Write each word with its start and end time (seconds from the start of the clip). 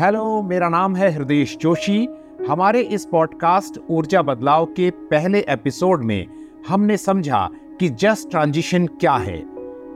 Hello 0.00 0.42
मेरा 0.42 0.68
नाम 0.68 0.96
है 0.96 1.10
हृदय 1.10 1.44
जोशी। 1.44 2.08
हमारे 2.48 2.80
इस 2.80 3.06
पॉडकास्ट 3.06 3.80
ऊर्जा 3.90 4.22
बदलाव 4.22 4.64
के 4.66 4.90
पहले 4.90 5.38
एपिसोड 5.48 6.02
में 6.04 6.26
हमने 6.68 6.96
समझा 6.96 7.50
कि 7.80 7.88
जस्ट 7.88 8.30
ट्रांजिशन 8.30 8.86
क्या 8.86 9.14
है। 9.14 9.38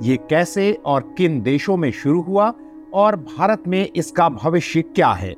ये 0.03 0.17
कैसे 0.17 0.73
और 0.73 1.15
किन 1.19 1.43
देशों 1.43 1.77
में 1.77 1.91
शुरू 1.91 2.21
हुआ 2.21 2.53
और 2.95 3.17
भारत 3.17 3.63
में 3.69 3.89
इसका 3.97 4.29
भविष्य 4.29 4.83
क्या 4.83 5.13
है। 5.13 5.33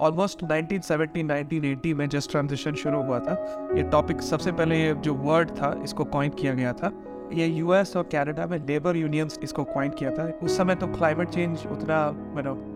ऑलमोस्ट 0.00 0.44
1970 0.44 1.22
1980 1.22 1.94
में 1.94 2.08
जस्ट 2.08 2.30
ट्रांजिशन 2.30 2.72
शुरू 2.72 3.02
हुआ 3.02 3.18
था। 3.18 3.68
ये 3.76 3.82
टॉपिक 3.82 4.20
सबसे 4.20 4.52
पहले 4.52 4.94
जो 4.94 5.14
वर्ड 5.14 5.50
था, 5.50 5.80
इसको 5.84 6.04
कॉइन 6.04 6.30
किया 6.30 6.54
गया 6.54 6.72
था। 6.72 6.92
ये 7.32 7.46
यूएस 7.46 7.96
और 7.96 8.02
कनाडा 8.12 8.46
में 8.46 8.58
लेबर 8.66 8.96
यूनियंस 8.96 9.38
इसको 9.42 9.64
क्वाइंट 9.64 9.94
किया 9.94 10.10
था। 10.10 10.24
उस 10.42 10.56
समय 10.56 10.74
तो 10.74 10.86
क्लाइमेट 10.88 11.28
चेंज 11.28 11.66
उतना 11.72 11.98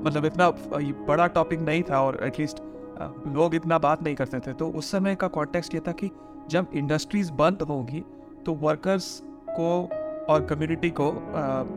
मतलब 0.05 0.25
इतना 0.25 0.51
बड़ा 1.07 1.27
टॉपिक 1.29 1.61
नहीं 1.61 1.83
था 1.83 2.01
और 2.03 2.19
एटलीस्ट 2.25 2.63
लोग 3.29 3.55
इतना 3.55 3.79
बात 3.79 4.03
नहीं 4.03 4.15
करते 4.15 4.41
थे। 4.41 4.53
तो 4.53 4.69
उस 4.71 4.91
समय 4.91 5.15
का 5.15 5.29
कॉन्टेक्स्ट 5.31 5.75
ये 5.75 5.81
था 5.81 5.93
कि 5.93 6.11
जब 6.51 6.67
इंडस्ट्रीज़ 6.75 7.33
बंद 7.33 7.63
होगी 7.63 8.05
तो 8.47 8.55
वर्कर्स 8.63 9.07
को 9.51 9.71
और 10.33 10.47
कम्युनिटी 10.47 10.91
को 11.01 11.07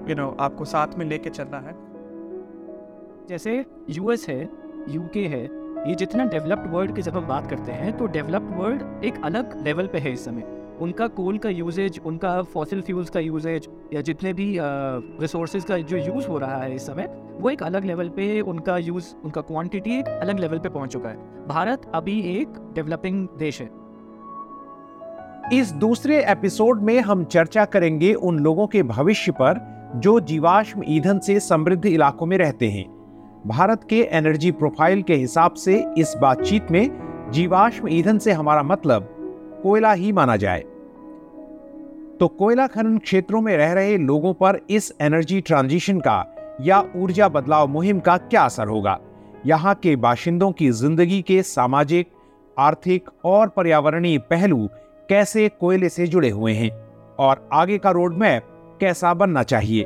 यू 0.10 0.16
नो 0.16 0.36
आपको 0.40 0.66
साथ 0.66 0.98
में 0.98 1.06
लेके 1.06 1.30
चलना 1.30 1.60
है। 1.60 1.76
जैसे 3.30 3.54
यूएस 3.90 4.28
है 4.30 4.42
यूके 4.90 5.26
है, 5.28 5.44
ये 5.90 5.96
जितना 5.96 6.26
डेवलप्ड 6.26 6.72
वर्ल्ड 6.72 6.96
की 6.96 7.02
जब 7.02 7.18
हम 7.18 7.28
बात 7.28 7.50
करते 7.50 7.72
हैं 7.72 7.98
तो 7.98 8.08
डेवलप्ड 8.10 8.58
वर्ल्ड 8.58 9.04
एक 9.06 9.24
अलग 9.26 9.56
लेवल 9.64 9.88
पे 9.88 10.00
है 10.00 10.14
इस 10.14 10.26
समय। 10.26 10.44
उनका 10.82 11.08
कोल 11.08 11.38
का 11.38 11.50
यूजेज 11.50 12.00
उनका 12.06 12.42
फॉसिल 12.44 12.82
फ्यूल्स 12.82 13.10
का 13.10 13.20
यूजेज 13.20 13.68
या 13.94 14.02
जितने 14.02 14.34
भी 14.34 14.58
रिसोर्सेज 14.62 15.64
का 15.64 15.78
जो 15.78 15.98
यूज़ 15.98 16.28
हो 16.28 16.38
रहा 16.38 16.58
है 16.58 16.76
इस 16.76 16.86
समय, 16.88 17.10
वो 17.40 17.50
एक 17.50 17.64
अलग 17.64 17.86
लेवल 17.86 18.10
पे 18.10 18.42
उनका 18.42 18.78
यूज़ 18.78 19.14
उनका 19.24 19.42
क्वांटिटी 19.42 19.98
एक 20.00 20.08
अलग 20.08 20.40
लेवल 20.40 20.60
पे 20.60 20.70
पहुँच 20.70 20.92
चुका 20.94 21.10
है। 21.10 21.48
भारत 21.48 21.92
अभी 21.96 22.20
एक 22.38 22.54
डेवलपिंग 22.76 23.28
देश 23.38 23.62
है। 23.62 23.70
इस 25.54 25.72
दूसरे 25.72 26.24
एपिसोड 26.32 26.82
में 26.82 27.00
हम 27.02 27.24
चर्चा 27.24 27.66
करेंगे 27.66 28.14
उन 28.14 28.40
लोगों 28.40 28.68
के 28.68 28.84
भविष्य 28.84 29.32
पर 29.32 29.60
जो 29.96 30.20
जीवाश्म 30.20 30.84
ईंधन 30.88 31.20
से 31.20 31.40
समृद्ध 31.40 31.86
इलाकों 31.86 32.26
में 32.26 32.38
रहते 32.38 32.70
हैं। 32.70 32.86
भारत 33.48 33.84
के 33.90 34.02
एनर्जी 34.12 34.52
प्रोफ़ाइल 34.52 35.02
के 35.02 35.16
हिसाब 35.16 35.54
से 35.54 35.84
इस 35.98 36.14
बातचीत 36.22 36.72
में 36.72 37.32
जीवाश्म 37.32 37.88
ईंधन 37.88 38.18
से 38.18 38.32
हमारा 38.32 38.64
मतलब 38.64 39.15
कोयला 39.66 39.92
ही 39.94 40.12
माना 40.12 40.36
जाए। 40.36 40.62
तो 42.20 42.28
कोयला 42.40 42.68
खनन 42.68 42.98
क्षेत्रों 42.98 43.42
में 43.42 43.56
रह 43.58 43.74
रहे 43.74 43.98
लोगों 43.98 44.34
पर 44.34 44.60
इस 44.70 44.92
एनर्जी 45.02 45.42
ट्रांजिशन 45.42 46.00
का 46.00 46.24
या 46.62 46.80
ऊर्जा 46.96 47.30
बदलाव 47.30 47.68
मुहिम 47.68 48.00
का 48.00 48.18
क्या 48.18 48.44
असर 48.44 48.68
होगा? 48.68 48.98
यहाँ 49.46 49.74
के 49.76 49.96
बाशिंदों 49.96 50.52
की 50.52 50.70
ज़िंदगी 50.72 51.22
के 51.22 51.42
सामाजिक, 51.44 52.08
आर्थिक 52.58 53.10
और 53.26 53.50
पर्यावरणीय 53.50 54.18
पहलू 54.20 54.68
कैसे 55.10 55.48
कोयले 55.50 55.90
से 55.90 56.08
जुड़े 56.08 56.30
हुए 56.30 56.54
हैं? 56.54 56.70
और 57.20 57.50
आगे 57.54 57.78
का 57.78 57.92
रोड 57.92 58.14
मैप 58.14 58.78
कैसा 58.82 59.14
बनना 59.14 59.44
चाहिए? 59.44 59.82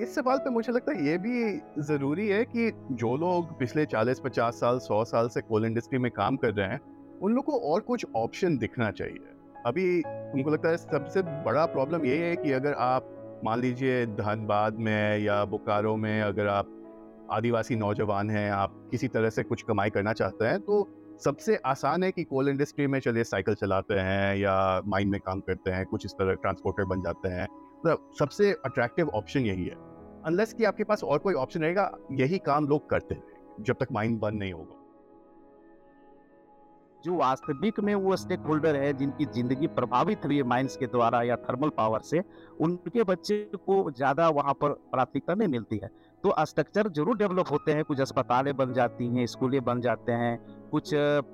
इस 0.00 0.14
सवाल 0.14 0.38
पे 0.38 0.50
मुझे 0.50 0.72
लगता 0.72 0.92
है 0.92 1.06
ये 1.06 1.18
भी 1.18 1.60
ज़रूरी 1.82 2.28
है 2.28 2.44
कि 2.44 2.70
जो 2.92 3.16
लोग 3.16 3.58
पिछले 3.58 3.84
40-50 3.86 4.60
साल 4.60 4.78
100 4.78 5.04
साल 5.04 5.28
से 5.28 5.40
कोल 5.40 5.64
इंडस्ट्री 5.64 5.98
में 5.98 6.10
काम 6.10 6.36
कर 6.36 6.52
रहे 6.52 6.68
हैं 6.68 6.80
उन 7.20 7.34
लोग 7.34 7.44
को 7.44 7.58
और 7.72 7.80
कुछ 7.80 8.06
ऑप्शन 8.16 8.56
दिखना 8.58 8.90
चाहिए। 8.90 9.18
अभी 9.66 9.98
उनको 10.34 10.50
लगता 10.50 10.68
है 10.68 10.76
सबसे 10.76 11.22
बड़ा 11.22 11.66
प्रॉब्लम 11.66 12.04
ये 12.04 12.16
है 12.18 12.36
कि 12.36 12.52
अगर 12.52 12.72
आप 12.72 13.08
मान 13.44 13.60
लीजिए 13.60 14.06
धनबाद 14.06 14.78
में 14.78 15.18
या 15.18 15.44
बोकारो 15.44 15.96
में 15.96 16.20
अगर 16.22 16.46
आप 16.46 16.78
आदिवासी 17.30 17.76
नौजवान 17.76 18.30
हैं, 18.30 18.50
आप 18.50 18.88
किसी 18.90 19.08
तरह 19.08 19.30
से 19.30 19.42
कुछ 19.42 19.62
कमाई 19.62 19.90
करना 19.90 20.12
चाहते 20.12 20.44
हैं 20.44 20.60
तो 20.60 20.88
सबसे 21.24 21.56
आसान 21.66 22.02
है 22.02 22.10
कि 22.12 22.24
कोल 22.24 22.48
इंडस्ट्री 22.48 22.86
में 22.86 22.98
चलिए 23.00 23.24
साइकिल 23.24 23.54
चलाते 23.54 23.94
हैं 23.94 24.36
या 24.36 24.80
माइन 24.86 25.08
में 25.08 25.20
काम 25.20 25.40
करते 25.40 25.70
हैं, 25.70 25.84
कुछ 25.86 26.06
इस 26.06 26.12
तरह 26.12 26.34
ट्रांसपोर्टर 26.34 26.84
बन 26.84 27.02
जाते 27.02 27.28
हैं। 27.28 27.46
तो 27.86 28.14
सबसे 28.18 28.52
अट्रैक्टिव 28.66 29.08
ऑप्शन 29.08 29.40
यही 29.40 29.64
है। 29.64 29.76
अनलेस 30.24 30.52
कि 30.52 30.64
आपके 30.64 30.84
पास 30.84 31.04
और 31.04 31.18
कोई 31.18 31.34
ऑप्शन 31.34 31.60
रहेगा, 31.60 31.90
यही 32.12 32.38
काम 32.38 32.68
लोग 32.68 32.88
करते 32.90 33.14
हैं, 33.14 33.22
जब 33.60 33.76
तक 33.80 33.92
माइन 33.92 34.18
बंद 34.18 34.38
नहीं 34.38 34.52
होगा। 34.52 34.81
जो 37.04 37.14
वास्तविक 37.16 37.80
में 37.80 37.94
वो 37.94 38.16
स्टेक 38.16 38.40
होल्डर 38.40 38.76
है, 38.76 38.92
जिनकी 38.92 39.24
ज़िंदगी 39.26 39.66
प्रभावित 39.68 40.24
हुई 40.24 40.36
है 40.36 40.42
माइंस 40.44 40.76
के 40.76 40.86
द्वारा 40.86 41.22
या 41.22 41.36
थर्मल 41.38 41.68
पावर 41.68 42.00
से, 42.00 42.22
उनके 42.60 43.02
बच्चे 43.04 43.36
को 43.56 43.90
ज़्यादा 43.90 44.28
वहाँ 44.30 44.54
पर 44.54 44.72
प्राथमिकता 44.92 45.34
नहीं 45.34 45.48
मिलती 45.48 45.80
है। 45.82 45.90
तो 46.24 46.34
स्ट्रक्चर 46.40 46.88
ज़रूर 46.88 47.16
डेवलप 47.18 47.50
होते 47.50 47.72
हैं, 47.72 47.84
कुछ 47.84 48.00
अस्पतालें 48.00 48.56
बन 48.56 48.72
जाती 48.72 49.06
हैं, 49.08 49.26
स्कूलें 49.26 49.62
बन 49.64 49.80
जाते 49.80 50.12
हैं, 50.12 50.36
कुछ 50.70 50.90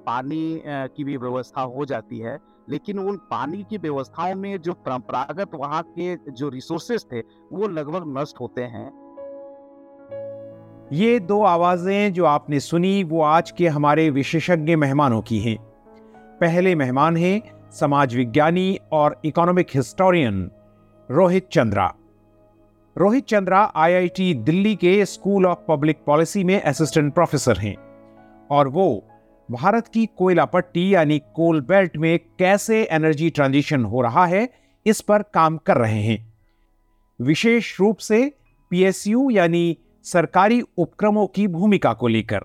पानी 0.06 0.62
की 0.66 1.04
भी 1.04 1.16
व्यवस्था 1.16 1.62
हो 1.62 1.84
जाती 1.84 2.18
है, 2.18 2.38
लेकिन 2.68 2.98
उन 2.98 3.16
पानी 3.30 3.62
की 3.70 3.78
व्यवस्थाओं 3.78 4.34
में 4.34 4.60
जो 4.60 4.72
परंपरागत 4.76 5.54
वहाँ 5.54 5.82
के 5.90 6.16
जो 6.32 6.48
रिसोर्सेस 6.48 7.06
थे, 7.12 7.20
वो 7.52 7.68
लगभग 7.68 8.04
नष्ट 8.18 8.40
होते 8.40 8.62
हैं। 8.64 8.90
ये 10.92 11.18
दो 11.20 11.42
आवाज़ें 11.42 12.12
जो 12.12 12.24
आपने 12.24 12.58
सुनी, 12.60 13.02
वो 13.04 13.20
आज 13.22 13.50
के 13.50 13.66
हमारे 13.68 14.08
विशेषज्ञ 14.10 14.76
मेहमानों 14.76 15.20
की 15.22 15.38
हैं। 15.38 15.56
पहले 16.40 16.74
मेहमान 16.74 17.16
हैं 17.16 17.40
समाज 17.72 18.14
विज्ञानी 18.16 18.78
और 18.92 19.20
economic 19.24 19.66
historian 19.74 20.50
Rohit 21.08 21.48
Chandra. 21.52 21.92
Rohit 22.96 23.26
Chandra 23.26 23.60
IIT 23.76 24.32
Delhi 24.34 24.74
के 24.74 25.04
स्कूल 25.04 25.46
ऑफ़ 25.46 25.58
पब्लिक 25.68 25.98
पॉलिसी 26.06 26.44
में 26.44 26.60
असिस्टेंट 26.62 27.12
प्रोफेसर 27.14 27.58
हैं 27.58 27.74
और 28.50 28.68
वो 28.68 29.04
भारत 29.48 29.88
की 29.88 30.06
कोयला 30.18 30.44
पट्टी 30.44 30.94
यानी 30.94 31.18
कोल 31.34 31.60
बेल्ट 31.60 31.96
में 31.96 32.18
कैसे 32.38 32.82
एनर्जी 32.84 33.28
ट्रांजिशन 33.30 33.84
हो 33.84 34.00
रहा 34.00 34.24
है, 34.26 34.48
इस 34.86 35.00
पर 35.00 35.22
काम 35.34 35.56
कर 35.56 35.76
रहे 35.76 36.00
हैं। 36.02 36.18
विशेष 37.20 37.78
रूप 37.80 37.98
से 37.98 38.32
पीएसयू 38.70 39.28
यानी 39.30 39.78
सरकारी 40.04 40.60
उपक्रमों 40.76 41.26
की 41.26 41.48
भूमिका 41.48 41.92
को 41.92 42.08
लेकर। 42.08 42.40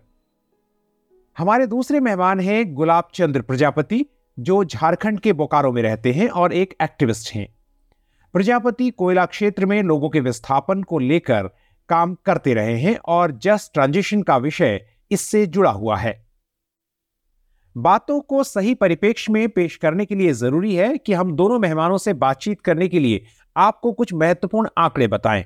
हमारे 1.37 1.67
दूसरे 1.67 1.99
मेहमान 1.99 2.39
हैं 2.39 2.73
गुलाब 2.73 3.07
चंद्र 3.13 3.41
प्रजापति, 3.41 4.05
जो 4.39 4.63
झारखंड 4.65 5.19
के 5.19 5.33
बोकारो 5.33 5.71
में 5.71 5.81
रहते 5.81 6.11
हैं 6.11 6.29
और 6.29 6.53
एक 6.53 6.73
एक्टिविस्ट 6.81 7.33
हैं। 7.35 7.55
प्रजापति 8.33 8.89
कोयला 8.89 9.25
क्षेत्र 9.25 9.65
में 9.65 9.83
लोगों 9.83 10.09
के 10.09 10.19
विस्थापन 10.19 10.83
को 10.83 10.99
लेकर 10.99 11.49
काम 11.89 12.15
करते 12.25 12.53
रहे 12.53 12.77
हैं 12.79 12.97
और 12.97 13.31
जस्ट 13.31 13.73
ट्रांजिशन 13.73 14.21
का 14.21 14.37
विषय 14.37 14.85
इससे 15.11 15.45
जुड़ा 15.45 15.71
हुआ 15.71 15.97
है। 15.97 16.25
बातों 17.77 18.21
को 18.21 18.43
सही 18.43 18.73
परिपेक्ष 18.75 19.29
में 19.29 19.49
पेश 19.49 19.75
करने 19.75 20.05
के 20.05 20.15
लिए 20.15 20.33
ज़रूरी 20.33 20.75
है 20.75 20.97
कि 20.97 21.13
हम 21.13 21.35
दोनों 21.35 21.59
मेहमानों 21.59 21.97
से 21.97 22.13
बातचीत 22.13 22.61
करने 22.61 22.87
के 22.87 22.99
लिए 22.99 23.25
आपको 23.57 23.91
कुछ 23.91 24.13
महत्वपूर्ण 24.13 24.69
आंकड़े 24.77 25.07
बताएँ। 25.07 25.45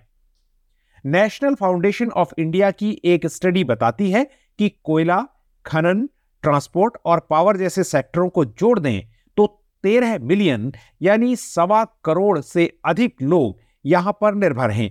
नेशनल 1.06 1.56
फाउंडेशन 1.56 2.10
ऑफ़ 2.12 2.34
इंडिया 2.40 2.72
की 2.72 3.00
एक 3.06 3.28
स्टडी 3.28 3.64
बताती 3.64 4.10
है 4.12 4.24
कि 4.60 4.70
कोयला, 4.84 5.18
खनन, 5.66 6.08
ट्रांसपोर्ट 6.44 6.98
और 7.06 7.28
पावर 7.30 7.58
जैसे 7.58 7.84
सेक्टरों 7.84 8.30
को 8.30 8.46
जोड़ 8.46 8.80
दें 8.80 9.02
तो 9.38 9.46
तेरह 9.84 10.18
मिलियन, 10.20 10.72
यानी 11.02 11.36
सवा 11.36 11.84
करोड़ 12.04 12.40
से 12.42 12.72
अधिक 12.86 13.22
लोग 13.22 13.60
यहाँ 13.86 14.18
पर 14.22 14.36
निर्भर 14.36 14.72
हैं। 14.72 14.90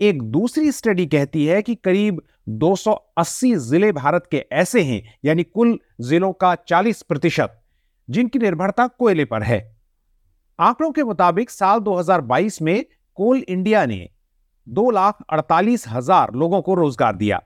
एक 0.00 0.22
दूसरी 0.22 0.70
स्टडी 0.72 1.06
कहती 1.06 1.44
है 1.46 1.60
कि 1.62 1.74
करीब 1.74 2.20
280 2.60 3.54
ज़िले 3.56 3.90
भारत 3.92 4.28
के 4.30 4.44
ऐसे 4.52 4.82
हैं, 4.82 5.02
यानी 5.24 5.42
कुल 5.44 5.78
जिलों 6.00 6.32
का 6.32 6.54
40 6.68 7.02
प्रतिशत, 7.02 7.60
जिनकी 8.08 8.38
निर्भरता 8.38 8.86
कोयले 8.88 9.24
पर 9.24 9.42
है। 9.42 9.60
आंकड़ों 10.58 10.90
के 10.90 11.02
मुताबिक 11.02 11.50
साल 11.50 11.80
2022 11.80 12.60
में 12.62 12.84
कोल 13.18 13.38
इंडिया 13.38 13.84
ने 13.86 14.08
दो 14.66 14.90
लाख 14.90 15.18
अड़तालीस 15.30 15.86
हज़ार 15.88 16.34
लोगों 16.34 16.60
को 16.62 16.74
रोज़गार 16.74 17.16
दिया। 17.16 17.40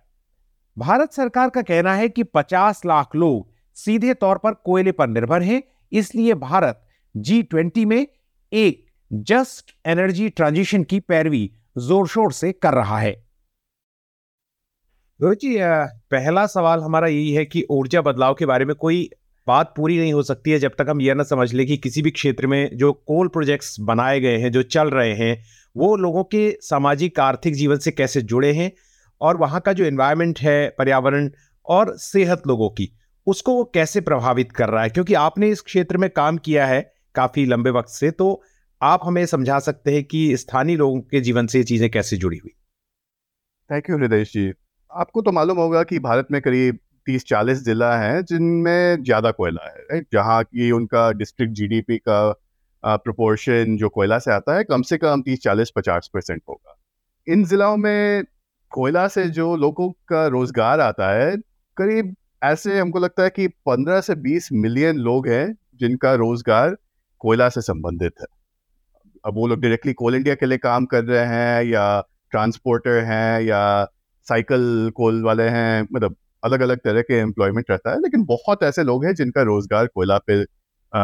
भारत 0.77 1.13
सरकार 1.13 1.51
का 1.51 1.63
कहना 1.63 1.95
है 1.95 2.09
कि 2.09 2.23
50 2.27 2.85
लाख 2.87 3.15
लोग 3.17 3.53
सीधे 3.77 4.15
तौर 4.15 4.39
पर 4.39 4.55
कोयले 4.55 4.93
पर 4.93 5.09
निर्भर 5.09 5.43
हैं, 5.43 5.63
इसलिए 5.93 6.35
भारत 6.37 6.81
जी 7.15 7.43
ट्वेंटी 7.43 7.85
में 7.85 8.07
एक 8.53 8.85
जस्ट 9.11 9.75
एनर्जी 9.87 10.29
ट्रांजिशन 10.29 10.85
की 10.85 11.01
पैरवी 11.01 11.51
ज़ोर 11.79 12.07
शोर 12.09 12.33
से 12.33 12.53
कर 12.53 12.75
रहा 12.75 12.99
है। 12.99 13.13
जी 15.21 15.57
पहला 16.11 16.47
सवाल 16.47 16.81
हमारा 16.81 17.07
यही 17.07 17.33
है 17.33 17.45
कि 17.45 17.67
ऊर्जा 17.71 18.01
बदलाव 18.03 18.35
के 18.35 18.47
बारे 18.47 18.65
में 18.65 18.75
कोई 18.77 19.09
बात 19.47 19.75
पूरी 19.77 19.99
नहीं 19.99 20.13
हो 20.13 20.23
सकती 20.23 20.51
है 20.51 20.59
जब 20.59 20.73
तक 20.79 20.87
हम 20.89 21.01
यह 21.01 21.15
ना 21.15 21.23
समझ 21.23 21.53
ले 21.55 21.65
कि 21.65 21.77
किसी 21.77 22.03
भी 22.03 22.11
क्षेत्र 22.11 22.47
में 22.47 22.77
जो 22.77 22.93
कोल 22.93 23.29
प्रोजेक्ट्स 23.29 23.77
बनाए 23.81 24.21
गए 24.21 24.37
हैं, 24.37 24.53
जो 24.53 24.63
चल 24.63 24.91
रहे 24.91 25.15
हैं, 25.15 25.45
वो 25.77 25.97
लोगों 25.97 26.25
के 26.25 26.51
सामाजिक, 26.61 27.21
आर्थिक 27.21 27.55
जीवन 27.55 27.79
से 27.79 27.91
कैसे 27.91 28.23
जुड़े 28.23 28.53
हैं 28.53 28.73
और 29.21 29.37
वहाँ 29.37 29.61
का 29.61 29.73
जो 29.73 29.85
इन्वायरमेंट 29.85 30.41
है, 30.41 30.69
पर्यावरण 30.79 31.31
और 31.67 31.97
सेहत 31.97 32.43
लोगों 32.47 32.71
की, 32.71 32.89
उसको 33.27 33.55
वो 33.55 33.65
कैसे 33.65 34.01
प्रभावित 34.01 34.53
कर 34.53 34.69
रहा 34.69 34.83
है? 34.83 34.89
क्योंकि 34.89 35.15
आपने 35.15 35.49
इस 35.49 35.61
क्षेत्र 35.61 35.97
में 35.97 36.11
काम 36.11 36.39
किया 36.39 36.67
है 36.67 36.95
काफ़ी 37.15 37.47
लंबे 37.47 37.71
वक्त 37.71 37.89
से 37.89 38.11
तो 38.11 38.43
आप 38.83 39.01
हमें 39.05 39.27
समझा 39.27 39.59
सकते 39.59 39.95
हैं 39.95 40.05
कि 40.05 40.37
स्थानीय 40.37 40.77
लोगों 40.77 41.01
के 41.01 41.21
जीवन 41.21 41.47
से 41.47 41.59
ये 41.59 41.65
चीज़ें 41.65 41.91
कैसे 41.91 42.17
जुड़ी 42.17 42.37
हुई। 42.37 42.51
थैंक 43.71 43.91
यू 43.91 43.99
हृदय 43.99 44.25
जी। 44.25 44.53
आपको 44.93 45.23
तो 45.23 45.33
मालूम 45.33 45.59
होगा 45.59 45.83
कि 45.83 45.99
भारत 45.99 46.29
में 46.31 46.43
करीब 46.43 46.79
तीस 47.07 47.25
चालीस 47.25 47.65
जिला 47.65 47.95
हैं 47.99 48.25
जिनमें 48.25 49.03
ज़्यादा 49.05 49.31
कोयला 49.31 49.67
है 49.67 49.83
राइट 49.83 50.07
जहाँ 50.13 50.43
की 50.45 50.71
उनका 50.71 51.11
डिस्ट्रिक्ट 51.13 51.53
जीडीपी 51.55 51.99
का 51.99 52.35
प्रोपोर्शन 52.85 53.77
जो 53.77 53.89
कोयला 53.89 54.19
से 54.19 54.31
आता 54.33 54.57
है, 54.57 54.65
कम 54.65 54.83
से 54.83 54.97
कम 54.99 55.23
तीस 55.23 55.41
चालीस 55.43 55.71
पचास 55.77 56.11
परसेंट 56.15 56.41
होगा। 56.49 56.77
इन 57.27 57.45
जिलों 57.45 57.77
में 57.77 58.25
कोयला 58.73 59.07
से 59.09 59.25
जो 59.31 59.55
लोगों 59.57 59.91
का 60.09 60.27
रोज़गार 60.29 60.81
आता 60.81 61.11
है, 61.13 61.37
करीब 61.77 62.15
ऐसे 62.45 62.79
हमको 62.79 62.99
लगता 62.99 63.23
है 63.23 63.31
कि 63.31 63.47
पंद्रह 63.67 64.01
से 64.01 64.15
बीस 64.17 64.49
मिलियन 64.55 64.97
लोग 65.01 65.29
हैं 65.29 65.47
जिनका 65.81 66.15
रोज़गार 66.15 66.77
कोयला 67.21 67.49
से 67.49 67.61
संबंधित 67.63 68.13
है। 68.21 68.27
अब 69.25 69.35
वो 69.35 69.47
लोग 69.47 69.61
डायरेक्टली 69.61 69.93
कोल 69.93 70.15
इंडिया 70.15 70.35
के 70.35 70.47
लिए 70.47 70.59
काम 70.59 70.87
कर 70.87 71.05
रहे 71.05 71.25
हैं 71.27 71.63
या 71.65 72.01
ट्रांसपोर्टर 72.31 72.99
हैं 73.05 73.41
या 73.41 73.63
साइकिल 74.27 74.91
कोल 74.95 75.23
वाले 75.23 75.49
हैं 75.49 75.83
मतलब 75.93 76.17
अलग 76.45 76.61
अलग 76.61 76.79
तरह 76.81 77.03
के 77.03 77.19
एम्प्लॉयमेंट 77.19 77.71
रहता 77.71 77.91
है, 77.91 78.01
लेकिन 78.01 78.25
बहुत 78.27 78.63
ऐसे 78.63 78.83
लोग 78.85 79.05
हैं 79.05 79.15
जिनका 79.15 79.43
रोज़गार 79.45 79.87
कोयला 79.87 80.19
पे 80.21 80.41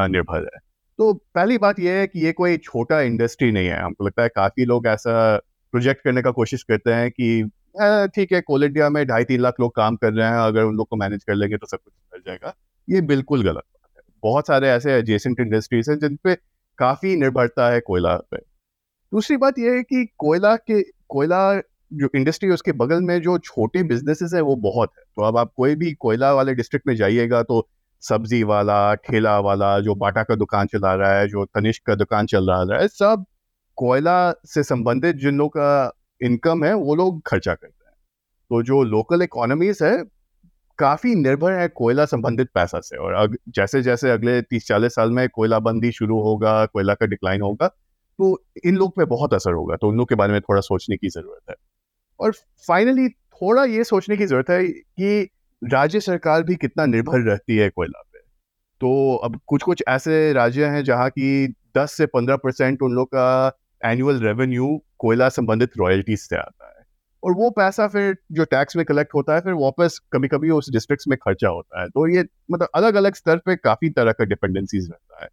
निर्भर 0.09 0.43
है। 0.45 0.59
तो 0.99 1.13
पहली 1.35 1.59
बात 1.59 1.79
यह 1.81 1.93
है 1.93 2.07
कि 2.07 2.25
ये 2.25 2.33
कोई 2.33 2.57
छोटा 2.59 3.01
इंडस्ट्री 3.03 3.51
नहीं 3.53 3.67
है। 3.67 3.81
हमको 3.83 4.07
लगता 4.07 4.23
है 4.23 4.29
काफ़ी 4.31 4.65
लोग 4.65 4.87
ऐसा 4.89 5.37
प्रोजेक्ट 5.75 6.03
करने 6.05 6.23
का 6.23 6.31
कोशिश 6.33 6.63
करते 6.63 6.93
हैं 6.93 7.11
कि 7.11 7.43
ठीक 8.15 8.33
है, 8.33 8.41
कोल 8.41 8.65
इंडिया 8.65 8.89
में 8.91 9.05
ढाई 9.07 9.25
तीन 9.25 9.41
लाख 9.41 9.61
लोग 9.61 9.75
काम 9.77 9.97
कर 9.97 10.13
रहे 10.13 10.27
हैं, 10.27 10.37
अगर 10.37 10.63
उन 10.63 10.77
लोग 10.77 10.89
को 10.89 10.97
मैनेज 10.97 11.25
कर 11.25 11.35
लेंगे 11.35 11.57
तो 11.57 11.67
सब 11.67 11.79
कुछ 11.79 11.93
मिल 12.13 12.23
जाएगा। 12.27 12.55
ये 12.89 13.01
बिल्कुल 13.03 13.43
गलत 13.43 13.55
बात 13.55 13.91
है। 13.97 14.03
बहुत 14.23 14.47
सारे 14.47 14.69
ऐसे 14.69 14.93
एजेसेंट 14.95 15.41
इंडस्ट्रीज़ 15.41 15.91
हैं 15.91 15.99
जिन 15.99 16.17
पे 16.25 16.35
काफ़ी 16.79 17.15
निर्भरता 17.17 17.69
है 17.71 17.81
कोयला 17.81 18.17
पे। 18.31 18.37
दूसरी 19.13 19.37
बात 19.37 19.59
यह 19.59 19.73
है 19.73 19.83
कि 19.83 20.05
कोयला 20.19 20.55
के, 20.57 20.83
कोयला 20.83 21.61
जो 21.93 22.09
इंडस्ट्री 22.17 22.49
है 22.49 22.55
उसके 22.55 22.73
बगल 22.75 23.01
में 23.03 23.21
जो 23.23 23.37
छोटे 23.41 23.83
बिजनेसेस 23.85 24.33
है 24.35 24.41
वो 24.43 24.57
बहुत 24.59 24.91
है। 24.99 25.03
तो 25.07 25.23
अब 25.23 25.37
आप 25.39 25.53
कोई 25.57 25.75
भी 25.77 25.93
कोयला 25.97 26.33
वाले 26.35 26.55
डिस्ट्रिक्ट 26.55 26.87
में 26.89 26.95
जाइएगा 26.97 27.43
तो 27.45 27.67
सब्ज़ी 28.03 28.43
वाला 28.45 28.95
ठेला 28.97 29.39
वाला 29.41 29.79
जो 29.81 29.95
बाटा 29.97 30.23
का 30.23 30.35
दुकान 30.37 30.67
चला 30.67 30.95
रहा 30.95 31.19
है 31.19 31.27
जो 31.29 31.45
तनिष्क 31.47 31.83
का 31.87 31.95
दुकान 31.97 32.27
चल 32.27 32.51
रहा 32.51 32.77
है 32.77 32.89
सब 32.89 33.25
कोयला 33.79 34.17
से 34.47 34.63
संबंधित 34.65 35.17
जिन 35.17 35.39
लोग 35.39 35.51
का 35.57 35.93
इनकम 36.21 36.65
है 36.65 36.75
वो 36.77 36.95
लोग 36.95 37.21
खर्चा 37.27 37.55
करते 37.55 37.85
हैं। 37.87 37.95
तो 38.51 38.63
जो 38.65 38.83
लोकल 38.85 39.23
इकोनॉमीज 39.23 39.79
है 39.83 39.97
काफ़ी 40.79 41.15
निर्भर 41.17 41.53
है 41.53 41.69
कोयला 41.71 42.05
संबंधित 42.07 42.49
पैसा 42.55 42.81
से। 42.81 42.97
और 42.99 43.15
अग, 43.15 43.37
जैसे 43.51 43.83
जैसे 43.83 44.11
अगले 44.11 44.41
तीस 44.43 44.67
चालीस 44.69 44.95
साल 44.95 45.11
में 45.13 45.29
कोयला 45.31 45.59
बंदी 45.61 45.93
शुरू 45.93 46.21
होगा 46.23 46.65
कोयला 46.67 46.95
का 46.95 47.07
डिक्लाइन 47.07 47.43
होगा 47.43 47.69
तो 47.69 48.39
इन 48.67 48.77
लोग 48.77 48.97
पे 48.97 49.05
बहुत 49.07 49.35
असर 49.35 49.53
होगा। 49.55 49.77
तो 49.77 49.89
उन 49.89 49.97
लोग 49.97 50.09
के 50.09 50.15
बारे 50.17 50.33
में 50.33 50.41
थोड़ा 50.43 50.61
सोचने 50.63 50.97
की 50.97 51.09
ज़रूरत 51.11 51.51
है। 51.51 51.57
और 52.21 52.33
फाइनली 52.69 53.09
थोड़ा 53.09 53.65
ये 53.65 53.85
सोचने 53.85 54.17
की 54.17 54.27
ज़रूरत 54.27 54.51
है 54.51 54.69
कि 54.69 55.29
राज्य 55.65 56.01
सरकार 56.01 56.43
भी 56.43 56.57
कितना 56.57 56.87
निर्भर 56.87 57.21
रहती 57.21 57.57
है 57.57 57.71
कोयला 57.71 58.03
पे। 58.03 58.19
तो 58.81 59.17
अब 59.17 59.41
कुछ 59.47 59.63
कुछ 59.63 59.83
ऐसे 59.89 60.33
राज्य 60.33 60.67
हैं 60.67 60.85
जहाँ 60.85 61.11
की 61.11 61.49
10 61.49 61.93
से 61.93 62.07
15 62.07 62.37
परसेंट 62.37 62.83
उन 62.83 62.93
लोग 62.93 63.09
का 63.09 63.59
एनुअल 63.85 64.21
रेवेन्यू 64.21 64.83
कोयला 64.99 65.29
संबंधित 65.29 65.71
रॉयल्टीज 65.79 66.19
से 66.19 66.37
आता 66.37 66.79
है। 66.79 66.85
और 67.25 67.33
वो 67.33 67.51
पैसा 67.51 67.89
फिर 67.89 68.17
जो 68.33 68.45
टैक्स 68.45 68.77
में 68.77 68.85
कलेक्ट 68.85 69.15
होता 69.15 69.35
है, 69.35 69.41
फिर 69.41 69.53
वापस 69.53 70.01
कभी 70.13 70.29
कभी 70.29 70.51
उस 70.51 70.71
डिस्ट्रिक्ट 70.71 71.05
में 71.09 71.19
खर्चा 71.19 71.49
होता 71.49 71.81
है। 71.81 71.89
तो 71.89 72.09
ये 72.09 72.25
मतलब 72.51 72.69
अलग 72.75 72.95
अलग 72.95 73.15
स्तर 73.15 73.37
पे 73.37 73.57
काफ़ी 73.57 73.91
तरह 73.91 74.13
का 74.13 74.25
डिपेंडेंसीज 74.25 74.91
रहता 74.91 75.25
है। 75.25 75.29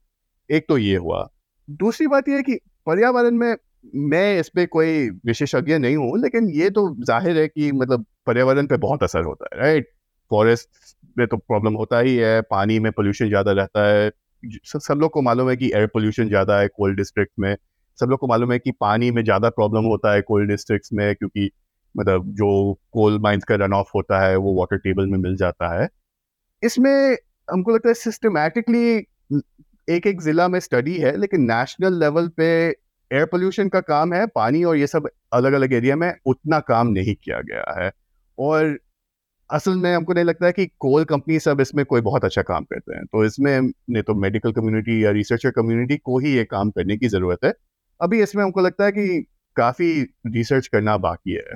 एक 0.52 0.66
तो 0.70 0.78
ये 0.78 0.96
हुआ। 0.96 1.30
दूसरी 1.70 2.08
बात 2.08 2.30
यह 2.30 2.36
है 2.36 2.42
कि 2.42 2.60
पर्यावरण 2.86 3.32
में 3.32 3.56
मैं 3.96 4.40
इस 4.40 4.50
पर 4.50 4.66
कोई 4.68 5.10
विशेषज्ञ 5.26 5.78
नहीं 5.78 5.96
हूँ, 5.96 6.18
लेकिन 6.22 6.50
ये 6.52 6.70
तो 6.70 6.90
ज़ाहिर 7.06 7.38
है 7.38 7.48
कि 7.48 7.72
मतलब 7.74 8.06
पर्यावरण 8.28 8.68
पे 8.68 8.78
बहुत 8.78 9.04
असर 9.04 9.24
होता 9.24 9.48
है 9.54 9.62
राइट 9.62 9.90
फॉरेस्ट 10.32 10.70
में 11.18 11.26
तो 11.28 11.38
प्रॉब्लम 11.38 11.74
होता 11.76 12.00
ही 12.00 12.16
है, 12.16 12.42
पानी 12.42 12.80
में 12.80 12.92
पोल्यूशन 12.92 13.28
ज़्यादा 13.28 13.52
रहता 13.54 13.86
है 13.88 14.12
सब 14.66 14.98
लोग 15.02 15.12
को 15.12 15.22
मालूम 15.22 15.50
है 15.50 15.56
कि 15.58 15.72
एयर 15.76 15.88
पोल्यूशन 15.88 16.28
ज़्यादा 16.28 16.60
है 16.60 16.68
कोल्ड 16.68 16.98
डिस्ट्रिक्ट 16.98 17.32
में, 17.40 17.56
सब 18.00 18.10
लोग 18.10 18.20
को 18.20 18.28
मालूम 18.28 18.52
है 18.52 18.58
कि 18.60 18.72
पानी 18.72 19.12
में 19.12 19.24
ज़्यादा 19.24 19.50
प्रॉब्लम 19.52 19.86
होता 19.86 20.14
है 20.14 20.22
कोल्ड 20.22 20.50
डिस्ट्रिक्ट 20.50 20.88
में, 20.94 21.16
क्योंकि 21.16 21.50
मतलब 21.96 22.26
जो 22.34 22.74
कोल 22.94 23.20
माइंस 23.20 23.44
का 23.44 23.56
रन 23.56 23.74
ऑफ़ 23.74 23.92
होता 23.96 24.20
है, 24.22 24.36
वो 24.38 24.54
वाटर 24.56 24.78
टेबल 24.80 25.08
में 25.08 25.18
मिल 25.20 25.36
जाता 25.38 25.74
है। 25.74 25.88
इसमें 26.64 27.18
हमको 27.48 27.72
लगता 27.72 27.90
है 27.90 27.94
सिस्टमेटिकली 27.96 28.86
एक 29.88 30.08
एक 30.08 30.22
ज़िला 30.22 30.48
में 30.48 30.60
स्टडी 30.60 30.98
है, 30.98 31.16
लेकिन 31.18 31.42
नेशनल 31.52 32.00
लेवल 32.00 32.28
पे 32.38 32.70
एयर 33.12 33.26
पोल्यूशन 33.26 33.70
का 33.70 33.80
काम 33.82 34.14
है, 34.14 34.26
पानी 34.28 34.64
और 34.64 34.78
ये 34.78 34.88
सब 34.88 35.10
अलग 35.34 35.54
अलग 35.54 35.74
एरिया 35.74 35.96
में 35.96 36.14
उतना 36.26 36.60
काम 36.60 36.88
नहीं 36.88 37.16
किया 37.16 37.40
गया 37.42 37.84
है। 37.84 37.92
और 38.38 38.78
असल 39.50 39.76
में 39.76 39.94
हमको 39.96 40.14
नहीं 40.14 40.26
लगता 40.26 40.46
है 40.46 40.52
कि 40.52 40.66
कोल 40.80 41.04
कंपनी 41.04 41.40
सब 41.40 41.62
इसमें 41.62 41.86
कोई 41.86 42.02
बहुत 42.02 42.26
अच्छा 42.26 42.42
काम 42.42 42.64
करते 42.64 42.96
हैं। 42.96 43.06
तो 43.06 43.26
इसमें 43.26 43.60
ने 43.90 44.02
तो 44.02 44.16
मेडिकल 44.16 44.52
कम्युनिटी 44.52 45.04
या 45.06 45.12
रिसर्चर 45.12 45.52
कम्युनिटी 45.52 45.98
को 45.98 46.20
ही 46.20 46.36
ये 46.36 46.44
काम 46.44 46.70
करने 46.70 46.98
की 46.98 47.08
ज़रूरत 47.08 47.46
है। 47.46 47.54
अभी 48.02 48.22
इसमें 48.24 48.44
हमको 48.44 48.62
लगता 48.62 48.86
है 48.86 48.92
कि 48.92 49.26
काफ़ी 49.56 50.02
रिसर्च 50.28 50.68
करना 50.68 50.98
बाकी 50.98 51.34
है। 51.34 51.56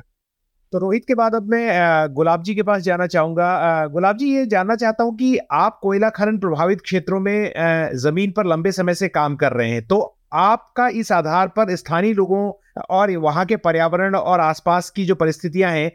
तो 0.74 0.80
रोहित 0.80 1.06
के 1.08 1.16
बाद 1.16 1.36
अब 1.36 1.50
मैं 1.50 2.14
गुलाब 2.14 2.44
जी 2.44 2.56
के 2.56 2.64
पास 2.64 2.82
जाना 2.82 3.08
चाहूँगा। 3.08 3.88
गुलाब 3.88 4.18
जी, 4.18 4.34
ये 4.36 4.46
जानना 4.46 4.76
चाहता 4.76 5.04
हूँ 5.04 5.16
कि 5.18 5.38
आप 5.52 5.80
कोयला 5.82 6.10
खनन 6.10 6.38
प्रभावित 6.38 6.82
क्षेत्रों 6.82 7.20
में 7.20 7.54
ज़मीन 7.96 8.32
पर 8.32 8.46
लंबे 8.46 8.72
समय 8.72 8.96
से 8.96 9.08
काम 9.10 9.36
कर 9.36 9.54
रहे 9.54 9.70
हैं। 9.70 9.86
तो 9.88 10.18
आपका 10.32 10.88
इस 10.90 11.12
आधार 11.12 11.48
पर 11.48 11.76
स्थानीय 11.76 12.14
लोगों 12.14 12.52
और 12.90 13.16
वहाँ 13.18 13.46
के 13.46 13.56
पर्यावरण 13.58 14.16
और 14.16 14.40
आसपास 14.40 14.90
की 14.90 15.06
जो 15.06 15.16
परिस्थितियाँ 15.16 15.72
हैं, 15.72 15.92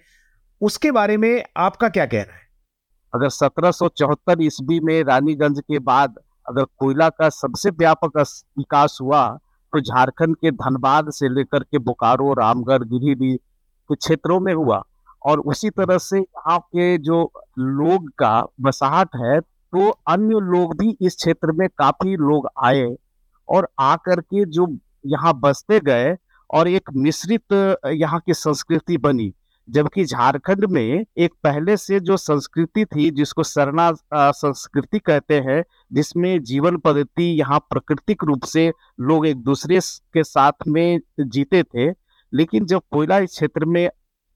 उसके 0.61 0.91
बारे 0.91 1.17
में 1.17 1.45
आपका 1.57 1.89
क्या 1.89 2.07
कहना 2.07 2.33
है? 2.33 2.45
अगर 3.13 3.29
सत्रह 3.31 3.71
सौ 3.71 3.89
चौहत्तर 3.89 4.43
ईस्वी 4.43 4.81
में 4.81 5.03
रानीगंज 5.05 5.61
के 5.61 5.79
बाद 5.81 6.15
अगर 6.47 6.65
कोयला 6.79 7.09
का 7.11 7.29
सबसे 7.31 7.71
व्यापक 7.73 8.19
विकास 8.59 8.99
हुआ 9.01 9.27
तो 9.73 9.81
झारखंड 9.81 10.37
के 10.37 10.51
धनबाद 10.53 11.11
से 11.11 11.29
लेकर 11.29 11.63
के 11.63 11.79
बोकारो, 11.79 12.33
रामगढ़, 12.35 12.83
गिरिडीह 12.85 13.37
के 13.37 13.95
क्षेत्रों 13.95 14.39
में 14.41 14.53
हुआ। 14.55 14.83
और 15.23 15.41
उसी 15.43 15.71
तरह 15.71 15.99
से 15.99 16.19
यहाँ 16.19 16.59
के 16.59 16.97
जो 16.99 17.23
लोग 17.59 18.09
का 18.19 18.43
बसाहट 18.61 19.17
है 19.17 19.41
तो 19.41 19.89
अन्य 20.09 20.41
लोग 20.43 20.77
भी 20.79 20.97
इस 21.01 21.17
क्षेत्र 21.17 21.53
में 21.53 21.69
काफ़ी 21.79 22.17
लोग 22.19 22.49
आए। 22.65 22.85
और 23.49 23.69
आकर 23.81 24.21
के 24.21 24.45
जो 24.47 24.67
यहाँ 25.07 25.39
बसते 25.41 25.81
गए 25.81 26.17
और 26.51 26.69
एक 26.69 26.91
मिश्रित 26.97 27.53
यहाँ 27.87 28.21
की 28.27 28.35
संस्कृति 28.35 28.97
बनी। 28.99 29.33
जबकि 29.69 30.05
झारखंड 30.05 30.65
में 30.65 31.05
एक 31.19 31.33
पहले 31.45 31.77
से 31.77 31.99
जो 32.01 32.17
संस्कृति 32.17 32.85
थी, 32.85 33.11
जिसको 33.11 33.43
सरना 33.43 33.91
संस्कृति 34.15 34.99
कहते 34.99 35.39
हैं, 35.41 35.63
जिसमें 35.93 36.43
जीवन 36.43 36.77
पद्धति 36.77 37.25
यहाँ 37.39 37.59
प्राकृतिक 37.71 38.25
रूप 38.25 38.45
से 38.45 38.71
लोग 39.01 39.27
एक 39.27 39.43
दूसरे 39.45 39.81
के 40.15 40.25
साथ 40.25 40.67
में 40.69 41.01
जीते 41.21 41.63
थे। 41.65 41.91
लेकिन 42.33 42.67
जब 42.67 42.83
कोयला 42.93 43.21
क्षेत्र 43.25 43.65
में 43.65 43.89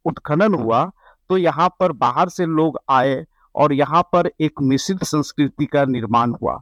उत्खनन 0.05 0.55
हुआ 0.55 0.91
तो 1.31 1.37
यहाँ 1.39 1.69
पर 1.81 1.93
बाहर 1.95 2.29
से 2.29 2.47
लोग 2.47 2.79
आए 2.91 3.25
और 3.55 3.73
यहाँ 3.73 4.03
पर 4.13 4.31
एक 4.41 4.61
मिश्रित 4.63 5.05
संस्कृति 5.05 5.67
का 5.67 5.85
निर्माण 5.85 6.33
हुआ। 6.33 6.61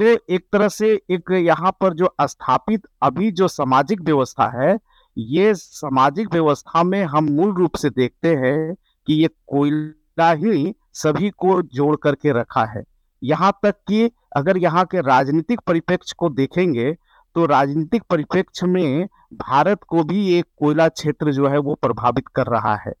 तो 0.00 0.06
एक 0.28 0.44
तरह 0.52 0.68
से 0.68 0.88
एक 1.10 1.30
यहाँ 1.32 1.70
पर 1.80 1.94
जो 1.94 2.08
स्थापित 2.22 2.86
अभी 3.02 3.30
जो 3.30 3.48
सामाजिक 3.48 4.00
व्यवस्था 4.00 4.46
है, 4.52 4.78
ये 5.16 5.54
सामाजिक 5.54 6.32
व्यवस्था 6.32 6.82
में 6.82 7.02
हम 7.04 7.24
मूल 7.30 7.52
रूप 7.54 7.76
से 7.76 7.90
देखते 7.90 8.28
हैं 8.36 8.74
कि 9.06 9.14
ये 9.14 9.28
कोयला 9.48 10.30
ही 10.34 10.72
सभी 10.94 11.30
को 11.30 11.60
जोड़ 11.64 11.94
करके 11.96 12.32
रखा 12.32 12.64
है। 12.66 12.82
यहाँ 13.22 13.52
तक 13.62 13.74
कि 13.88 14.10
अगर 14.36 14.58
यहाँ 14.58 14.84
के 14.84 15.00
राजनीतिक 15.00 15.60
परिप्रेक्ष्य 15.60 16.14
को 16.18 16.28
देखेंगे 16.30 16.92
तो 17.36 17.44
राजनीतिक 17.46 18.02
परिप्रेक्ष्य 18.10 18.66
में 18.66 19.06
भारत 19.34 19.84
को 19.88 20.04
भी 20.04 20.32
एक 20.38 20.46
कोयला 20.58 20.88
क्षेत्र 20.90 21.32
जो 21.32 21.48
है 21.48 21.58
वो 21.58 21.74
प्रभावित 21.74 22.28
कर 22.28 22.46
रहा 22.46 22.74
है। 22.76 22.92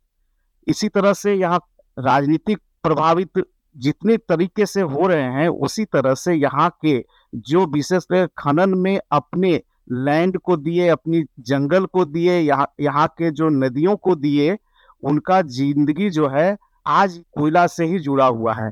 इसी 0.66 0.88
तरह 0.88 1.12
से 1.14 1.34
यहाँ 1.34 1.60
राजनीतिक 1.96 2.60
प्रभावित 2.82 3.44
जितने 3.76 4.16
तरीके 4.18 4.66
से 4.66 4.80
हो 4.82 5.06
रहे 5.06 5.32
हैं, 5.32 5.48
उसी 5.48 5.84
तरह 5.84 6.14
से 6.14 6.34
यहाँ 6.34 6.68
के 6.84 7.04
जो 7.34 7.64
विशेष 7.66 8.26
खनन 8.38 8.74
में 8.78 8.98
अपने 9.12 9.60
लैंड 9.92 10.38
को 10.38 10.56
दिए, 10.56 10.88
अपनी 10.88 11.22
जंगल 11.40 11.86
को 11.86 12.04
दिए, 12.04 12.38
यहाँ 12.38 12.66
यहाँ 12.80 13.06
के 13.18 13.30
जो 13.30 13.48
नदियों 13.48 13.96
को 13.96 14.14
दिए, 14.16 14.56
उनका 15.02 15.40
ज़िंदगी 15.42 16.10
जो 16.10 16.28
है 16.28 16.56
आज 16.86 17.20
कोयला 17.32 17.66
से 17.66 17.84
ही 17.84 17.98
जुड़ा 17.98 18.26
हुआ 18.26 18.54
है। 18.54 18.70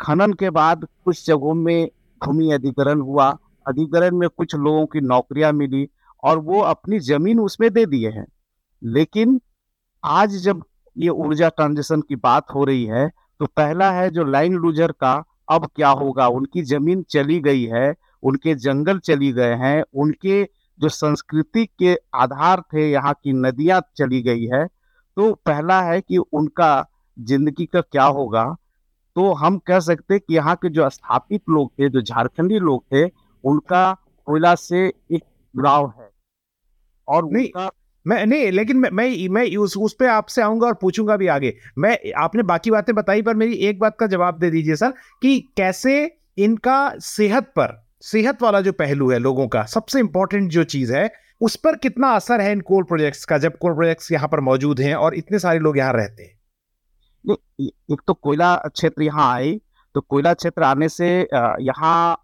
खनन 0.00 0.32
के 0.32 0.50
बाद 0.50 0.86
कुछ 1.04 1.26
जगहों 1.26 1.54
में 1.54 1.88
भूमि 2.20 2.50
अधिग्रहण 2.52 3.00
हुआ, 3.00 3.30
अधिग्रहण 3.66 4.16
में 4.16 4.28
कुछ 4.28 4.54
लोगों 4.54 4.84
की 4.86 5.00
नौकरियाँ 5.00 5.52
मिली 5.52 5.88
और 6.22 6.38
वो 6.38 6.60
अपनी 6.60 6.98
ज़मीन 7.00 7.40
उसमें 7.40 7.70
दे 7.72 7.86
दिए 7.86 8.10
हैं। 8.10 8.26
लेकिन 8.82 9.40
आज 10.04 10.36
जब 10.36 10.62
ये 10.96 11.08
ऊर्जा 11.08 11.48
ट्रांजिशन 11.48 12.00
की 12.00 12.16
बात 12.16 12.50
हो 12.54 12.64
रही 12.64 12.84
है 12.84 13.10
तो 13.42 13.46
पहला 13.56 13.90
है 13.92 14.10
जो 14.10 14.24
लाइन 14.24 14.54
लूजर 14.54 14.92
का 14.94 15.12
अब 15.50 15.64
क्या 15.76 15.88
होगा? 15.90 16.26
उनकी 16.28 16.62
ज़मीन 16.64 17.02
चली 17.10 17.38
गई 17.40 17.64
है 17.66 17.94
उनके 18.22 18.54
जंगल 18.56 18.98
चली 18.98 19.30
गए 19.32 19.54
हैं 19.56 19.82
उनके 19.94 20.42
जो 20.78 20.88
संस्कृति 20.88 21.64
के 21.78 21.96
आधार 22.14 22.60
थे 22.72 22.88
यहाँ 22.90 23.12
की 23.14 23.32
नदियाँ 23.32 23.80
चली 23.96 24.20
गई 24.22 24.44
है 24.54 24.64
तो 24.66 25.32
पहला 25.46 25.80
है 25.82 26.00
कि 26.00 26.18
उनका 26.18 26.70
ज़िंदगी 27.16 27.66
का 27.66 27.80
क्या 27.82 28.04
होगा? 28.04 28.44
तो 29.16 29.32
हम 29.34 29.58
कह 29.58 29.80
सकते 29.80 30.18
कि 30.18 30.34
यहाँ 30.34 30.54
के 30.56 30.68
जो 30.70 30.88
स्थापित 30.90 31.42
लोग 31.50 31.70
थे 31.78 31.88
जो 31.88 32.02
झारखंडी 32.02 32.58
लोग 32.60 32.84
थे 32.94 33.04
उनका 33.44 33.92
कोयला 34.28 34.54
से 34.56 34.86
एक 34.86 35.22
जुड़ाव 35.54 35.92
है। 35.98 36.10
और 37.08 37.30
नहीं 37.30 37.48
मैं 38.06 38.24
नहीं 38.26 38.50
लेकिन 38.52 38.76
मैं 38.76 39.28
मैं, 39.28 39.56
उस 39.56 39.76
उस 39.76 39.94
पे 39.98 40.06
आपसे 40.06 40.42
आऊँगा 40.42 40.66
और 40.66 40.74
पूछूँगा 40.74 41.16
भी 41.16 41.26
आगे। 41.26 41.54
मैं 41.78 41.96
आपने 42.18 42.42
बाकी 42.42 42.70
बातें 42.70 42.94
बताई 42.94 43.22
पर 43.22 43.34
मेरी 43.34 43.54
एक 43.68 43.78
बात 43.78 43.96
का 44.00 44.06
जवाब 44.06 44.38
दे 44.38 44.50
दीजिए 44.50 44.76
सर 44.76 44.92
कि 45.22 45.38
कैसे 45.56 45.94
इनका 46.38 46.78
सेहत 47.00 47.52
पर 47.56 47.80
सेहत 48.02 48.42
वाला 48.42 48.60
जो 48.60 48.72
पहलू 48.72 49.10
है 49.10 49.18
लोगों 49.18 49.46
का 49.48 49.62
सबसे 49.66 50.00
इंपॉर्टेंट 50.00 50.50
जो 50.50 50.64
चीज़ 50.64 50.92
है 50.94 51.10
उस 51.40 51.56
पर 51.56 51.76
कितना 51.76 52.08
असर 52.10 52.40
है 52.40 52.52
इन 52.52 52.60
कोल 52.60 52.84
प्रोजेक्ट्स 52.84 53.24
का 53.24 53.38
जब 53.38 53.56
कोल 53.58 53.74
प्रोजेक्ट्स 53.74 54.10
यहाँ 54.12 54.28
पर 54.28 54.40
मौजूद 54.40 54.80
हैं 54.80 54.94
और 54.94 55.14
इतने 55.14 55.38
सारे 55.38 55.58
लोग 55.58 55.78
यहाँ 55.78 55.92
रहते 55.92 56.22
हैं? 56.22 56.38
एक 57.92 58.00
तो 58.06 58.14
कोयला 58.14 58.54
क्षेत्र 58.66 59.02
यहाँ 59.02 59.32
आई 59.34 59.60
तो 59.94 60.00
कोयला 60.00 60.32
क्षेत्र 60.34 60.62
आने 60.62 60.88
से 60.88 61.08
यहाँ 61.62 62.16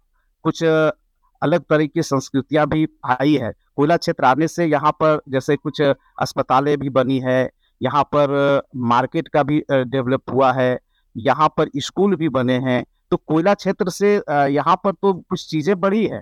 कुछ 0.45 0.63
अलग 0.63 1.63
तरह 1.69 1.85
की 1.85 2.03
संस्कृतियाँ 2.03 2.67
भी 2.67 2.87
आई 3.11 3.35
है। 3.35 3.51
कोयला 3.79 3.95
क्षेत्र 3.97 4.25
आने 4.25 4.47
से 4.47 4.65
यहाँ 4.65 4.91
पर 4.93 5.19
जैसे 5.29 5.55
कुछ 5.55 5.81
अस्पतालें 5.81 6.77
भी 6.79 6.89
बनी 6.91 7.19
है, 7.19 7.49
यहाँ 7.81 8.03
पर 8.05 8.61
मार्केट 8.85 9.27
का 9.27 9.43
भी 9.43 9.59
डेवलप 9.69 10.31
हुआ 10.31 10.51
है, 10.53 10.79
यहाँ 11.15 11.47
पर 11.57 11.69
स्कूल 11.77 12.15
भी 12.15 12.29
बने 12.29 12.57
हैं 12.61 12.83
तो 13.11 13.17
कोयला 13.19 13.53
क्षेत्र 13.53 13.89
से 13.89 14.13
यहाँ 14.51 14.75
पर 14.83 14.91
तो 14.93 15.13
कुछ 15.13 15.47
चीज़ें 15.49 15.79
बढ़ी 15.79 16.05
है। 16.05 16.21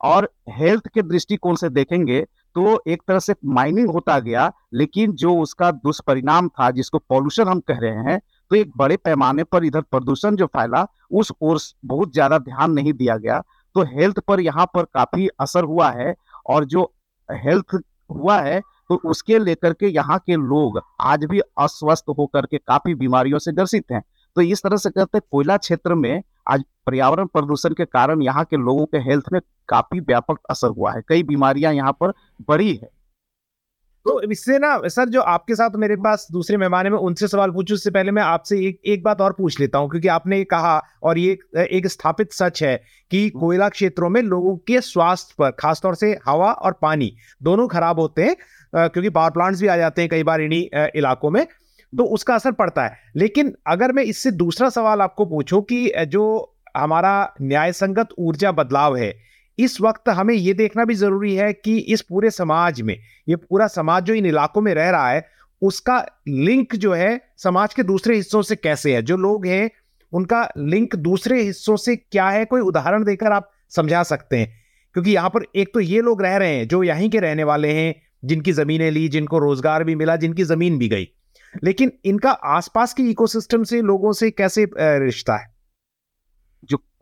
और 0.00 0.28
हेल्थ 0.50 0.88
के 0.88 1.02
दृष्टिकोण 1.04 1.54
से 1.56 1.68
देखेंगे 1.70 2.20
तो 2.56 2.82
एक 2.88 3.02
तरह 3.08 3.18
से 3.20 3.34
माइनिंग 3.46 3.90
होता 3.90 4.18
गया, 4.20 4.50
लेकिन 4.74 5.12
जो 5.14 5.34
उसका 5.36 5.70
दुष्परिणाम 5.72 6.48
था, 6.50 6.70
जिसको 6.70 6.98
पॉल्यूशन 7.00 7.48
हम 7.48 7.60
कह 7.62 7.78
रहे 7.78 8.10
हैं 8.10 8.20
तो 8.50 8.56
एक 8.56 8.72
बड़े 8.76 8.96
पैमाने 8.98 9.44
पर 9.44 9.64
इधर 9.64 9.80
प्रदूषण 9.82 10.36
जो 10.36 10.46
फैला, 10.48 10.86
उस 11.10 11.32
ओर 11.32 11.58
बहुत 11.86 12.12
ज़्यादा 12.12 12.38
ध्यान 12.40 12.72
नहीं 12.72 12.92
दिया 12.94 13.16
गया। 13.18 13.42
तो 13.76 13.82
हेल्थ 13.88 14.18
पर 14.20 14.40
यहाँ 14.40 14.64
पर 14.74 14.84
काफ़ी 14.84 15.28
असर 15.40 15.64
हुआ 15.64 15.90
है 15.92 16.14
और 16.46 16.64
जो 16.64 16.82
हेल्थ 17.28 17.74
हुआ 18.10 18.38
है 18.40 18.60
तो 18.90 18.96
उसके 19.04 19.38
लेकर 19.38 19.72
के 19.72 19.88
यहाँ 19.88 20.18
के 20.18 20.36
लोग 20.36 20.80
आज 21.00 21.24
भी 21.24 21.40
अस्वस्थ 21.40 22.04
होकर 22.18 22.46
के 22.46 22.58
काफ़ी 22.58 22.94
बीमारियों 22.94 23.38
से 23.38 23.52
ग्रसित 23.52 23.92
हैं। 23.92 24.02
तो 24.36 24.40
इस 24.42 24.62
तरह 24.62 24.76
से 24.76 24.90
कहते 24.90 25.18
हैं, 25.18 25.22
कोयला 25.30 25.56
क्षेत्र 25.56 25.94
में 25.94 26.22
आज 26.48 26.64
पर्यावरण 26.86 27.26
प्रदूषण 27.26 27.74
के 27.74 27.84
कारण 27.84 28.22
यहाँ 28.22 28.44
के 28.44 28.56
लोगों 28.56 28.86
के 28.86 28.98
हेल्थ 29.00 29.24
में 29.32 29.40
काफ़ी 29.68 30.00
व्यापक 30.00 30.38
असर 30.50 30.68
हुआ 30.68 30.92
है। 30.92 31.02
कई 31.08 31.22
बीमारियाँ 31.22 31.72
यहाँ 31.74 31.92
पर 32.00 32.12
बढ़ी 32.48 32.74
है। 32.74 32.88
तो 34.06 34.20
इससे 34.22 34.58
ना 34.58 34.76
सर 34.88 35.08
जो 35.08 35.20
आपके 35.20 35.54
साथ 35.54 35.70
मेरे 35.76 35.96
पास 35.96 36.26
दूसरे 36.32 36.56
मेहमान 36.56 36.86
है 36.86 36.90
मैं 36.92 36.98
उनसे 36.98 37.28
सवाल 37.28 37.50
पूछूँ 37.50 37.74
उससे 37.74 37.90
पहले 37.90 38.10
मैं 38.10 38.22
आपसे 38.22 38.58
एक 38.66 38.80
एक 38.86 39.02
बात 39.02 39.20
और 39.20 39.32
पूछ 39.32 39.58
लेता 39.60 39.78
हूँ 39.78 39.90
क्योंकि 39.90 40.08
आपने 40.08 40.42
कहा 40.44 40.80
और 41.02 41.18
ये 41.18 41.38
एक 41.62 41.86
स्थापित 41.86 42.32
सच 42.32 42.62
है 42.62 42.76
कि 43.10 43.28
कोयला 43.30 43.68
क्षेत्रों 43.68 44.08
में 44.08 44.20
लोगों 44.22 44.56
के 44.66 44.80
स्वास्थ्य 44.80 45.34
पर 45.38 45.50
खासतौर 45.50 45.94
से 45.94 46.18
हवा 46.26 46.52
और 46.52 46.78
पानी 46.82 47.12
दोनों 47.42 47.68
खराब 47.68 48.00
होते 48.00 48.22
हैं 48.22 48.36
क्योंकि 48.88 49.10
पावर 49.10 49.30
प्लांट्स 49.30 49.60
भी 49.60 49.66
आ 49.66 49.76
जाते 49.76 50.02
हैं 50.02 50.10
कई 50.10 50.22
बार 50.22 50.40
इन्हीं 50.40 50.88
इलाकों 50.96 51.30
में 51.30 51.46
तो 51.92 52.04
उसका 52.04 52.34
असर 52.34 52.52
पड़ता 52.52 52.84
है। 52.84 52.96
लेकिन 53.16 53.54
अगर 53.66 53.92
मैं 53.92 54.02
इससे 54.02 54.30
दूसरा 54.30 54.68
सवाल 54.68 55.00
आपको 55.00 55.24
पूछूँ 55.24 55.62
कि 55.62 55.92
जो 56.08 56.24
हमारा 56.76 57.34
न्याय 57.42 57.72
संगत 57.72 58.08
ऊर्जा 58.18 58.52
बदलाव 58.52 58.96
है 58.96 59.14
इस 59.58 59.80
वक्त 59.80 60.08
हमें 60.08 60.34
यह 60.34 60.54
देखना 60.54 60.84
भी 60.84 60.94
ज़रूरी 60.94 61.34
है 61.34 61.52
कि 61.52 61.76
इस 61.78 62.02
पूरे 62.02 62.30
समाज 62.30 62.80
में, 62.80 62.96
ये 63.28 63.36
पूरा 63.36 63.66
समाज 63.66 64.04
जो 64.04 64.14
इन 64.14 64.26
इलाकों 64.26 64.60
में 64.60 64.74
रह 64.74 64.90
रहा 64.90 65.10
है, 65.10 65.26
उसका 65.62 65.98
लिंक 66.28 66.76
जो 66.76 66.92
है 66.92 67.20
समाज 67.36 67.74
के 67.74 67.82
दूसरे 67.82 68.16
हिस्सों 68.16 68.42
से 68.42 68.56
कैसे 68.56 68.94
है? 68.94 69.02
जो 69.02 69.16
लोग 69.16 69.46
हैं, 69.46 69.70
उनका 70.12 70.48
लिंक 70.58 70.96
दूसरे 70.96 71.42
हिस्सों 71.42 71.76
से 71.76 71.96
क्या 71.96 72.28
है? 72.30 72.44
कोई 72.44 72.60
उदाहरण 72.60 73.04
देकर 73.04 73.32
आप 73.32 73.50
समझा 73.70 74.02
सकते 74.02 74.36
हैं। 74.36 74.58
क्योंकि 74.94 75.10
यहाँ 75.10 75.30
पर 75.30 75.44
एक 75.56 75.74
तो 75.74 75.80
ये 75.80 76.00
लोग 76.00 76.22
रह 76.22 76.36
रहे 76.36 76.56
हैं, 76.56 76.68
जो 76.68 76.82
यहीं 76.82 77.10
के 77.10 77.18
रहने 77.18 77.44
वाले 77.44 77.72
हैं, 77.72 77.94
जिनकी 78.24 78.52
जमीनें 78.52 78.90
ली, 78.90 79.08
जिनको 79.08 79.38
रोज़गार 79.38 79.84
भी 79.84 79.94
मिला, 79.94 80.16
जिनकी 80.16 80.44
ज़मीन 80.44 80.78
भी 80.78 80.88
गई। 80.88 81.08
लेकिन 81.64 81.92
इनका 82.04 82.30
आसपास 82.30 82.94
के 82.94 83.02
इकोसिस्टम 83.02 83.64
से 83.64 83.80
लोगों 83.82 84.12
से 84.12 84.30
कैसे 84.30 84.66
रिश्ता 84.78 85.36
है? 85.36 85.59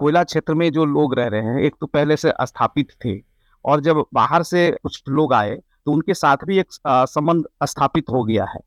कोयला 0.01 0.23
क्षेत्र 0.25 0.55
में 0.55 0.71
जो 0.73 0.85
लोग 0.87 1.15
रह 1.15 1.27
रहे 1.27 1.43
हैं, 1.43 1.59
एक 1.59 1.75
तो 1.81 1.87
पहले 1.87 2.17
से 2.17 2.33
स्थापित 2.43 2.93
थे 3.05 3.19
और 3.65 3.81
जब 3.81 4.05
बाहर 4.15 4.43
से 4.43 4.71
कुछ 4.83 5.03
लोग 5.11 5.33
आए 5.35 5.57
तो 5.57 5.93
उनके 5.93 6.15
साथ 6.15 6.45
भी 6.47 6.59
एक 6.59 6.73
संबंध 6.87 7.45
स्थापित 7.65 8.11
हो 8.11 8.23
गया 8.25 8.45
है। 8.47 8.61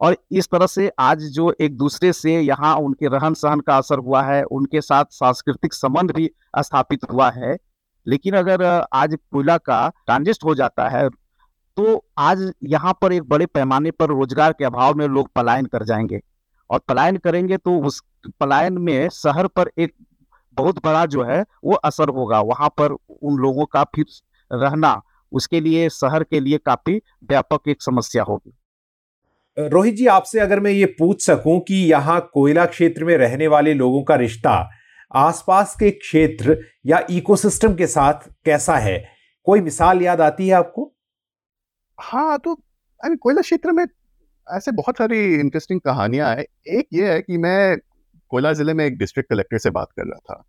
और 0.00 0.16
इस 0.32 0.48
तरह 0.50 0.66
से 0.66 0.90
आज 0.98 1.22
जो 1.30 1.52
एक 1.60 1.76
दूसरे 1.76 2.12
से 2.12 2.38
यहाँ 2.40 2.74
उनके 2.76 3.08
रहन 3.08 3.34
सहन 3.34 3.60
का 3.60 3.76
असर 3.76 3.98
हुआ 3.98 4.22
है, 4.22 4.42
उनके 4.42 4.80
साथ 4.80 5.04
सांस्कृतिक 5.12 5.74
संबंध 5.74 6.12
भी 6.12 6.30
स्थापित 6.58 7.04
हुआ 7.12 7.30
है, 7.30 7.56
लेकिन 8.06 8.34
अगर 8.34 8.62
आज 8.94 9.16
कोयला 9.32 9.56
का 9.58 9.88
ट्रांजिस्ट 10.06 10.44
हो 10.44 10.54
जाता 10.54 10.88
है 10.88 11.08
तो 11.76 12.04
आज 12.18 12.50
यहाँ 12.64 12.92
पर 13.02 13.12
एक 13.12 13.28
बड़े 13.28 13.46
पैमाने 13.46 13.90
पर 13.90 14.08
रोज़गार 14.08 14.52
के 14.52 14.64
अभाव 14.64 14.94
में 14.94 15.06
लोग 15.08 15.28
पलायन 15.34 15.66
कर 15.66 15.84
जाएँगे। 15.84 16.20
और 16.70 16.80
पलायन 16.88 17.16
करेंगे 17.16 17.56
तो 17.56 17.78
उस, 17.78 18.02
पलायन 18.40 18.78
में 18.78 19.08
शहर 19.08 19.46
पर 19.46 19.70
एक 19.78 19.94
बहुत 20.60 20.84
बड़ा 20.84 21.04
जो 21.08 21.22
है 21.24 21.40
वो 21.64 21.74
असर 21.84 22.08
होगा। 22.10 22.40
वहाँ 22.42 22.68
पर 22.78 22.92
उन 22.92 23.38
लोगों 23.38 23.66
का 23.66 23.84
फिर 23.96 24.04
रहना 24.50 25.00
उसके 25.32 25.60
लिए 25.60 25.88
शहर 25.90 26.22
के 26.24 26.40
लिए 26.40 26.58
काफ़ी 26.58 26.96
व्यापक 27.24 27.68
एक 27.68 27.82
समस्या 27.82 28.22
होगी। 28.22 28.56
रोहित 29.56 29.94
जी 29.94 30.06
आपसे 30.06 30.38
अगर 30.40 30.60
मैं 30.60 30.70
ये 30.70 30.84
पूछ 30.98 31.24
सकूँ 31.24 31.58
कि 31.60 31.74
यहाँ 31.86 32.20
कोयला 32.34 32.64
क्षेत्र 32.66 33.04
में 33.04 33.16
रहने 33.16 33.46
वाले 33.48 33.74
लोगों 33.74 34.02
का 34.02 34.14
रिश्ता 34.16 34.52
आसपास 35.14 35.74
के 35.74 35.90
क्षेत्र 35.90 36.56
या 36.86 37.00
इकोसिस्टम 37.10 37.74
के 37.74 37.86
साथ 37.86 38.28
कैसा 38.44 38.76
है? 38.76 38.98
कोई 39.46 39.60
मिसाल 39.60 40.02
याद 40.02 40.20
आती 40.20 40.48
है 40.48 40.54
आपको? 40.54 40.92
हाँ 41.98 42.38
तो 42.38 42.54
अरे 43.00 43.16
कोयला 43.16 43.40
क्षेत्र 43.40 43.72
में 43.72 43.84
ऐसे 44.46 44.72
बहुत 44.72 44.98
सारी 44.98 45.18
इंटरेस्टिंग 45.34 45.80
कहानियाँ 45.80 46.28
हैं। 46.30 46.44
एक 46.70 46.86
ये 46.92 47.12
है 47.12 47.20
कि 47.22 47.38
मैं 47.38 47.76
कोयला 48.32 48.52
ज़िले 48.52 48.74
में 48.74 48.84
एक 48.84 48.98
डिस्ट्रिक्ट 48.98 49.30
कलेक्टर 49.30 49.58
से 49.58 49.70
बात 49.70 49.88
कर 49.96 50.06
रहा 50.06 50.18
था। 50.18 50.42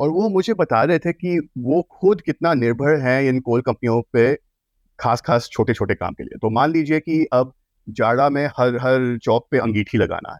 और 0.00 0.10
वो 0.10 0.28
मुझे 0.28 0.54
बता 0.54 0.82
रहे 0.82 0.98
थे 0.98 1.12
कि 1.12 1.38
वो 1.58 1.80
खुद 1.92 2.20
कितना 2.20 2.54
निर्भर 2.54 3.00
हैं 3.00 3.22
इन 3.22 3.40
कोल 3.40 3.60
कंपनियों 3.60 4.00
पे 4.12 4.34
खास 4.98 5.20
खास 5.20 5.48
छोटे 5.52 5.74
छोटे 5.74 5.94
काम 5.94 6.12
के 6.12 6.24
लिए। 6.24 6.38
तो 6.38 6.50
मान 6.50 6.70
लीजिए 6.70 7.00
कि 7.00 7.24
अब 7.32 7.52
जाड़ा 7.86 8.28
में 8.28 8.44
हर 8.58 8.76
हर 8.76 9.16
चौक 9.18 9.46
पे 9.50 9.58
अंगीठी 9.58 9.98
लगाना 9.98 10.32
है। 10.32 10.38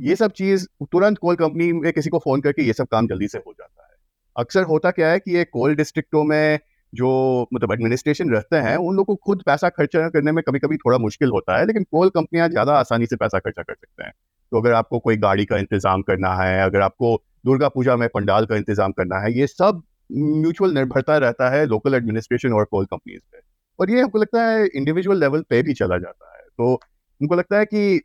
ये 0.00 0.16
सब 0.16 0.32
चीज़ 0.32 0.66
तुरंत 0.92 1.18
कोल 1.18 1.36
कंपनी 1.36 1.72
में 1.72 1.92
किसी 1.92 2.10
को 2.10 2.18
फ़ोन 2.18 2.40
करके 2.40 2.62
ये 2.62 2.72
सब 2.72 2.86
काम 2.86 3.06
जल्दी 3.06 3.28
से 3.28 3.38
हो 3.38 3.52
जाता 3.52 3.82
है। 3.82 3.98
अक्सर 4.36 4.62
होता 4.62 4.90
क्या 4.90 5.08
है 5.08 5.18
कि 5.18 5.36
ये 5.36 5.44
कोल 5.44 5.74
डिस्ट्रिक्टों 5.74 6.24
में 6.24 6.58
जो 6.92 7.08
मतलब 7.54 7.72
एडमिनिस्ट्रेशन 7.72 8.30
रहते 8.30 8.56
हैं, 8.56 8.76
उन 8.76 8.96
लोगों 8.96 9.14
को 9.14 9.20
खुद 9.26 9.42
पैसा 9.46 9.68
खर्चा 9.68 10.08
करने 10.08 10.32
में 10.32 10.42
कभी 10.44 10.58
कभी 10.58 10.76
थोड़ा 10.76 10.98
मुश्किल 10.98 11.30
होता 11.30 11.58
है, 11.58 11.66
लेकिन 11.66 11.84
कोल 11.84 12.08
कंपनियाँ 12.08 12.48
ज़्यादा 12.48 12.72
आसानी 12.74 13.06
से 13.06 13.16
पैसा 13.16 13.38
खर्चा 13.38 13.62
कर 13.62 13.74
सकते 13.74 14.04
हैं। 14.04 14.12
तो 14.52 14.60
अगर 14.60 14.72
आपको 14.72 14.98
कोई 14.98 15.16
गाड़ी 15.18 15.44
का 15.44 15.58
इंतज़ाम 15.58 16.02
करना 16.02 16.34
है, 16.34 16.62
अगर 16.62 16.80
आपको 16.80 17.14
दुर्गा 17.44 17.68
पूजा 17.68 17.96
में 17.96 18.08
पंडाल 18.14 18.46
का 18.46 18.56
इंतज़ाम 18.56 18.92
करना 18.92 19.18
है, 19.20 19.32
ये 19.38 19.46
सब 19.46 19.82
म्यूचुअल 20.12 20.74
निर्भरता 20.74 21.16
रहता 21.18 21.50
है 21.50 21.64
लोकल 21.66 21.94
एडमिनिस्ट्रेशन 21.94 22.52
और 22.52 22.64
कोल 22.66 22.84
कंपनीज़ 22.86 23.20
पे। 23.32 23.40
और 23.78 23.90
ये 23.90 24.00
हमको 24.02 24.18
लगता 24.18 24.42
है 24.44 24.66
इंडिविजुअल 24.68 25.20
लेवल 25.20 25.42
पे 25.50 25.62
भी 25.62 25.74
चला 25.74 25.98
जाता 25.98 26.36
है। 26.36 26.42
तो 26.48 26.74
हमको 26.74 27.34
लगता 27.34 27.58
है 27.58 27.64
कि 27.66 28.00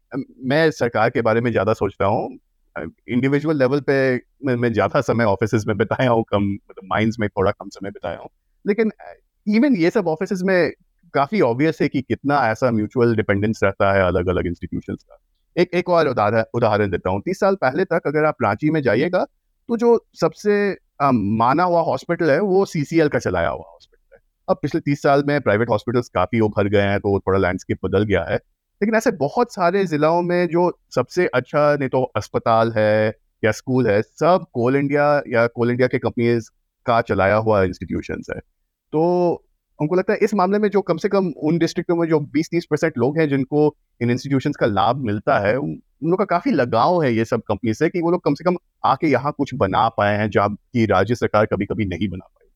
मैं 0.46 0.70
सरकार 0.74 1.10
के 1.10 1.22
बारे 1.22 1.42
में 1.42 1.52
ज़्यादा 1.52 1.74
सोचता 1.76 2.06
हूँ 2.06 2.38
इंडिविजुअल 3.10 3.58
लेवल 3.58 3.80
पे 3.82 3.96
मैं 4.46 4.72
ज़्यादा 4.74 5.02
समय 5.02 5.26
ऑफ़िस 5.26 5.66
में 5.68 5.78
बिताया 5.78 6.10
हूँ, 6.10 6.24
कम 6.24 6.44
मतलब 6.44 6.88
माइंस 6.90 7.16
में 7.20 7.28
थोड़ा 7.30 7.52
कम 7.52 7.70
समय 7.70 7.92
बिताया 7.92 8.18
हूँ। 8.18 8.30
लेकिन 8.66 8.92
इवन 9.48 9.76
ये 9.78 9.90
सब 9.90 10.08
ऑफ़िस 10.08 10.42
में 10.44 10.72
काफ़ी 11.14 11.42
ऑब्वियस 11.42 11.78
है 11.82 11.88
कि 11.88 12.02
कितना 12.02 12.40
ऐसा 12.50 12.72
म्यूचुअल 12.72 13.16
डिपेंडेंस 13.16 13.60
रहता 13.64 13.94
है 13.94 14.02
अलग 14.04 14.28
अलग 14.30 14.48
इंस्टीट्यूशन 14.48 14.96
का। 14.96 15.18
एक 15.56 15.74
एक 15.74 15.90
और 15.90 16.08
उदाहरण 16.08 16.90
देता 16.92 17.10
हूँ। 17.10 17.22
तीस 17.26 17.40
साल 17.40 17.56
पहले 17.56 17.86
तक 17.86 18.08
अगर 18.08 18.26
आप 18.26 18.44
रांची 18.44 18.70
में 18.72 18.82
जाइएगा 18.82 19.26
तो 19.70 19.78
जो 19.78 19.98
सबसे 20.16 20.56
आ, 21.02 21.12
माना 21.12 21.64
हुआ 21.64 21.82
हॉस्पिटल 21.84 22.32
है 22.32 22.40
वो 22.42 22.66
सीसीएल 22.66 23.08
का 23.10 23.20
चलाया 23.20 23.50
हुआ 23.50 23.64
हॉस्पिटल 23.64 24.16
है। 24.16 24.22
अब 24.48 24.58
पिछले 24.62 24.82
तीस 24.82 25.02
साल 25.02 25.24
में 25.28 25.40
प्राइवेट 25.42 25.70
हॉस्पिटल्स 25.70 26.10
काफ़ी 26.10 26.40
उभर 26.40 26.68
गए 26.70 26.82
हैं 26.82 27.00
तो 27.00 27.20
थोड़ा 27.20 27.40
लैंडस्केप 27.40 27.80
बदल 27.86 28.04
गया 28.04 28.24
है। 28.24 28.36
लेकिन 28.36 28.96
ऐसे 28.96 29.12
बहुत 29.14 29.54
सारे 29.54 29.86
जिलों 29.86 30.22
में 30.22 30.48
जो 30.48 30.72
सबसे 30.96 31.28
अच्छा 31.36 31.76
नहीं 31.76 31.90
तो 31.90 32.04
अस्पताल 32.18 32.72
है 32.78 33.14
या 33.44 33.52
स्कूल 33.52 33.88
है 33.88 34.02
सब 34.02 34.46
कोल 34.54 34.76
इंडिया 34.76 35.06
या 35.30 35.46
कोल 35.48 35.72
इंडिया 35.72 35.88
के 35.88 35.98
कंपनीज़ 36.00 36.50
का 36.86 37.02
चलाया 37.02 37.36
हुआ 37.38 37.62
इंस्टीट्यूशन 37.64 38.22
है। 38.32 38.40
तो 38.94 39.02
हमको 39.80 39.96
लगता 39.96 40.14
है 40.14 40.20
इस 40.22 40.34
मामले 40.34 40.60
में 40.60 40.70
जो 40.70 40.82
कम 40.82 40.98
से 40.98 41.10
कम 41.10 41.32
उन 41.44 41.58
डिस्ट्रिक्टों 41.58 41.96
में 41.96 42.08
जो 42.10 42.20
20-30 42.34 42.66
परसेंट 42.66 42.98
लोग 42.98 43.18
हैं 43.20 43.28
जिनको 43.30 43.68
इन 44.02 44.12
इंस्टीट्यूशन 44.12 44.52
का 44.52 44.66
लाभ 44.66 44.98
मिलता 44.98 45.40
है 45.40 45.56
उन 45.58 45.80
लोग 46.04 46.20
का 46.20 46.26
काफ़ी 46.26 46.52
लगाव 46.52 47.02
है 47.04 47.14
ये 47.14 47.26
सब 47.26 47.42
कंपनी 47.42 47.74
से 47.74 47.90
कि 47.90 48.02
वो 48.02 48.12
लोग 48.12 48.24
कम 48.24 48.34
से 48.34 48.44
कम 48.44 48.58
आके 48.86 49.08
यहाँ 49.08 49.34
कुछ 49.38 49.54
बना 49.54 49.88
पाए 49.90 50.18
हैं 50.18 50.30
जबकि 50.30 50.86
राज्य 50.86 51.16
सरकार 51.16 51.46
कभी 51.46 51.66
कभी 51.66 51.86
नहीं 51.86 52.10
बना 52.10 52.26
पाई। 52.26 52.50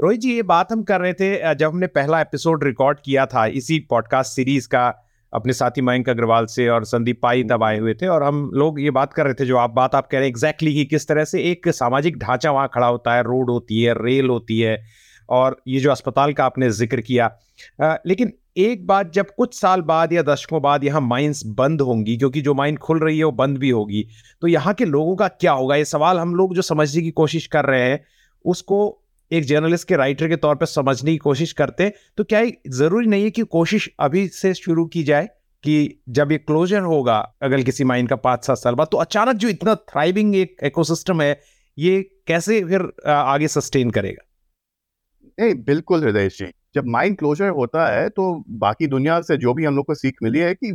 रोहित 0.00 0.20
जी 0.20 0.34
ये 0.34 0.42
बात 0.42 0.72
हम 0.72 0.82
कर 0.82 1.00
रहे 1.00 1.12
थे 1.12 1.54
जब 1.54 1.68
हमने 1.68 1.86
पहला 1.86 2.20
एपिसोड 2.20 2.64
रिकॉर्ड 2.64 2.98
किया 3.04 3.26
था 3.26 3.46
इसी 3.46 3.78
पॉडकास्ट 3.90 4.32
सीरीज़ 4.32 4.68
का 4.68 5.06
अपने 5.32 5.52
साथी 5.52 5.80
मयंक 5.80 6.08
अग्रवाल 6.08 6.46
से 6.46 6.68
और 6.68 6.84
संदीप 6.84 7.20
पाई 7.22 7.44
तब 7.44 7.64
आए 7.64 7.78
हुए 7.78 7.94
थे 7.94 8.06
और 8.06 8.22
हम 8.22 8.50
लोग 8.54 8.80
ये 8.80 8.90
बात 8.90 9.12
कर 9.12 9.24
रहे 9.24 9.34
थे 9.34 9.46
जो 9.46 9.56
आप 9.56 9.70
बात 9.70 9.94
आप 9.94 10.06
कह 10.06 10.18
रहे 10.18 10.26
हैं 10.26 10.30
एग्जैक्टली 10.30 10.74
कि 10.74 10.84
किस 10.84 11.08
तरह 11.08 11.24
से 11.24 11.42
एक 11.42 11.68
सामाजिक 11.68 12.18
ढांचा 12.18 12.50
वहाँ 12.50 12.70
खड़ा 12.74 12.86
होता 12.86 13.14
है 13.14 13.22
रोड 13.22 13.50
होती 13.50 13.82
है 13.82 13.94
रेल 13.96 14.28
होती 14.28 14.60
है 14.60 14.76
और 15.28 15.62
ये 15.68 15.80
जो 15.80 15.90
अस्पताल 15.90 16.32
का 16.32 16.44
आपने 16.44 16.70
ज़िक्र 16.70 17.00
किया 17.00 17.30
आ, 17.82 17.96
लेकिन 18.06 18.32
एक 18.56 18.86
बात 18.86 19.12
जब 19.12 19.26
कुछ 19.30 19.54
साल 19.54 19.80
बाद 19.82 20.12
या 20.12 20.22
दशकों 20.22 20.60
बाद 20.62 20.84
यहाँ 20.84 21.00
माइंस 21.00 21.42
बंद 21.48 21.80
होंगी, 21.80 22.16
क्योंकि 22.16 22.40
जो 22.42 22.54
माइन 22.54 22.76
खुल 22.76 22.98
रही 23.00 23.18
है 23.18 23.24
वो 23.24 23.32
बंद 23.32 23.58
भी 23.58 23.70
होगी 23.70 24.06
तो 24.42 24.46
यहाँ 24.46 24.74
के 24.74 24.84
लोगों 24.86 25.16
का 25.16 25.28
क्या 25.30 25.52
होगा? 25.52 25.76
ये 25.76 25.84
सवाल 25.86 26.18
हम 26.18 26.34
लोग 26.34 26.54
जो 26.54 26.62
समझने 26.62 27.02
की 27.02 27.10
कोशिश 27.12 27.46
कर 27.46 27.64
रहे 27.64 27.82
हैं, 27.82 28.04
उसको 28.44 28.96
एक 29.30 29.44
जर्नलिस्ट 29.44 29.88
के, 29.88 29.96
राइटर 29.96 30.28
के 30.28 30.36
तौर 30.36 30.54
पर 30.56 30.66
समझने 30.66 31.10
की 31.10 31.18
कोशिश 31.18 31.52
करते 31.52 31.84
हैं 31.84 31.92
तो 32.16 32.24
क्या 32.24 32.44
ज़रूरी 32.68 33.06
नहीं 33.06 33.24
है 33.24 33.30
कि 33.30 33.42
कोशिश 33.50 33.88
अभी 34.00 34.26
से 34.30 34.54
शुरू 34.54 34.86
की 34.86 35.02
जाए 35.02 35.28
कि 35.64 36.02
जब 36.08 36.32
ये 36.32 36.38
क्लोजर 36.38 36.80
होगा 36.82 37.18
अगर 37.42 37.62
किसी 37.62 37.84
माइन 37.84 38.06
का 38.06 38.16
पाँच 38.18 38.44
सात 38.44 38.58
साल 38.58 38.74
बाद 38.74 38.88
तो 38.92 38.96
अचानक 38.98 39.36
जो 39.36 39.48
इतना 39.48 39.74
थ्राइविंग 39.74 40.34
एक 40.36 40.56
इकोसिस्टम 40.64 41.20
है, 41.22 41.40
ये 41.78 42.02
कैसे 42.26 42.62
फिर 42.64 42.92
आगे 43.08 43.48
सस्टेन 43.48 43.90
करेगा? 43.90 44.26
नहीं, 45.38 45.54
बिल्कुल, 45.64 46.04
हृदय 46.04 46.28
जी। 46.28 46.52
जब 46.74 46.86
माइंड 46.86 47.16
क्लोजर 47.18 47.48
होता 47.50 47.86
है 47.88 48.08
तो 48.08 48.32
बाकी 48.58 48.86
दुनिया 48.86 49.20
से 49.20 49.36
जो 49.36 49.54
भी 49.54 49.64
हम 49.64 49.76
लोग 49.76 49.86
को 49.86 49.94
सीख 49.94 50.16
मिली 50.22 50.38
है 50.38 50.54
कि 50.54 50.72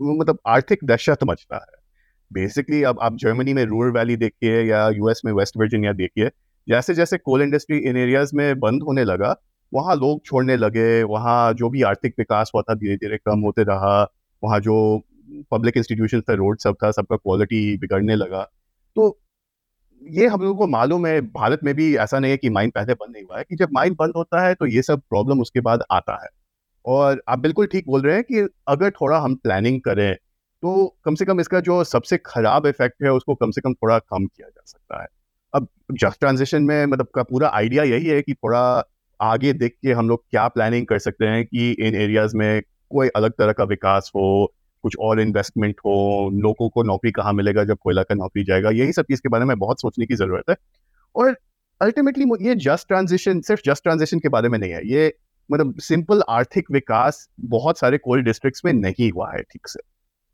मतलब 0.00 0.38
आर्थिक 0.46 0.78
दहशत 0.84 1.18
मचता 1.24 1.56
है। 1.56 1.84
बेसिकली 2.30 2.82
अब 2.82 2.98
आप 3.02 3.16
जर्मनी 3.16 3.54
में 3.54 3.64
रूरल 3.64 3.90
वैली 3.90 4.16
देखिए 4.16 4.62
या 4.62 4.88
यूएस 4.90 5.20
में 5.24 5.32
वेस्ट 5.32 5.56
वर्जीनिया 5.56 5.92
देखिए 5.92 6.30
जैसे 6.66 6.94
जैसे 6.94 7.18
कोल 7.18 7.42
इंडस्ट्री 7.42 7.78
इन 7.78 7.96
एरियाज़ 7.96 8.30
में 8.34 8.58
बंद 8.60 8.82
होने 8.82 9.04
लगा, 9.04 9.34
वहाँ 9.72 9.94
लोग 9.96 10.24
छोड़ने 10.24 10.56
लगे, 10.56 11.02
वहाँ 11.02 11.52
जो 11.54 11.68
भी 11.70 11.82
आर्थिक 11.82 12.14
विकास 12.18 12.50
हुआ 12.54 12.62
था 12.62 12.74
धीरे 12.74 12.96
धीरे 12.96 13.16
कम 13.16 13.40
होते 13.40 13.62
रहा, 13.62 14.02
वहाँ 14.42 14.58
जो 14.60 15.02
पब्लिक 15.50 15.76
इंस्टीट्यूशन 15.76 16.20
था 16.20 16.34
रोड 16.34 16.58
सब 16.58 16.76
था, 16.84 16.90
सबका 16.90 17.16
क्वालिटी 17.16 17.76
बिगड़ने 17.78 18.14
लगा। 18.14 18.42
तो 18.96 19.18
ये 20.06 20.26
हम 20.26 20.40
लोगों 20.40 20.54
को 20.56 20.66
मालूम 20.66 21.06
है, 21.06 21.20
भारत 21.20 21.60
में 21.64 21.74
भी 21.74 21.96
ऐसा 21.96 22.18
नहीं 22.18 22.30
है 22.30 22.36
कि 22.36 22.50
माइन 22.50 22.70
पहले 22.70 22.94
बंद 22.94 23.12
नहीं 23.12 23.24
हुआ 23.24 23.38
है 23.38 23.44
कि 23.44 23.56
जब 23.56 23.68
माइन 23.72 23.94
बंद 23.94 24.12
होता 24.16 24.40
है 24.40 24.54
तो 24.54 24.66
ये 24.66 24.82
सब 24.82 25.00
प्रॉब्लम 25.00 25.40
उसके 25.40 25.60
बाद 25.60 25.82
आता 25.92 26.22
है। 26.22 26.28
और 26.84 27.22
आप 27.28 27.38
बिल्कुल 27.38 27.66
ठीक 27.66 27.86
बोल 27.88 28.02
रहे 28.02 28.14
हैं 28.14 28.24
कि 28.24 28.46
अगर 28.68 28.90
थोड़ा 28.90 29.18
हम 29.18 29.34
प्लानिंग 29.34 29.80
करें 29.80 30.14
तो 30.62 30.86
कम 31.04 31.14
से 31.14 31.24
कम 31.24 31.40
इसका 31.40 31.60
जो 31.60 31.82
सबसे 31.84 32.18
खराब 32.26 32.66
इफ़ेक्ट 32.66 33.02
है, 33.02 33.10
उसको 33.10 33.34
कम 33.34 33.50
से 33.50 33.60
कम 33.60 33.74
थोड़ा 33.74 33.98
कम 33.98 34.26
किया 34.26 34.48
जा 34.48 34.62
सकता 34.66 35.00
है। 35.02 35.08
अब 35.52 35.68
जस्ट 35.92 36.20
ट्रांजिशन 36.20 36.62
में 36.62 36.86
मतलब 36.86 37.08
का 37.14 37.22
पूरा 37.22 37.48
आइडिया 37.54 37.84
यही 37.84 38.06
है 38.06 38.20
कि 38.22 38.34
थोड़ा 38.34 38.62
आगे 39.20 39.52
देख 39.52 39.76
के 39.82 39.92
हम 39.92 40.08
लोग 40.08 40.24
क्या 40.30 40.46
प्लानिंग 40.48 40.86
कर 40.86 40.98
सकते 40.98 41.26
हैं 41.26 41.44
कि 41.46 41.70
इन 41.72 41.94
एरियाज़ 41.94 42.36
में 42.36 42.62
कोई 42.90 43.08
अलग 43.08 43.32
तरह 43.32 43.52
का 43.52 43.64
विकास 43.64 44.10
हो 44.16 44.52
कुछ 44.86 44.96
और 45.00 45.20
इन्वेस्टमेंट 45.20 45.80
हो, 45.80 46.30
लोगों 46.34 46.68
को 46.68 46.82
नौकरी 46.84 47.10
कहाँ 47.12 47.32
मिलेगा 47.32 47.64
जब 47.64 47.78
कोयला 47.78 48.02
का 48.02 48.14
नौकरी 48.14 48.44
जाएगा, 48.44 48.70
यही 48.72 48.92
सब 48.92 49.04
चीज़ 49.04 49.20
के 49.20 49.28
बारे 49.28 49.44
में 49.44 49.58
बहुत 49.58 49.80
सोचने 49.80 50.06
की 50.06 50.14
ज़रूरत 50.16 50.50
है। 50.50 50.56
और 51.14 51.36
अल्टीमेटली 51.80 52.24
ये 52.42 52.54
जस्ट 52.56 52.88
ट्रांजिशन 52.88 53.40
सिर्फ़ 53.42 53.62
जस्ट 53.66 53.82
ट्रांजिशन 53.82 54.18
के 54.18 54.28
बारे 54.28 54.48
में 54.48 54.58
नहीं 54.58 54.72
है, 54.72 54.80
ये 54.86 55.12
मतलब 55.50 55.74
सिंपल 55.80 56.22
आर्थिक 56.30 56.70
विकास 56.72 57.28
बहुत 57.50 57.78
सारे 57.78 57.98
कोल 57.98 58.22
डिस्ट्रिक्ट्स 58.24 58.64
में 58.64 58.72
नहीं 58.74 59.10
हुआ 59.10 59.30
है 59.32 59.42
ठीक 59.42 59.68
से। 59.68 59.80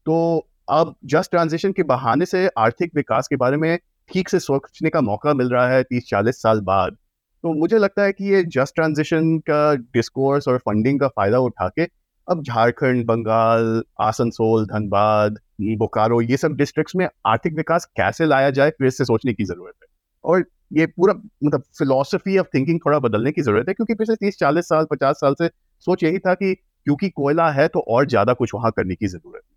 तो 0.06 0.46
अब 0.70 0.94
जस्ट 1.06 1.30
ट्रांजिशन 1.30 1.72
के 1.72 1.82
बहाने 1.84 2.26
से 2.26 2.46
आर्थिक 2.58 2.90
विकास 2.96 3.28
के 3.28 3.36
बारे 3.36 3.56
में 3.56 3.78
ठीक 4.10 4.28
से 4.28 4.38
सोचने 4.40 4.90
का 4.90 5.00
मौका 5.02 5.34
मिल 5.34 5.48
रहा 5.48 5.68
है 5.68 5.82
तीस 5.82 6.06
चालीस 6.08 6.42
साल 6.42 6.60
बाद। 6.62 6.96
तो 7.44 7.52
मुझे 7.54 7.78
लगता 7.78 8.02
है 8.02 8.12
कि 8.12 8.24
ये 8.24 8.42
जस्ट 8.52 8.74
ट्रांजिशन 8.74 9.38
का 9.50 9.74
डिस्कोर्स 9.94 10.48
और 10.48 10.58
फंडिंग 10.58 11.00
का 11.00 11.08
फ़ायदा 11.08 11.38
उठा 11.40 11.68
के 11.68 11.84
अब 12.28 12.42
झारखंड, 12.42 13.04
बंगाल, 13.06 13.82
आसनसोल, 14.00 14.64
धनबाद, 14.66 15.38
बोकारो, 15.78 16.20
ये 16.22 16.36
सब 16.36 16.56
डिस्ट्रिक्ट्स 16.56 16.96
में 16.96 17.06
आर्थिक 17.26 17.54
विकास 17.56 17.84
कैसे 17.96 18.26
लाया 18.26 18.50
जाए, 18.50 18.70
फिर 18.70 18.90
से 18.90 19.04
सोचने 19.04 19.32
की 19.32 19.44
ज़रूरत 19.44 19.74
है। 19.82 19.88
और 20.24 20.44
ये 20.72 20.86
पूरा 20.86 21.14
मतलब 21.14 21.62
फिलोसफी 21.78 22.36
ऑफ़ 22.38 22.46
थिंकिंग 22.54 22.78
थोड़ा 22.86 22.98
बदलने 22.98 23.32
की 23.32 23.42
ज़रूरत 23.42 23.68
है, 23.68 23.74
क्योंकि 23.74 23.94
पिछले 23.94 24.16
तीस 24.16 24.38
चालीस 24.38 24.68
साल, 24.68 24.86
पचास 24.90 25.16
साल 25.16 25.34
से 25.34 25.48
सोच 25.86 26.04
यही 26.04 26.18
था 26.18 26.34
कि 26.34 26.54
क्योंकि 26.54 27.08
कोयला 27.10 27.50
है 27.52 27.66
तो 27.68 27.80
और 27.88 28.06
ज़्यादा 28.08 28.32
कुछ 28.34 28.54
वहाँ 28.54 28.70
करने 28.76 28.94
की 28.94 29.06
ज़रूरत 29.08 29.42
है। 29.42 29.50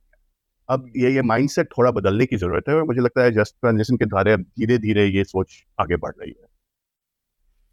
अब 0.69 0.91
ये 0.97 1.13
ये 1.15 1.21
माइंडसेट 1.23 1.67
थोड़ा 1.69 1.91
बदलने 1.91 2.25
की 2.25 2.38
ज़रूरत 2.38 2.69
है 2.69 2.75
और 2.75 2.84
मुझे 2.84 3.01
लगता 3.01 3.23
है 3.23 3.32
जस्ट 3.34 3.56
ट्रांजेक्शन 3.62 3.97
के 3.97 4.06
द्वारा 4.06 4.36
धीरे 4.38 4.78
धीरे 4.80 5.06
ये 5.08 5.23
सोच 5.23 5.63
आगे 5.82 5.95
बढ़ 5.97 6.13
रही 6.13 6.32
है। 6.32 6.47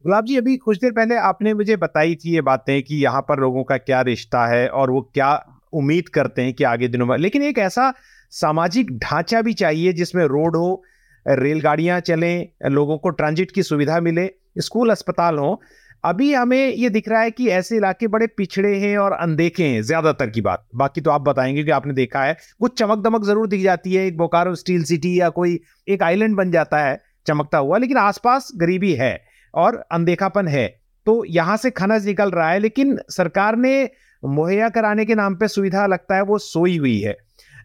गुलाब 0.05 0.25
जी, 0.25 0.37
अभी 0.37 0.57
कुछ 0.57 0.79
देर 0.79 0.93
पहले 0.93 1.17
आपने 1.17 1.53
मुझे 1.55 1.77
बताई 1.77 2.15
थी 2.15 2.33
ये 2.35 2.41
बातें 2.41 2.83
कि 2.83 2.97
यहाँ 2.97 3.21
पर 3.21 3.41
लोगों 3.41 3.63
का 3.65 3.77
क्या 3.77 4.01
रिश्ता 4.01 4.47
है 4.47 4.69
और 4.69 4.91
वो 4.91 5.01
क्या 5.15 5.29
उम्मीद 5.73 6.09
करते 6.09 6.43
हैं 6.43 6.55
कि 6.55 6.65
आगे 6.65 6.89
दिनों 6.89 7.07
में। 7.07 7.17
लेकिन 7.19 7.43
एक 7.43 7.59
ऐसा 7.59 7.93
सामाजिक 8.33 8.91
ढांचा 8.99 9.43
भी 9.43 9.53
चाहिए 9.53 9.93
जिसमें 9.93 10.25
रोड 10.25 10.57
हो, 10.57 10.83
रेलगाड़ियाँ 11.27 12.01
चलें, 12.01 12.49
लोगों 12.67 12.99
को 12.99 13.11
ट्रांजिट 13.11 13.51
की 13.51 13.63
सुविधा 13.63 14.01
मिले, 14.01 14.29
स्कूल, 14.59 14.91
अस्पताल 14.91 15.39
हो। 15.39 15.61
अभी 16.05 16.33
हमें 16.35 16.69
ये 16.69 16.89
दिख 16.91 17.09
रहा 17.09 17.21
है 17.21 17.31
कि 17.31 17.49
ऐसे 17.49 17.77
इलाके 17.77 18.07
बड़े 18.07 18.27
पिछड़े 18.27 18.77
हैं 18.77 18.97
और 18.99 19.13
अनदेखे 19.13 19.65
हैं, 19.65 19.83
ज़्यादातर 19.83 20.31
की 20.31 20.41
बात। 20.41 20.67
बाकी 20.75 21.01
तो 21.01 21.11
आप 21.11 21.21
बताएँगे 21.21 21.65
कि 21.65 21.71
आपने 21.71 21.95
देखा 21.95 22.25
है, 22.25 22.37
कुछ 22.61 22.79
चमक 22.79 22.99
दमक 22.99 23.25
ज़रूर 23.25 23.49
दिख 23.49 23.63
जाती 23.63 23.95
है। 23.95 24.07
एक 24.07 24.17
बोकारो 24.17 24.55
स्टील 24.55 24.85
सिटी 24.85 25.21
या 25.21 25.29
कोई 25.29 25.61
एक 25.89 26.03
आइलैंड 26.03 26.37
बन 26.37 26.51
जाता 26.51 26.79
है, 26.79 27.01
चमकता 27.27 27.59
हुआ, 27.59 27.79
लेकिन 27.79 27.97
आसपास 27.97 28.53
गरीबी 28.57 28.93
है। 28.93 29.32
और 29.55 29.83
अनदेखापन 29.93 30.49
है। 30.49 30.67
तो 31.07 31.25
यहाँ 31.25 31.57
से 31.57 31.71
खनज 31.71 32.07
निकल 32.07 32.31
रहा 32.31 32.51
है, 32.51 32.59
लेकिन 32.59 32.99
सरकार 33.11 33.57
ने 33.57 33.91
मुहैया 34.23 34.69
कराने 34.69 35.05
के 35.05 35.15
नाम 35.15 35.37
पे 35.37 35.49
सुविधा 35.49 35.87
लगता 35.87 36.17
है, 36.17 36.23
वो 36.23 36.39
सोई 36.39 36.77
हुई 36.79 36.99
है। 37.01 37.17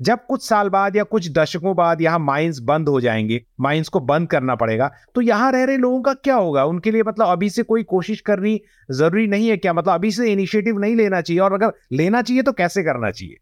जब 0.02 0.20
कुछ 0.28 0.48
साल 0.48 0.70
बाद 0.70 0.96
या 0.96 1.04
कुछ 1.04 1.32
दशकों 1.34 1.76
बाद 1.76 2.02
यहाँ 2.02 2.20
माइंस 2.20 2.60
बंद 2.60 2.90
हो 2.90 3.00
जाएँगे, 3.02 3.42
माइंस 3.60 3.88
को 3.90 4.00
बंद 4.00 4.28
करना 4.30 4.56
पड़ेगा 4.56 4.90
तो 5.16 5.22
यहाँ 5.22 5.52
रह 5.52 5.64
रहे 5.64 5.78
लोगों 5.78 6.02
का 6.02 6.14
क्या 6.14 6.36
होगा? 6.36 6.64
उनके 6.66 6.92
लिए 6.92 7.04
मतलब 7.04 7.28
अभी 7.28 7.50
से 7.50 7.64
कोई 7.64 7.84
कोशिश 7.84 8.22
करनी 8.22 8.60
ज़रूरी 8.92 9.28
नहीं 9.28 9.50
है 9.50 9.58
क्या? 9.58 9.74
मतलब 9.74 9.94
अभी 9.94 10.12
से 10.12 10.32
इनिशिएटिव 10.32 10.80
नहीं 10.80 10.96
लेना 10.96 11.22
चाहिए 11.22 11.40
और 11.42 11.54
अगर 11.54 11.74
लेना 11.92 12.22
चाहिए 12.22 12.44
तो 12.44 12.52
कैसे 12.52 12.84
करना 12.84 13.12
चाहिए? 13.12 13.38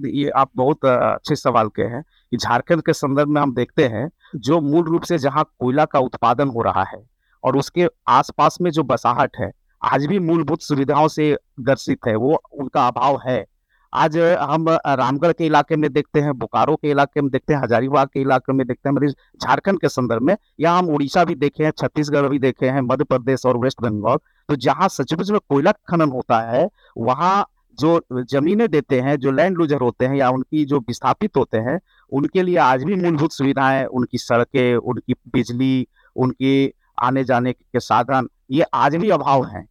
ये 0.00 0.28
आप 0.30 0.50
बहुत 0.56 0.84
अच्छे 0.84 1.36
सवाल 1.36 1.68
के 1.68 1.82
हैं। 1.84 2.02
कि 2.02 2.36
झारखंड 2.36 2.80
के 2.80 2.92
संदर्भ 2.92 3.28
में 3.28 3.40
हम 3.40 3.54
देखते 3.54 3.84
हैं, 3.84 4.08
जो 4.36 4.60
मूल 4.60 4.84
रूप 4.84 5.02
से 5.02 5.18
जहाँ 5.18 5.44
कोयला 5.58 5.84
का 5.84 5.98
उत्पादन 5.98 6.48
हो 6.48 6.62
रहा 6.62 6.82
है 6.84 6.98
और 7.46 7.56
उसके 7.56 7.86
आसपास 8.08 8.58
में 8.60 8.70
जो 8.70 8.82
बसाहट 8.84 9.36
है, 9.40 9.50
आज 9.82 10.06
भी 10.06 10.18
मूलभूत 10.20 10.62
सुविधाओं 10.62 11.08
से 11.08 11.36
दर्शित 11.60 11.98
है, 12.06 12.16
वो 12.16 12.40
उनका 12.52 12.86
अभाव 12.88 13.20
है। 13.26 13.44
आज 13.92 14.16
हम 14.18 14.68
रामगढ़ 14.68 15.32
के 15.32 15.46
इलाके 15.46 15.76
में 15.76 15.92
देखते 15.92 16.20
हैं, 16.20 16.32
बोकारो 16.38 16.74
के 16.76 16.90
इलाके 16.90 17.20
में 17.20 17.30
देखते 17.30 17.54
हैं, 17.54 17.60
हजारीबाग 17.62 18.08
के 18.14 18.20
इलाके 18.20 18.52
में 18.52 18.66
देखते 18.66 18.88
हैं 18.88 19.08
झारखंड 19.42 19.80
के 19.80 19.88
संदर्भ 19.88 20.22
में, 20.22 20.36
या 20.60 20.72
हम 20.72 20.88
उड़ीसा 20.88 21.24
भी 21.24 21.34
देखे 21.34 21.64
हैं, 21.64 21.70
छत्तीसगढ़ 21.78 22.28
भी 22.28 22.38
देखे 22.38 22.66
हैं, 22.66 22.80
मध्य 22.80 23.04
प्रदेश 23.04 23.46
और 23.46 23.58
वेस्ट 23.58 23.82
बंगाल 23.82 24.18
तो 24.48 24.56
जहाँ 24.56 24.88
सचमुच 24.88 25.30
में 25.30 25.38
कोयला 25.48 25.72
खनन 25.88 26.10
होता 26.10 26.40
है, 26.50 26.68
वहाँ 26.98 27.46
जो 27.78 28.00
जमीनें 28.12 28.68
देते 28.68 29.00
हैं, 29.00 29.16
जो 29.16 29.30
लैंड 29.30 29.56
लूजर 29.56 29.80
होते 29.80 30.06
हैं, 30.06 30.16
या 30.16 30.30
उनकी 30.30 30.64
जो 30.64 30.78
विस्थापित 30.80 31.36
होते 31.36 31.58
हैं, 31.58 31.78
उनके 32.12 32.42
लिए 32.42 32.56
आज 32.56 32.84
भी 32.84 32.94
मूलभूत 32.94 33.32
सुविधाएँ, 33.32 33.84
उनकी 33.84 34.18
सड़कें, 34.18 34.76
उनकी 34.76 35.14
बिजली, 35.28 35.86
उनकी 36.16 36.72
आने 36.98 37.24
जाने 37.24 37.52
के 37.52 37.80
साधन 37.80 38.28
ये 38.50 38.64
आज 38.74 38.96
भी 38.96 39.10
अभाव 39.10 39.44
हैं। 39.46 39.66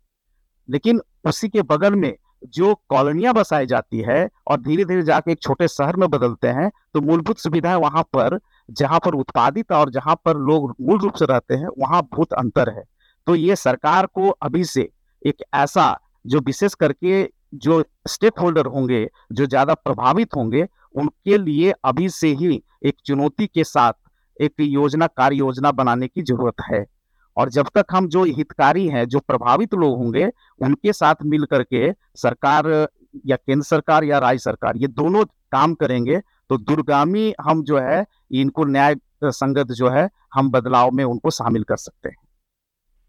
लेकिन 0.69 1.01
उसी 1.25 1.49
के 1.49 1.61
बगल 1.63 1.95
में 1.95 2.13
जो 2.47 2.73
कॉलोनियाँ 2.89 3.33
बसाई 3.33 3.65
जाती 3.65 4.01
है 4.01 4.27
और 4.47 4.59
धीरे 4.61 4.85
धीरे 4.85 5.01
जाके 5.03 5.31
एक 5.31 5.41
छोटे 5.41 5.67
शहर 5.67 5.95
में 5.95 6.09
बदलते 6.09 6.47
हैं 6.49 6.69
तो 6.93 7.01
मूलभूत 7.01 7.39
सुविधाएँ 7.39 7.75
वहाँ 7.75 8.03
पर, 8.13 8.39
जहाँ 8.69 8.99
पर 8.99 9.15
उत्पादित 9.15 9.71
और 9.71 9.89
जहाँ 9.91 10.15
पर 10.25 10.37
लोग 10.39 10.75
मूल 10.81 10.99
रूप 10.99 11.13
से 11.13 11.25
रहते 11.25 11.55
हैं, 11.55 11.67
वहाँ 11.79 12.01
बहुत 12.03 12.33
अंतर 12.33 12.69
है। 12.69 12.83
तो 13.27 13.35
ये 13.35 13.55
सरकार 13.55 14.05
को 14.05 14.29
अभी 14.29 14.63
से 14.65 14.89
एक 15.21 15.43
ऐसा 15.53 15.97
जो 16.25 16.39
विशेष 16.39 16.73
करके 16.73 17.23
जो 17.55 17.83
स्टेक 18.07 18.39
होल्डर 18.39 18.65
होंगे, 18.67 19.07
जो 19.31 19.45
ज़्यादा 19.45 19.73
प्रभावित 19.75 20.35
होंगे, 20.35 20.65
उनके 20.95 21.37
लिए 21.37 21.73
अभी 21.85 22.09
से 22.09 22.27
ही 22.33 22.61
एक 22.85 22.95
चुनौती 23.05 23.47
के 23.47 23.63
साथ 23.63 23.93
एक 24.39 24.53
योजना, 24.59 25.07
कार्य 25.07 25.35
योजना 25.35 25.71
बनाने 25.71 26.07
की 26.07 26.21
ज़रूरत 26.23 26.61
है। 26.63 26.85
और 27.37 27.49
जब 27.49 27.67
तक 27.75 27.85
हम 27.91 28.07
जो 28.07 28.23
हितकारी 28.25 28.87
हैं, 28.87 29.05
जो 29.05 29.19
प्रभावित 29.19 29.73
लोग 29.73 29.97
होंगे, 29.97 30.29
उनके 30.61 30.93
साथ 30.93 31.23
मिल 31.25 31.45
करके 31.45 31.91
सरकार 32.15 32.87
या 33.25 33.35
केंद्र 33.37 33.63
सरकार 33.63 34.03
या 34.03 34.17
राज्य 34.19 34.39
सरकार 34.39 34.77
ये 34.77 34.87
दोनों 34.89 35.23
काम 35.51 35.73
करेंगे 35.73 36.19
तो 36.49 36.57
दुर्गामी 36.59 37.33
हम 37.41 37.63
जो 37.63 37.77
है, 37.79 38.05
इनको 38.33 38.65
न्याय 38.65 38.95
संगत 39.23 39.71
जो 39.71 39.89
है, 39.89 40.07
हम 40.33 40.49
बदलाव 40.51 40.91
में 40.91 41.03
उनको 41.03 41.29
शामिल 41.31 41.63
कर 41.63 41.77
सकते 41.77 42.09
हैं। 42.09 42.15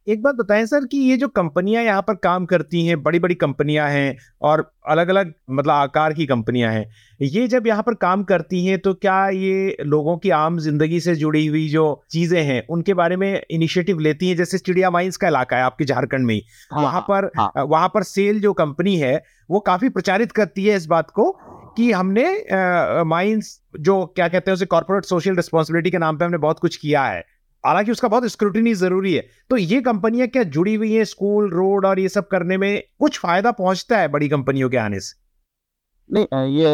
एक 0.06 0.22
बात 0.22 0.34
बताएँ 0.34 0.64
सर 0.66 0.84
कि 0.86 0.98
ये 0.98 1.16
जो 1.16 1.28
कंपनियाँ 1.28 1.82
यहाँ 1.84 2.02
पर 2.02 2.14
काम 2.14 2.44
करती 2.46 2.84
हैं 2.86 3.02
बड़ी 3.02 3.18
बड़ी 3.18 3.34
कंपनियाँ 3.34 3.88
हैं 3.90 4.16
और 4.40 4.60
अलग 4.88 5.08
अलग 5.08 5.32
मतलब 5.50 5.70
आकार 5.70 6.12
की 6.12 6.26
कंपनियाँ 6.26 6.72
हैं 6.72 6.86
ये 7.20 7.46
जब 7.48 7.66
यहाँ 7.66 7.82
पर 7.82 7.94
काम 7.94 8.22
करती 8.24 8.64
हैं 8.66 8.78
तो 8.78 8.92
क्या 8.94 9.28
ये 9.28 9.76
लोगों 9.82 10.16
की 10.18 10.30
आम 10.30 10.58
ज़िंदगी 10.58 11.00
से 11.00 11.14
जुड़ी 11.16 11.46
हुई 11.46 11.68
जो 11.68 11.84
चीज़ें 12.10 12.42
हैं 12.42 12.62
उनके 12.66 12.94
बारे 12.94 13.16
में 13.16 13.42
इनिशिएटिव 13.50 13.98
लेती 13.98 14.28
हैं? 14.28 14.36
जैसे 14.36 14.58
चिड़िया 14.58 14.90
माइंस 14.90 15.16
का 15.16 15.28
इलाका 15.28 15.56
है 15.56 15.62
आपके 15.62 15.84
झारखंड 15.84 16.26
में 16.26 16.34
ही 16.34 16.42
हाँ, 16.72 16.82
वहाँ 16.82 17.00
पर 17.00 17.30
हाँ, 17.38 17.52
वहाँ 17.58 17.88
पर 17.94 18.02
सेल 18.02 18.40
जो 18.40 18.52
कंपनी 18.52 18.96
है 18.96 19.22
वो 19.50 19.60
काफ़ी 19.60 19.88
प्रचारित 19.88 20.32
करती 20.32 20.64
है 20.64 20.76
इस 20.76 20.86
बात 20.86 21.10
को 21.10 21.30
कि 21.76 21.92
हमने 21.92 22.24
माइंस 23.04 23.60
जो 23.80 24.04
क्या 24.06 24.28
कहते 24.28 24.50
हैं 24.50 24.54
उसे 24.54 24.66
कॉर्पोरेट 24.66 25.04
सोशल 25.04 25.36
रिस्पॉन्सिबिलिटी 25.36 25.90
के 25.90 25.98
नाम 25.98 26.18
पर 26.18 26.24
हमने 26.24 26.38
बहुत 26.38 26.58
कुछ 26.58 26.76
किया 26.76 27.04
है। 27.04 27.24
हालाँकि 27.66 27.92
उसका 27.92 28.08
बहुत 28.08 28.26
स्क्रूटनी 28.26 28.74
ज़रूरी 28.74 29.12
है। 29.14 29.26
तो 29.50 29.56
ये 29.56 29.80
कंपनियाँ 29.80 30.28
क्या 30.28 30.42
जुड़ी 30.42 30.74
हुई 30.74 30.92
हैं 30.92 31.04
स्कूल 31.04 31.50
रोड 31.50 31.86
और 31.86 32.00
ये 32.00 32.08
सब 32.08 32.28
करने 32.28 32.56
में 32.56 32.82
कुछ 32.98 33.18
फ़ायदा 33.18 33.50
पहुँचता 33.52 33.98
है 33.98 34.08
बड़ी 34.08 34.28
कंपनियों 34.28 34.70
के 34.70 34.76
आने 34.76 35.00
से? 35.00 35.14
नहीं 36.10 36.46
ये 36.56 36.72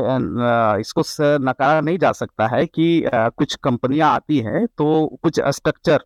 इसको 0.81 1.03
नकारा 1.45 1.81
नहीं 1.81 1.99
जा 1.99 2.11
सकता 2.13 2.47
है 2.47 2.65
कि 2.67 3.03
कुछ 3.07 3.55
कंपनियाँ 3.55 4.11
आती 4.15 4.39
हैं 4.39 4.67
तो 4.67 5.19
कुछ 5.23 5.41
स्ट्रक्चर 5.49 6.05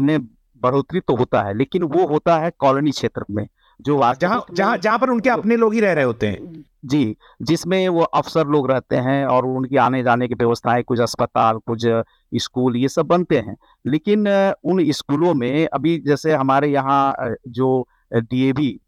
में 0.00 0.18
बढ़ोतरी 0.62 1.00
तो 1.00 1.16
होता 1.16 1.42
है 1.42 1.56
लेकिन 1.58 1.82
वो 1.82 2.06
होता 2.06 2.38
है 2.38 2.50
कॉलोनी 2.58 2.90
क्षेत्र 2.90 3.24
में 3.30 3.46
जो 3.80 4.00
जहाँ 4.20 4.44
जहाँ 4.52 4.76
जहाँ 4.76 4.98
पर 4.98 5.10
उनके 5.10 5.30
अपने 5.30 5.56
लोग 5.56 5.74
ही 5.74 5.80
रह 5.80 5.92
रहे 5.92 6.04
होते 6.04 6.26
हैं। 6.26 6.57
जी, 6.82 7.16
जिसमें 7.42 7.88
वो 7.88 8.02
अफसर 8.02 8.46
लोग 8.46 8.70
रहते 8.70 8.96
हैं 8.98 9.24
और 9.26 9.46
उनकी 9.46 9.76
आने 9.78 10.02
जाने 10.02 10.28
की 10.28 10.34
व्यवस्थाएँ, 10.34 10.82
कुछ 10.82 11.00
अस्पताल, 11.00 11.58
कुछ 11.66 11.86
स्कूल, 12.34 12.76
ये 12.76 12.88
सब 12.88 13.06
बनते 13.06 13.38
हैं। 13.38 13.56
लेकिन 13.84 14.28
उन 14.64 14.84
स्कूलों 14.92 15.34
में 15.34 15.66
अभी 15.68 15.98
जैसे 16.06 16.34
हमारे 16.34 16.68
यहाँ 16.68 17.34
जो 17.48 17.86
डीएवी, 18.14 18.78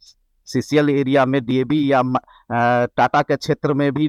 सीसीएल 0.49 0.91
एरिया 0.91 1.25
में 1.27 1.45
डीएवी 1.47 1.91
या 1.93 2.03
टाटा 2.89 3.23
के 3.23 3.37
क्षेत्र 3.37 3.75
में 3.75 3.91
भी 3.93 4.09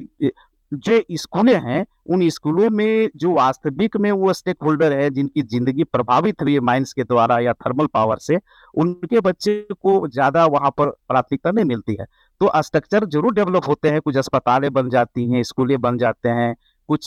जो 0.72 1.00
स्कूलें 1.12 1.54
हैं, 1.62 1.84
उन 2.06 2.28
स्कूलों 2.30 2.68
में 2.70 3.10
जो 3.16 3.32
वास्तविक 3.34 3.96
में 3.96 4.10
वो 4.12 4.32
स्टेक 4.32 4.56
होल्डर 4.62 4.92
है, 4.92 5.08
जिनकी 5.10 5.42
ज़िंदगी 5.42 5.84
प्रभावित 5.84 6.42
हुई 6.42 6.54
है 6.54 6.60
माइंस 6.60 6.92
के 6.92 7.04
द्वारा 7.04 7.38
या 7.38 7.52
थर्मल 7.56 7.86
पावर 7.86 8.18
से, 8.18 8.38
उनके 8.74 9.20
बच्चे 9.20 9.60
को 9.72 10.06
ज़्यादा 10.08 10.44
वहाँ 10.46 10.70
पर 10.70 10.90
प्राथमिकता 11.08 11.50
नहीं 11.50 11.64
मिलती 11.64 11.96
है। 12.00 12.06
तो 12.42 12.50
स्ट्रक्चर 12.62 13.04
ज़रूर 13.06 13.34
डेवलप 13.34 13.66
होते 13.68 13.90
हैं 13.90 14.00
कुछ 14.00 14.16
अस्पतालें 14.16 14.72
बन 14.72 14.88
जाती 14.90 15.30
हैं 15.30 15.42
स्कूलें 15.42 15.80
बन 15.80 15.98
जाते 15.98 16.28
हैं 16.28 16.54
कुछ 16.88 17.06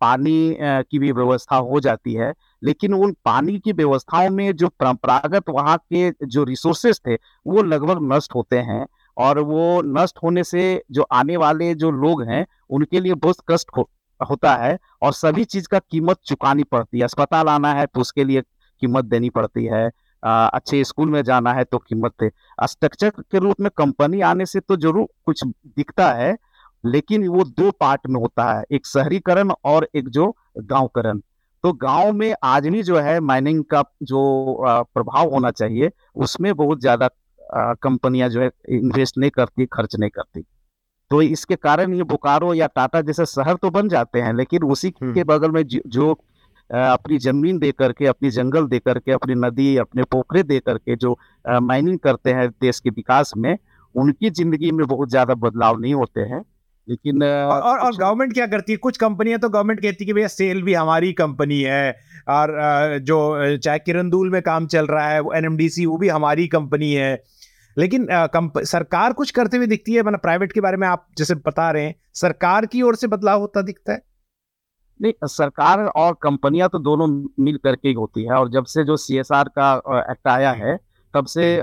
पानी 0.00 0.56
की 0.60 0.98
भी 0.98 1.10
व्यवस्था 1.12 1.56
हो 1.70 1.80
जाती 1.80 2.14
है 2.14 2.32
लेकिन 2.62 2.94
उन 2.94 3.12
पानी 3.24 3.58
की 3.58 3.72
व्यवस्थाओं 3.72 4.28
में 4.30 4.52
जो 4.56 4.68
परंपरागत 4.80 5.48
वहाँ 5.48 5.76
के 5.92 6.10
जो 6.26 6.44
रिसोर्सेस 6.44 7.00
थे 7.06 7.14
वो 7.46 7.62
लगभग 7.64 8.12
नष्ट 8.12 8.34
होते 8.34 8.58
हैं 8.70 8.86
और 9.16 9.38
वो 9.40 9.82
नष्ट 9.98 10.18
होने 10.22 10.44
से 10.44 10.62
जो 10.92 11.06
आने 11.12 11.36
वाले 11.36 11.74
जो 11.74 11.90
लोग 11.90 12.22
हैं 12.30 12.44
उनके 12.70 13.00
लिए 13.00 13.14
बहुत 13.16 13.36
कष्ट 13.50 13.76
हो, 13.76 13.88
होता 14.20 14.54
है 14.56 14.78
और 15.02 15.12
सभी 15.14 15.44
चीज़ 15.46 15.68
का 15.68 15.78
कीमत 15.80 16.18
चुकानी 16.26 16.64
पड़ती 16.64 16.98
है। 16.98 17.04
अस्पताल 17.04 17.48
आना 17.48 17.72
है 17.74 17.86
तो 17.86 18.00
उसके 18.00 18.24
लिए 18.24 18.42
कीमत 18.82 19.04
देनी 19.04 19.30
पड़ती 19.30 19.64
है। 19.64 19.88
अच्छे 20.22 20.82
स्कूल 20.84 21.10
में 21.10 21.22
जाना 21.22 21.52
है 21.52 21.64
तो 21.64 21.78
कीमत 21.78 22.30
स्ट्रक्चर 22.64 23.10
के 23.10 23.38
रूप 23.38 23.60
में 23.60 23.70
कंपनी 23.76 24.20
आने 24.20 24.46
से 24.46 24.60
तो 24.60 24.76
ज़रूर 24.76 25.06
कुछ 25.26 25.44
दिखता 25.44 26.12
है 26.12 26.36
लेकिन 26.84 27.26
वो 27.28 27.44
दो 27.44 27.70
पार्ट 27.70 28.06
में 28.06 28.20
होता 28.20 28.52
है 28.52 28.64
एक 28.72 28.86
शहरीकरण 28.86 29.50
और 29.64 29.88
एक 29.94 30.08
जो 30.08 30.34
गांवकरण। 30.58 31.20
तो 31.64 31.72
गाँव 31.72 32.12
में 32.12 32.34
आज 32.44 32.66
भी 32.68 32.82
जो 32.82 32.98
है 32.98 33.18
माइनिंग 33.20 33.62
का 33.64 33.82
जो 34.02 34.56
प्रभाव 34.94 35.30
होना 35.30 35.50
चाहिए 35.50 35.90
उसमें 36.16 36.52
बहुत 36.54 36.80
ज़्यादा 36.80 37.08
कंपनियाँ 37.82 38.28
जो 38.28 38.40
है 38.40 38.50
इन्वेस्ट 38.68 39.18
नहीं 39.18 39.30
करती 39.30 39.66
खर्च 39.66 39.96
नहीं 39.96 40.10
करती। 40.10 40.44
तो 41.10 41.22
इसके 41.22 41.56
कारण 41.56 41.94
ये 41.94 42.02
बोकारो 42.02 42.52
या 42.54 42.66
टाटा 42.66 43.00
जैसे 43.00 43.26
शहर 43.26 43.56
तो 43.56 43.70
बन 43.70 43.88
जाते 43.88 44.20
हैं 44.20 44.32
लेकिन 44.34 44.62
उसी 44.62 44.92
हम्म। 45.02 45.14
के 45.14 45.24
बगल 45.24 45.50
में 45.50 45.62
जो 45.66 46.12
अपनी 46.70 47.18
ज़मीन 47.18 47.58
दे 47.58 47.70
करके 47.72 48.06
अपनी 48.06 48.30
जंगल 48.30 48.66
दे 48.66 48.78
करके 48.78 49.12
अपनी 49.12 49.34
नदी 49.36 49.76
अपने 49.78 50.02
पोखरे 50.04 50.42
दे 50.42 50.58
करके 50.60 50.96
जो 50.96 51.16
माइनिंग 51.62 51.98
करते 51.98 52.32
हैं 52.32 52.48
देश 52.50 52.80
के 52.80 52.90
विकास 52.90 53.32
में 53.36 53.56
उनकी 53.94 54.30
ज़िंदगी 54.32 54.70
में 54.72 54.86
बहुत 54.86 55.10
ज़्यादा 55.10 55.34
बदलाव 55.36 55.78
नहीं 55.80 55.94
होते 55.94 56.20
हैं। 56.22 56.42
लेकिन 56.88 57.22
और 57.22 57.60
और, 57.60 57.78
और 57.78 57.96
गवर्नमेंट 57.96 58.32
क्या 58.34 58.46
करती 58.46 58.72
है? 58.72 58.78
कुछ 58.78 58.96
कंपनियाँ 58.96 59.38
तो 59.40 59.48
गवर्नमेंट 59.48 59.80
कहती 59.80 60.04
है 60.04 60.06
कि 60.06 60.12
भैया 60.12 60.28
सेल 60.28 60.62
भी 60.62 60.74
हमारी 60.74 61.12
कंपनी 61.12 61.60
है। 61.60 61.90
और 62.28 62.98
जो 63.02 63.56
चाहे 63.58 63.78
किरंदूल 63.78 64.30
में 64.30 64.40
काम 64.42 64.66
चल 64.66 64.86
रहा 64.86 65.08
है 65.08 65.20
वो 65.20 65.32
एनएमडीसी 65.32 65.86
वो 65.86 65.96
भी 65.98 66.08
हमारी 66.08 66.46
कंपनी 66.48 66.92
है। 66.92 67.12
लेकिन 67.76 68.06
सरकार 68.10 69.12
कुछ 69.12 69.30
करते 69.30 69.56
हुए 69.56 69.66
दिखती 69.66 69.94
है? 69.94 70.02
मतलब 70.02 70.20
प्राइवेट 70.20 70.52
के 70.52 70.60
बारे 70.60 70.76
में 70.76 70.86
आप 70.88 71.06
जैसे 71.18 71.34
बता 71.46 71.70
रहे 71.70 71.84
हैं 71.84 71.94
सरकार 72.14 72.66
की 72.66 72.82
ओर 72.82 72.96
से 72.96 73.06
बदलाव 73.08 73.40
होता 73.40 73.62
दिखता 73.62 73.92
है? 73.92 74.02
नहीं 75.00 75.26
सरकार 75.26 75.84
और 75.86 76.16
कंपनियाँ 76.22 76.68
तो 76.68 76.78
दोनों 76.78 77.06
मिल 77.40 77.56
करके 77.56 77.88
ही 77.88 77.94
होती 77.94 78.24
है 78.24 78.32
और 78.32 78.50
जब 78.50 78.64
से 78.64 78.84
जो 78.84 78.96
सीएसआर 78.96 79.48
का 79.58 79.72
एक्ट 80.00 80.28
आया 80.28 80.52
है 80.54 80.76
तब 81.14 81.26
से 81.26 81.58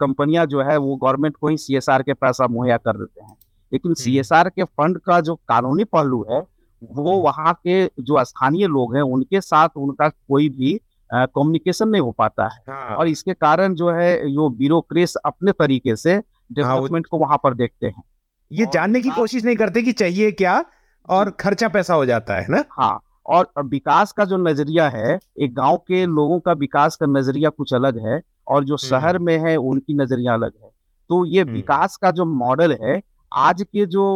कंपनियाँ 0.00 0.46
जो 0.46 0.62
है 0.62 0.76
वो 0.76 0.96
गवर्नमेंट 0.96 1.36
को 1.36 1.48
ही 1.48 1.56
सीएसआर 1.56 2.02
के 2.02 2.14
पैसा 2.14 2.46
मुहैया 2.46 2.76
कर 2.78 2.96
देते 2.96 3.24
हैं 3.24 3.36
लेकिन 3.72 3.94
सी 3.94 4.18
हम्म। 4.18 4.48
के 4.48 4.64
फंड 4.64 4.98
का 4.98 5.20
जो 5.20 5.34
कानूनी 5.48 5.84
पहलू 5.86 6.24
है 6.30 6.40
वो 6.82 7.10
हम्म। 7.10 7.22
वहाँ 7.22 7.52
के 7.66 7.84
जो 8.00 8.24
स्थानीय 8.24 8.66
लोग 8.66 8.94
हैं 8.96 9.02
उनके 9.04 9.40
साथ 9.40 9.76
उनका 9.78 10.08
कोई 10.08 10.48
भी 10.48 10.78
कम्युनिकेशन 11.10 11.88
नहीं 11.88 12.02
हो 12.02 12.10
पाता 12.12 12.46
है 12.46 12.62
हाँ। 12.68 12.96
और 12.96 13.08
इसके 13.08 13.34
कारण 13.34 13.74
जो 13.74 13.90
है 13.90 14.16
जो 14.30 14.48
ब्यूरोक्रेस 14.50 15.14
अपने 15.24 15.52
तरीके 15.54 15.96
से 15.96 16.16
डेवलपमेंट 16.52 17.06
हाँ, 17.06 17.08
को 17.10 17.18
वहाँ 17.18 17.38
पर 17.42 17.54
देखते 17.54 17.86
हैं 17.86 18.02
ये 18.50 18.66
जानने 18.72 19.00
की 19.00 19.10
कोशिश 19.10 19.44
नहीं 19.44 19.56
करते 19.56 19.82
कि 19.82 19.92
चाहिए 19.92 20.30
क्या 20.32 20.64
और 21.08 21.30
खर्चा 21.40 21.68
पैसा 21.68 21.94
हो 21.94 22.06
जाता 22.06 22.34
है 22.34 22.46
ना 22.50 22.64
हाँ 22.70 23.00
और 23.26 23.50
विकास 23.64 24.12
का 24.12 24.24
जो 24.24 24.36
नज़रिया 24.38 24.88
है 24.88 25.18
एक 25.40 25.54
गाँव 25.54 25.76
के 25.78 26.04
लोगों 26.06 26.38
का 26.40 26.52
विकास 26.54 26.96
का 26.96 27.06
नज़रिया 27.08 27.50
कुछ 27.50 27.74
अलग 27.74 27.98
है 28.06 28.20
और 28.48 28.64
जो 28.64 28.74
हम्म। 28.74 28.88
शहर 28.88 29.18
में 29.18 29.36
है 29.38 29.56
उनकी 29.56 29.94
नज़रिया 29.94 30.34
अलग 30.34 30.52
है 30.62 30.70
तो 31.10 31.24
ये 31.26 31.42
हम्म। 31.42 31.52
विकास 31.52 31.96
का 31.96 32.10
जो 32.10 32.24
मॉडल 32.24 32.76
है 32.82 33.00
आज 33.32 33.62
के 33.62 33.86
जो 33.86 34.06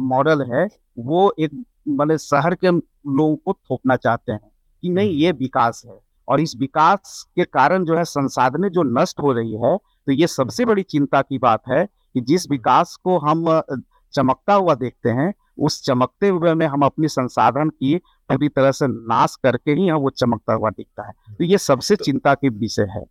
मॉडल 0.00 0.42
है 0.52 0.66
वो 1.00 1.32
एक 1.38 1.50
मतलब 1.88 2.16
शहर 2.18 2.54
के 2.54 2.70
लोगों 2.70 3.36
को 3.36 3.52
थोपना 3.52 3.96
चाहते 3.96 4.32
हैं 4.32 4.50
कि 4.82 4.88
नहीं 4.88 5.08
हम्म। 5.08 5.18
ये 5.18 5.32
विकास 5.34 5.82
है 5.86 5.98
और 6.28 6.40
इस 6.40 6.56
विकास 6.56 7.24
के 7.36 7.44
कारण 7.44 7.84
जो 7.84 7.96
है 7.96 8.04
संसाधनें 8.06 8.68
जो 8.68 8.82
नष्ट 8.92 9.20
हो 9.20 9.32
रही 9.32 9.52
है 9.54 9.76
तो 9.76 10.12
ये 10.12 10.26
सबसे 10.26 10.64
बड़ी 10.64 10.82
चिंता 10.84 11.22
की 11.22 11.38
बात 11.38 11.62
है 11.68 11.84
कि 11.84 12.20
जिस 12.22 12.50
विकास 12.50 12.96
को 13.04 13.18
हम 13.18 13.44
चमकता 14.14 14.54
हुआ 14.54 14.74
देखते 14.74 15.10
हैं 15.10 15.32
उस 15.58 15.82
चमकते 15.84 16.28
हुए 16.28 16.54
में 16.54 16.66
हम 16.66 16.82
अपनी 16.82 17.08
संसाधन 17.08 17.68
की 17.70 17.94
पूरी 18.28 18.48
तरह 18.48 18.72
से 18.72 18.86
नाश 18.86 19.36
करके 19.42 19.70
ही 19.70 19.88
हम 19.88 20.00
वो 20.00 20.10
चमकता 20.10 20.54
हुआ 20.54 20.70
दिखता 20.70 21.06
है। 21.06 21.12
तो 21.34 21.44
ये 21.44 21.58
सबसे 21.58 21.96
तो 21.96 22.04
चिंता 22.04 22.34
के 22.34 22.48
विषय 22.48 22.86
है। 22.90 23.04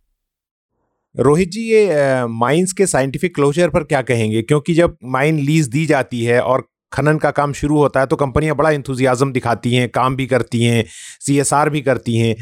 रोहित 1.14 1.50
जी 1.50 1.60
ये 1.62 2.26
माइंस 2.28 2.72
के 2.72 2.86
साइंटिफिक 2.86 3.34
क्लोजर 3.34 3.70
पर 3.70 3.84
क्या 3.84 4.02
कहेंगे? 4.02 4.42
क्योंकि 4.42 4.74
जब 4.74 4.96
माइन 5.04 5.38
लीज 5.38 5.68
दी 5.68 5.84
जाती 5.86 6.24
है 6.24 6.40
और 6.40 6.68
खनन 6.92 7.18
का 7.18 7.30
काम 7.30 7.52
शुरू 7.52 7.78
होता 7.78 8.00
है 8.00 8.06
तो 8.06 8.16
कंपनियाँ 8.16 8.56
बड़ा 8.56 8.70
इंथुजियाज़म 8.70 9.32
दिखाती 9.32 9.74
हैं 9.74 9.88
काम 9.88 10.16
भी 10.16 10.26
करती 10.26 10.62
हैं 10.62 10.84
सीएसआर 11.20 11.70
भी 11.70 11.80
करती 11.82 12.16
हैं। 12.16 12.34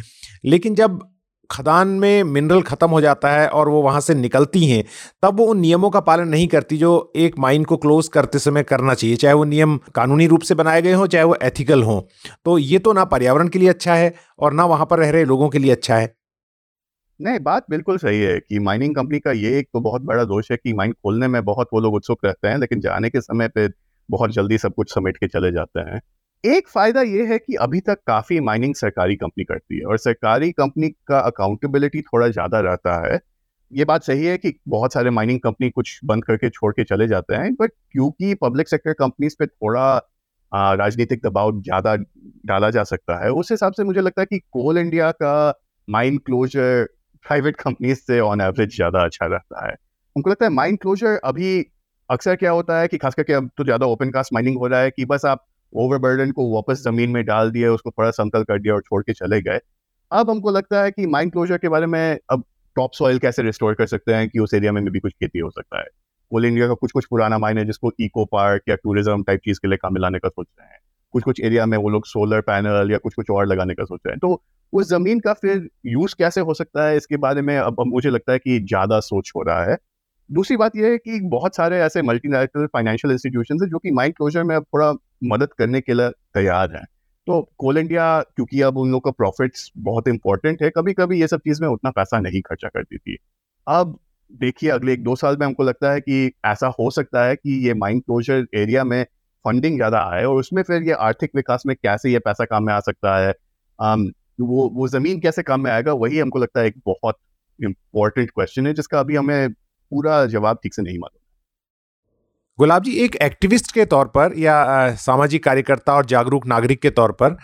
लेकिन 0.44 0.74
जब 0.74 0.98
खदान 1.50 1.88
में 1.88 2.22
मिनरल 2.24 2.62
ख़त्म 2.62 2.88
हो 2.90 3.00
जाता 3.00 3.30
है 3.30 3.46
और 3.48 3.68
वो 3.68 3.82
वहाँ 3.82 4.00
से 4.00 4.14
निकलती 4.14 4.64
हैं, 4.66 4.84
तब 5.22 5.38
वो 5.38 5.46
उन 5.46 5.58
नियमों 5.58 5.90
का 5.90 6.00
पालन 6.00 6.28
नहीं 6.28 6.46
करती 6.48 6.76
जो 6.76 7.12
एक 7.16 7.38
माइन 7.38 7.64
को 7.64 7.76
क्लोज 7.76 8.08
करते 8.08 8.38
समय 8.38 8.62
करना 8.62 8.94
चाहिए, 8.94 9.16
चाहे 9.16 9.34
वो 9.34 9.44
नियम 9.44 9.76
कानूनी 9.94 10.26
रूप 10.26 10.42
से 10.42 10.54
बनाए 10.54 10.82
गए 10.82 10.92
हों, 10.92 11.06
चाहे 11.06 11.24
वो 11.24 11.36
एथिकल 11.42 11.82
हों। 11.82 12.00
तो 12.44 12.58
ये 12.58 12.78
तो 12.78 12.92
ना 12.92 13.04
पर्यावरण 13.04 13.48
के 13.48 13.58
लिए 13.58 13.68
अच्छा 13.68 13.94
है 13.94 14.12
और 14.38 14.52
ना 14.52 14.64
वहाँ 14.64 14.86
पर 14.86 14.98
रह 14.98 15.10
रहे 15.10 15.24
लोगों 15.24 15.48
के 15.48 15.58
लिए 15.58 15.72
अच्छा 15.72 15.96
है। 15.96 16.14
नहीं, 17.20 17.38
बात 17.38 17.66
बिल्कुल 17.70 17.98
सही 17.98 18.20
है 18.20 18.38
कि 18.38 18.58
माइनिंग 18.58 18.94
कंपनी 18.94 19.18
का 19.18 19.32
ये 19.32 19.58
एक 19.58 19.68
तो 19.72 19.80
बहुत 19.80 20.02
बड़ा 20.02 20.24
दोष 20.24 20.50
है 20.50 20.56
कि 20.56 20.72
माइन 20.72 20.92
खोलने 20.92 21.28
में 21.28 21.44
बहुत 21.44 21.68
वो 21.72 21.80
लोग 21.80 21.94
उत्सुक 21.94 22.24
रहते 22.24 22.48
हैं, 22.48 22.58
लेकिन 22.58 22.80
जाने 22.80 23.10
के 23.10 23.20
समय 23.20 23.48
पे 23.48 23.68
बहुत 24.08 24.30
जल्दी 24.30 24.58
सब 24.58 24.74
कुछ 24.74 24.94
समेट 24.94 25.16
के 25.16 25.26
चले 25.28 25.50
जाते 25.52 25.80
हैं। 25.80 26.00
एक 26.44 26.68
फ़ायदा 26.68 27.02
ये 27.02 27.24
है 27.26 27.38
कि 27.38 27.54
अभी 27.54 27.80
तक 27.80 27.98
काफ़ी 28.06 28.38
माइनिंग 28.40 28.74
सरकारी 28.74 29.14
कंपनी 29.16 29.44
करती 29.44 29.78
है 29.78 29.84
और 29.84 29.98
सरकारी 29.98 30.50
कंपनी 30.52 30.88
का 31.08 31.18
अकाउंटेबिलिटी 31.20 32.00
थोड़ा 32.02 32.28
ज़्यादा 32.28 32.60
रहता 32.60 32.96
है। 33.06 33.18
ये 33.72 33.84
बात 33.84 34.02
सही 34.02 34.24
है 34.26 34.36
कि 34.38 34.52
बहुत 34.68 34.92
सारे 34.92 35.10
माइनिंग 35.10 35.40
कंपनी 35.40 35.70
कुछ 35.70 35.98
बंद 36.04 36.24
करके 36.24 36.50
छोड़ 36.50 36.72
के 36.72 36.84
चले 36.84 37.06
जाते 37.08 37.34
हैं 37.34 37.54
बट 37.54 37.70
क्योंकि 37.92 38.34
पब्लिक 38.34 38.68
सेक्टर 38.68 38.92
कंपनीज़ 38.92 39.36
पे 39.38 39.46
थोड़ा 39.46 39.96
राजनीतिक 40.74 41.20
दबाव 41.24 41.60
ज़्यादा 41.62 41.94
डाला 42.46 42.70
जा 42.70 42.84
सकता 42.84 43.24
है, 43.24 43.30
उस 43.30 43.50
हिसाब 43.50 43.72
से 43.72 43.84
मुझे 43.84 44.00
लगता 44.00 44.22
है 44.22 44.26
कि 44.26 44.38
कोल 44.52 44.78
इंडिया 44.78 45.10
का 45.12 45.54
माइन 45.88 46.18
क्लोजर 46.18 46.84
प्राइवेट 47.24 47.56
कंपनीज़ 47.56 47.98
से 47.98 48.20
ऑन 48.20 48.40
एवरेज 48.40 48.76
ज़्यादा 48.76 49.04
अच्छा 49.04 49.26
रहता 49.26 49.66
है। 49.68 49.74
उनको 50.16 50.30
लगता 50.30 50.46
है 50.46 50.52
माइन 50.52 50.76
क्लोजर 50.76 51.18
अभी 51.24 51.58
अक्सर 52.10 52.36
क्या 52.36 52.50
होता 52.50 52.78
है 52.80 52.88
कि 52.88 52.98
खास 52.98 53.14
करके 53.14 53.32
अब 53.32 53.50
तो 53.58 53.64
ज़्यादा 53.64 53.86
ओपन 53.86 54.10
कास्ट 54.10 54.32
माइनिंग 54.32 54.58
हो 54.58 54.66
रहा 54.66 54.80
है 54.80 54.90
कि 54.90 55.04
बस 55.04 55.24
आप 55.24 55.44
ओवरबर्डन 55.74 56.30
को 56.30 56.54
वापस 56.54 56.82
ज़मीन 56.84 57.10
में 57.10 57.24
डाल 57.24 57.50
दिया, 57.50 57.72
उसको 57.72 57.90
थोड़ा 57.90 58.10
समतल 58.10 58.44
कर 58.44 58.58
दिया 58.60 58.74
और 58.74 58.82
छोड़ 58.82 59.02
के 59.02 59.12
चले 59.12 59.40
गए। 59.42 59.60
अब 60.12 60.30
हमको 60.30 60.50
लगता 60.50 60.82
है 60.82 60.90
कि 60.90 61.06
माइन 61.06 61.30
क्लोजर 61.30 61.58
के 61.58 61.68
बारे 61.68 61.86
में 61.86 62.18
अब 62.30 62.44
टॉप 62.76 62.92
सॉइल 62.94 63.18
कैसे 63.18 63.42
रिस्टोर 63.42 63.74
कर 63.74 63.86
सकते 63.86 64.14
हैं 64.14 64.28
कि 64.28 64.38
उस 64.38 64.54
एरिया 64.54 64.72
में 64.72 64.84
भी 64.84 65.00
कुछ 65.00 65.12
खेती 65.12 65.38
हो 65.38 65.50
सकता 65.50 65.78
है? 65.80 65.86
कोल 66.32 66.44
इंडिया 66.44 66.66
का 66.68 66.74
कुछ 66.74 66.92
कुछ 66.92 67.06
पुराना 67.06 67.38
माइन 67.38 67.58
है 67.58 67.64
जिसको 67.64 67.92
इको 68.00 68.24
पार्क 68.24 68.62
या 68.68 68.74
टूरिज़्म 68.74 69.22
टाइप 69.22 69.40
चीज़ 69.44 69.58
के 69.62 69.68
लिए 69.68 69.76
काम 69.76 69.94
मिलाने 69.94 70.18
का 70.18 70.28
सोच 70.28 70.46
रहे 70.60 70.68
हैं। 70.68 70.78
कुछ 71.14 71.22
कुछ 71.24 71.40
एरिया 71.40 71.66
में 71.66 71.76
वो 71.78 71.88
लोग 71.88 72.06
सोलर 72.06 72.40
पैनल 72.40 72.90
या 72.92 72.98
कुछ 72.98 73.14
कुछ 73.14 73.30
और 73.30 73.46
लगाने 73.46 73.74
का 73.74 73.84
सोच 73.84 74.00
रहे 74.06 74.12
हैं। 74.12 74.18
तो 74.18 74.42
उस 74.72 74.88
ज़मीन 74.88 75.20
का 75.20 75.32
फिर 75.32 75.68
यूज़ 75.86 76.14
कैसे 76.18 76.40
हो 76.40 76.54
सकता 76.54 76.86
है? 76.88 76.96
इसके 76.96 77.16
बारे 77.16 77.42
में 77.42 77.56
अब 77.58 77.76
मुझे 77.86 78.10
लगता 78.10 78.32
है 78.32 78.38
कि 78.38 78.58
ज़्यादा 78.60 79.00
सोच 79.00 79.32
हो 79.36 79.42
रहा 79.42 79.64
है। 79.64 79.76
दूसरी 80.34 80.56
बात 80.56 80.76
यह 80.76 80.90
है 80.90 80.98
कि 80.98 81.20
बहुत 81.20 81.56
सारे 81.56 81.78
ऐसे 81.80 82.02
मल्टीनेशनल 82.02 82.66
फाइनेंशियल 82.66 83.12
इंस्टीट्यूशन 83.12 83.62
है 83.62 83.68
जो 83.70 83.78
कि 83.78 83.90
माइंड 83.90 84.14
क्लोजर 84.14 84.42
में 84.42 84.54
अब 84.56 84.64
थोड़ा 84.64 84.92
मदद 85.24 85.52
करने 85.58 85.80
के 85.80 85.94
लिए 85.94 86.10
तैयार 86.34 86.72
हैं। 86.76 86.84
तो 87.26 87.40
कोल 87.58 87.78
इंडिया 87.78 88.06
क्योंकि 88.20 88.60
अब 88.60 88.78
उन 88.78 88.90
लोग 88.90 89.04
का 89.04 89.10
प्रॉफिट्स 89.10 89.70
बहुत 89.78 90.08
इंपॉर्टेंट 90.08 90.62
है 90.62 90.70
कभी 90.70 90.92
कभी 90.92 91.20
ये 91.20 91.26
सब 91.26 91.40
चीज़ 91.40 91.62
में 91.62 91.68
उतना 91.68 91.90
पैसा 91.90 92.20
नहीं 92.20 92.42
खर्चा 92.42 92.68
करती 92.68 92.98
थी 92.98 93.16
अब 93.66 93.98
देखिए 94.32 94.70
अगले 94.70 94.92
एक 94.92 95.02
दो 95.02 95.16
साल 95.16 95.36
में 95.36 95.46
हमको 95.46 95.62
लगता 95.62 95.92
है 95.92 96.00
कि 96.00 96.30
ऐसा 96.44 96.72
हो 96.80 96.90
सकता 96.90 97.24
है 97.24 97.36
कि 97.36 97.58
ये 97.66 97.74
माइंड 97.74 98.02
क्लोजर 98.02 98.46
एरिया 98.54 98.84
में 98.84 99.02
फंडिंग 99.44 99.76
ज़्यादा 99.76 99.98
आए 100.10 100.24
और 100.24 100.36
उसमें 100.36 100.62
फिर 100.62 100.82
ये 100.82 100.92
आर्थिक 101.00 101.30
विकास 101.36 101.62
में 101.66 101.76
कैसे 101.76 102.12
ये 102.12 102.18
पैसा 102.18 102.44
काम 102.44 102.64
में 102.64 102.72
आ 102.72 102.80
सकता 102.80 103.16
है 103.18 103.32
um, 103.78 104.06
वो 104.40 104.68
वो 104.68 104.88
ज़मीन 104.88 105.20
कैसे 105.20 105.42
काम 105.42 105.60
में 105.60 105.70
आएगा 105.70 105.92
वही 105.92 106.18
हमको 106.18 106.38
लगता 106.38 106.60
है 106.60 106.66
एक 106.66 106.80
बहुत 106.86 107.18
इम्पोर्टेंट 107.58 108.30
क्वेश्चन 108.30 108.66
है 108.66 108.72
जिसका 108.74 109.00
अभी 109.00 109.16
हमें 109.16 109.48
पूरा 109.92 110.24
जवाब 110.26 110.58
ठीक 110.62 110.74
से 110.74 110.82
नहीं 110.82 110.98
मालूम। 110.98 111.20
गुलाब 112.58 112.82
जी 112.82 112.92
एक 113.04 113.16
एक्टिविस्ट 113.22 113.72
के 113.72 113.84
तौर 113.86 114.06
पर 114.08 114.38
या 114.38 114.94
सामाजिक 114.96 115.44
कार्यकर्ता 115.44 115.94
और 115.94 116.06
जागरूक 116.06 116.46
नागरिक 116.46 116.80
के 116.82 116.90
तौर 116.90 117.12
पर 117.12 117.36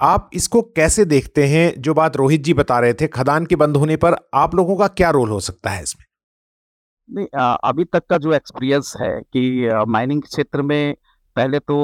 आप 0.00 0.30
इसको 0.34 0.60
कैसे 0.62 1.04
देखते 1.04 1.46
हैं? 1.46 1.72
जो 1.78 1.94
बात 1.94 2.16
रोहित 2.16 2.42
जी 2.44 2.54
बता 2.54 2.78
रहे 2.80 2.94
थे 2.94 3.06
खदान 3.08 3.46
के 3.46 3.56
बंद 3.56 3.76
होने 3.76 3.96
पर 3.96 4.16
आप 4.34 4.54
लोगों 4.54 4.76
का 4.76 4.88
क्या 4.88 5.10
रोल 5.10 5.30
हो 5.30 5.40
सकता 5.40 5.70
है 5.70 5.82
इसमें? 5.82 6.04
नहीं 7.08 7.26
अभी 7.64 7.84
तक 7.84 8.06
का 8.10 8.18
जो 8.18 8.32
एक्सपीरियंस 8.32 8.92
है 9.00 9.10
कि 9.22 9.68
माइनिंग 9.88 10.22
क्षेत्र 10.22 10.62
में 10.62 10.94
पहले 11.36 11.58
तो 11.58 11.76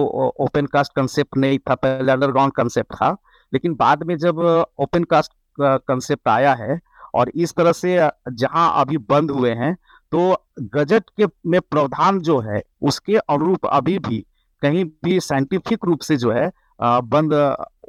ओपन 0.44 0.66
कास्ट 0.66 0.92
कंसेप्ट 0.96 1.36
नहीं 1.36 1.58
था 1.58 1.74
पहले 1.74 2.12
अंडरग्राउंड 2.12 2.52
कंसेप्ट 2.52 2.94
था 2.94 3.10
लेकिन 3.52 3.74
बाद 3.74 4.02
में 4.02 4.16
जब 4.18 4.38
ओपन 4.78 5.04
कास्ट 5.04 5.32
कंसेप्ट 5.60 6.28
आया 6.28 6.54
है 6.54 6.78
और 7.14 7.30
इस 7.36 7.54
तरह 7.54 7.72
से 7.72 7.96
जहाँ 8.32 8.70
अभी 8.80 8.98
बंद 9.10 9.30
हुए 9.30 9.50
हैं 9.54 9.76
तो 10.14 10.36
गजट 10.74 11.04
के 11.16 11.26
में 11.46 11.60
प्रावधान 11.60 12.18
जो 12.20 12.38
है, 12.40 12.62
उसके 12.82 13.16
अनुरूप 13.16 13.66
अभी 13.66 13.98
भी 13.98 14.18
कहीं 14.62 14.84
भी 15.04 15.18
साइंटिफिक 15.20 15.84
रूप 15.84 16.00
से 16.00 16.16
जो 16.16 16.30
है 16.32 16.50
बंद 16.82 17.32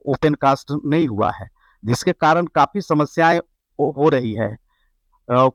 ओपन 0.05 0.33
कास्ट 0.33 0.71
नहीं 0.85 1.07
हुआ 1.07 1.31
है। 1.31 1.47
जिसके 1.83 2.11
कारण 2.13 2.45
काफ़ी 2.45 2.81
समस्याएँ 2.81 3.39
हो 3.79 4.09
रही 4.09 4.33
है। 4.33 4.55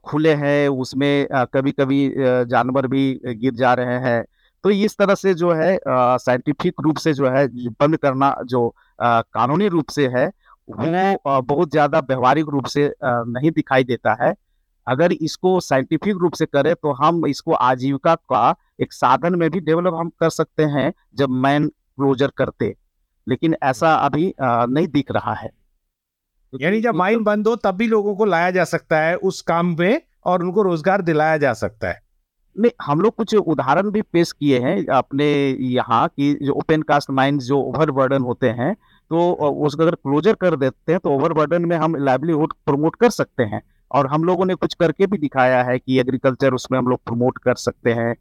खुले 0.05 0.35
हैं, 0.35 0.69
उसमें 0.69 1.27
कभी 1.55 1.73
कभी 1.73 2.13
जानवर 2.51 2.87
भी 2.87 3.21
गिर 3.27 3.55
जा 3.55 3.73
रहे 3.75 3.99
हैं। 4.01 4.25
तो 4.65 4.71
इस 4.71 4.97
तरह 4.99 5.15
से 5.15 5.35
जो 5.35 5.53
है 5.53 5.79
साइंटिफिक 5.87 6.81
रूप 6.81 6.97
से 6.97 7.13
जो 7.15 7.29
है, 7.29 7.47
बंद 7.81 7.97
करना 7.97 8.35
जो 8.45 8.69
कानूनी 9.01 9.69
रूप 9.69 9.89
से 9.91 10.07
है, 10.09 10.27
वो 10.71 11.41
बहुत 11.43 11.71
ज़्यादा 11.71 11.99
व्यवहारिक 11.99 12.49
रूप 12.49 12.67
से 12.67 12.93
नहीं 13.05 13.51
दिखाई 13.51 13.85
देता 13.85 14.17
है। 14.23 14.33
अगर 14.91 15.13
इसको 15.15 15.59
साइंटिफिक 15.63 16.17
रूप 16.17 16.35
से 16.35 16.47
करें 16.47 16.75
तो 16.75 16.93
हम 16.95 17.27
इसको 17.27 17.53
आजीविका 17.55 18.15
का 18.15 18.55
एक 18.81 18.93
साधन 18.93 19.35
में 19.35 19.49
भी 19.51 19.61
डेवलप 19.63 19.95
हम 19.95 20.11
कर 20.21 20.31
सकते 20.33 20.65
हैं 20.69 20.93
जब 21.15 21.31
मैन 21.39 21.69
क्लोजर 21.69 22.31
करते। 22.39 22.75
लेकिन 23.27 23.55
ऐसा 23.65 23.95
अभी 23.97 24.33
नहीं 24.41 24.87
दिख 24.89 25.11
रहा 25.13 25.35
है। 25.35 25.51
यानी 26.53 26.81
जब 26.81 26.95
माइन 26.97 27.23
बंद 27.25 27.49
हो 27.49 27.57
तब 27.57 27.75
भी 27.77 27.87
लोगों 27.89 28.15
को 28.17 28.25
लाया 28.27 28.51
जा 28.51 28.65
सकता 28.67 29.01
है 29.01 29.17
उस 29.17 29.41
काम 29.43 29.75
में 29.79 30.01
और 30.27 30.43
उनको 30.43 30.63
रोज़गार 30.63 31.03
दिलाया 31.03 31.37
जा 31.39 31.53
सकता 31.55 31.89
है। 31.89 32.01
नहीं 32.57 32.71
हम 32.83 33.01
लोग 33.01 33.15
कुछ 33.15 33.35
उदाहरण 33.35 33.91
भी 33.91 34.03
पेश 34.05 34.33
किए 34.33 34.59
हैं 34.61 34.87
अपने 34.89 35.27
यहाँ 35.69 36.07
की 36.09 36.33
जो 36.37 36.53
ओपन 36.55 36.83
कास्ट 36.83 37.11
माइंस 37.13 37.45
जो 37.45 37.61
ओवर 37.61 37.91
बर्डन 37.93 38.23
होते 38.23 38.49
हैं। 38.51 38.75
तो 39.11 39.31
उसको 39.67 39.83
अगर 39.83 39.95
क्लोजर 39.97 40.35
कर 40.37 40.57
देते 40.57 40.93
हैं 40.93 41.01
तो 41.01 41.11
ओवर 41.11 41.33
बर्डन 41.33 41.65
में 41.65 41.77
हम 41.77 41.95
लाइवलीहुड 41.99 42.53
प्रमोट 42.67 42.97
कर 42.97 43.11
सकते 43.13 43.43
हैं। 43.45 43.63
और 43.91 44.07
हम 44.07 44.25
लोगों 44.25 44.45
ने 44.47 44.55
कुछ 44.55 44.75
करके 44.75 45.07
भी 45.07 45.19
दिखाया 45.19 45.63
है 45.63 45.79
कि 45.79 45.99
एग्रीकल्चर 46.01 46.55
उसमें 46.55 46.79
हम 46.79 46.89
लोग 46.89 47.01
प्रमोट 47.07 47.39
कर 47.39 47.55
सकते 47.57 47.93
हैं 47.93 48.15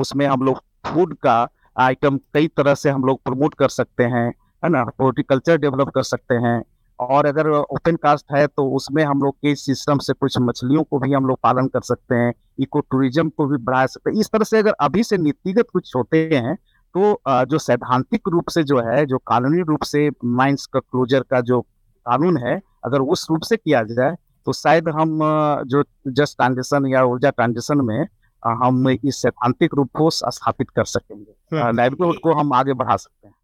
उसमें 0.00 0.26
हम 0.26 0.42
लोग 0.42 0.62
फ़ूड 0.86 1.14
का 1.16 1.48
आइटम 1.76 2.18
कई 2.34 2.48
तरह 2.48 2.74
से 2.74 2.90
हम 2.90 3.04
लोग 3.04 3.22
प्रमोट 3.24 3.54
कर 3.54 3.68
सकते 3.70 4.04
हैं, 4.04 4.28
है 4.62 4.68
ना? 4.70 4.80
हॉर्टिकल्चर 5.00 5.58
डेवलप 5.58 5.88
कर 5.90 6.02
सकते 6.04 6.34
हैं। 6.36 6.62
और 6.98 7.26
अगर 7.26 7.48
ओपन 7.50 7.96
कास्ट 7.96 8.32
है 8.32 8.46
तो 8.46 8.64
उसमें 8.76 9.02
हम 9.04 9.22
लोग 9.22 9.34
के 9.36 9.54
सिस्टम 9.56 9.98
से 9.98 10.12
कुछ 10.14 10.38
मछलियों 10.40 10.82
को 10.82 10.98
भी 10.98 11.12
हम 11.12 11.26
लोग 11.26 11.38
पालन 11.42 11.66
कर 11.68 11.80
सकते 11.82 12.14
हैं 12.14 12.32
इको 12.60 12.80
टूरिज़्म 12.82 13.28
को 13.28 13.46
भी 13.46 13.56
बढ़ा 13.60 13.84
सकते 13.86 14.10
हैं। 14.10 14.20
इस 14.20 14.30
तरह 14.32 14.44
से 14.44 14.58
अगर 14.58 14.74
अभी 14.80 15.02
से 15.04 15.18
नीतिगत 15.18 15.70
कुछ 15.72 15.94
होते 15.96 16.18
हैं 16.34 16.56
तो 16.94 17.20
जो 17.46 17.58
सैद्धांतिक 17.60 18.28
रूप 18.28 18.48
से 18.48 18.62
जो 18.64 18.78
है, 18.80 19.04
जो 19.06 19.18
कानूनी 19.20 19.62
रूप 19.62 19.82
से 19.84 20.08
माइंस 20.24 20.66
का 20.66 20.80
क्लोजर 20.80 21.22
का 21.30 21.40
जो 21.42 21.60
कानून 21.60 22.36
है, 22.38 22.60
अगर 22.84 23.00
उस 23.02 23.26
रूप 23.30 23.42
से 23.42 23.56
किया 23.56 23.82
जाए 23.84 24.14
तो 24.46 24.52
शायद 24.52 24.88
हम 24.88 25.18
जो 25.66 25.82
जस्ट 26.08 26.36
ट्रांजेक्शन 26.36 26.86
या 26.86 27.02
ऊर्जा 27.04 27.30
ट्रांजेक्शन 27.30 27.84
में 27.84 28.06
हम 28.42 28.88
इस 28.90 29.20
सैद्धांतिक 29.22 29.74
रूप 29.74 29.90
को 29.94 30.10
स्थापित 30.10 30.70
कर 30.70 30.84
सकेंगे। 30.84 31.72
लाइवलीहुड 31.72 32.18
को 32.18 32.32
हम 32.32 32.52
आगे 32.52 32.72
बढ़ा 32.74 32.96
सकते 32.96 33.26
हैं। 33.28 33.34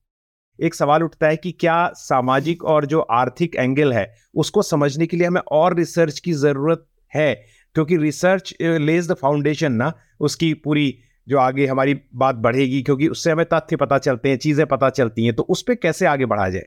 एक 0.58 0.74
सवाल 0.74 1.02
उठता 1.02 1.26
है 1.26 1.36
कि 1.36 1.52
क्या 1.52 1.76
सामाजिक 1.96 2.64
और 2.64 2.86
जो 2.86 3.00
आर्थिक 3.00 3.54
एंगल 3.56 3.92
है 3.92 4.06
उसको 4.34 4.62
समझने 4.62 5.06
के 5.06 5.16
लिए 5.16 5.26
हमें 5.26 5.40
और 5.52 5.76
रिसर्च 5.76 6.18
की 6.18 6.32
ज़रूरत 6.32 6.86
है? 7.12 7.34
क्योंकि 7.74 7.96
रिसर्च 7.96 8.54
लेज 8.62 9.10
द 9.10 9.14
फाउंडेशन 9.14 9.72
ना 9.72 9.92
उसकी 10.20 10.52
पूरी 10.54 10.94
जो 11.28 11.38
आगे 11.38 11.66
हमारी 11.66 11.94
बात 12.14 12.34
बढ़ेगी 12.36 12.82
क्योंकि 12.82 13.08
उससे 13.08 13.30
हमें 13.30 13.44
तथ्य 13.52 13.76
पता 13.76 13.98
चलते 13.98 14.28
हैं 14.28 14.38
चीज़ें 14.38 14.66
पता 14.66 14.90
चलती 14.90 15.24
हैं 15.24 15.34
तो 15.34 15.42
उस 15.42 15.62
पर 15.62 15.74
कैसे 15.74 16.06
आगे 16.06 16.26
बढ़ा 16.26 16.48
जाए? 16.48 16.66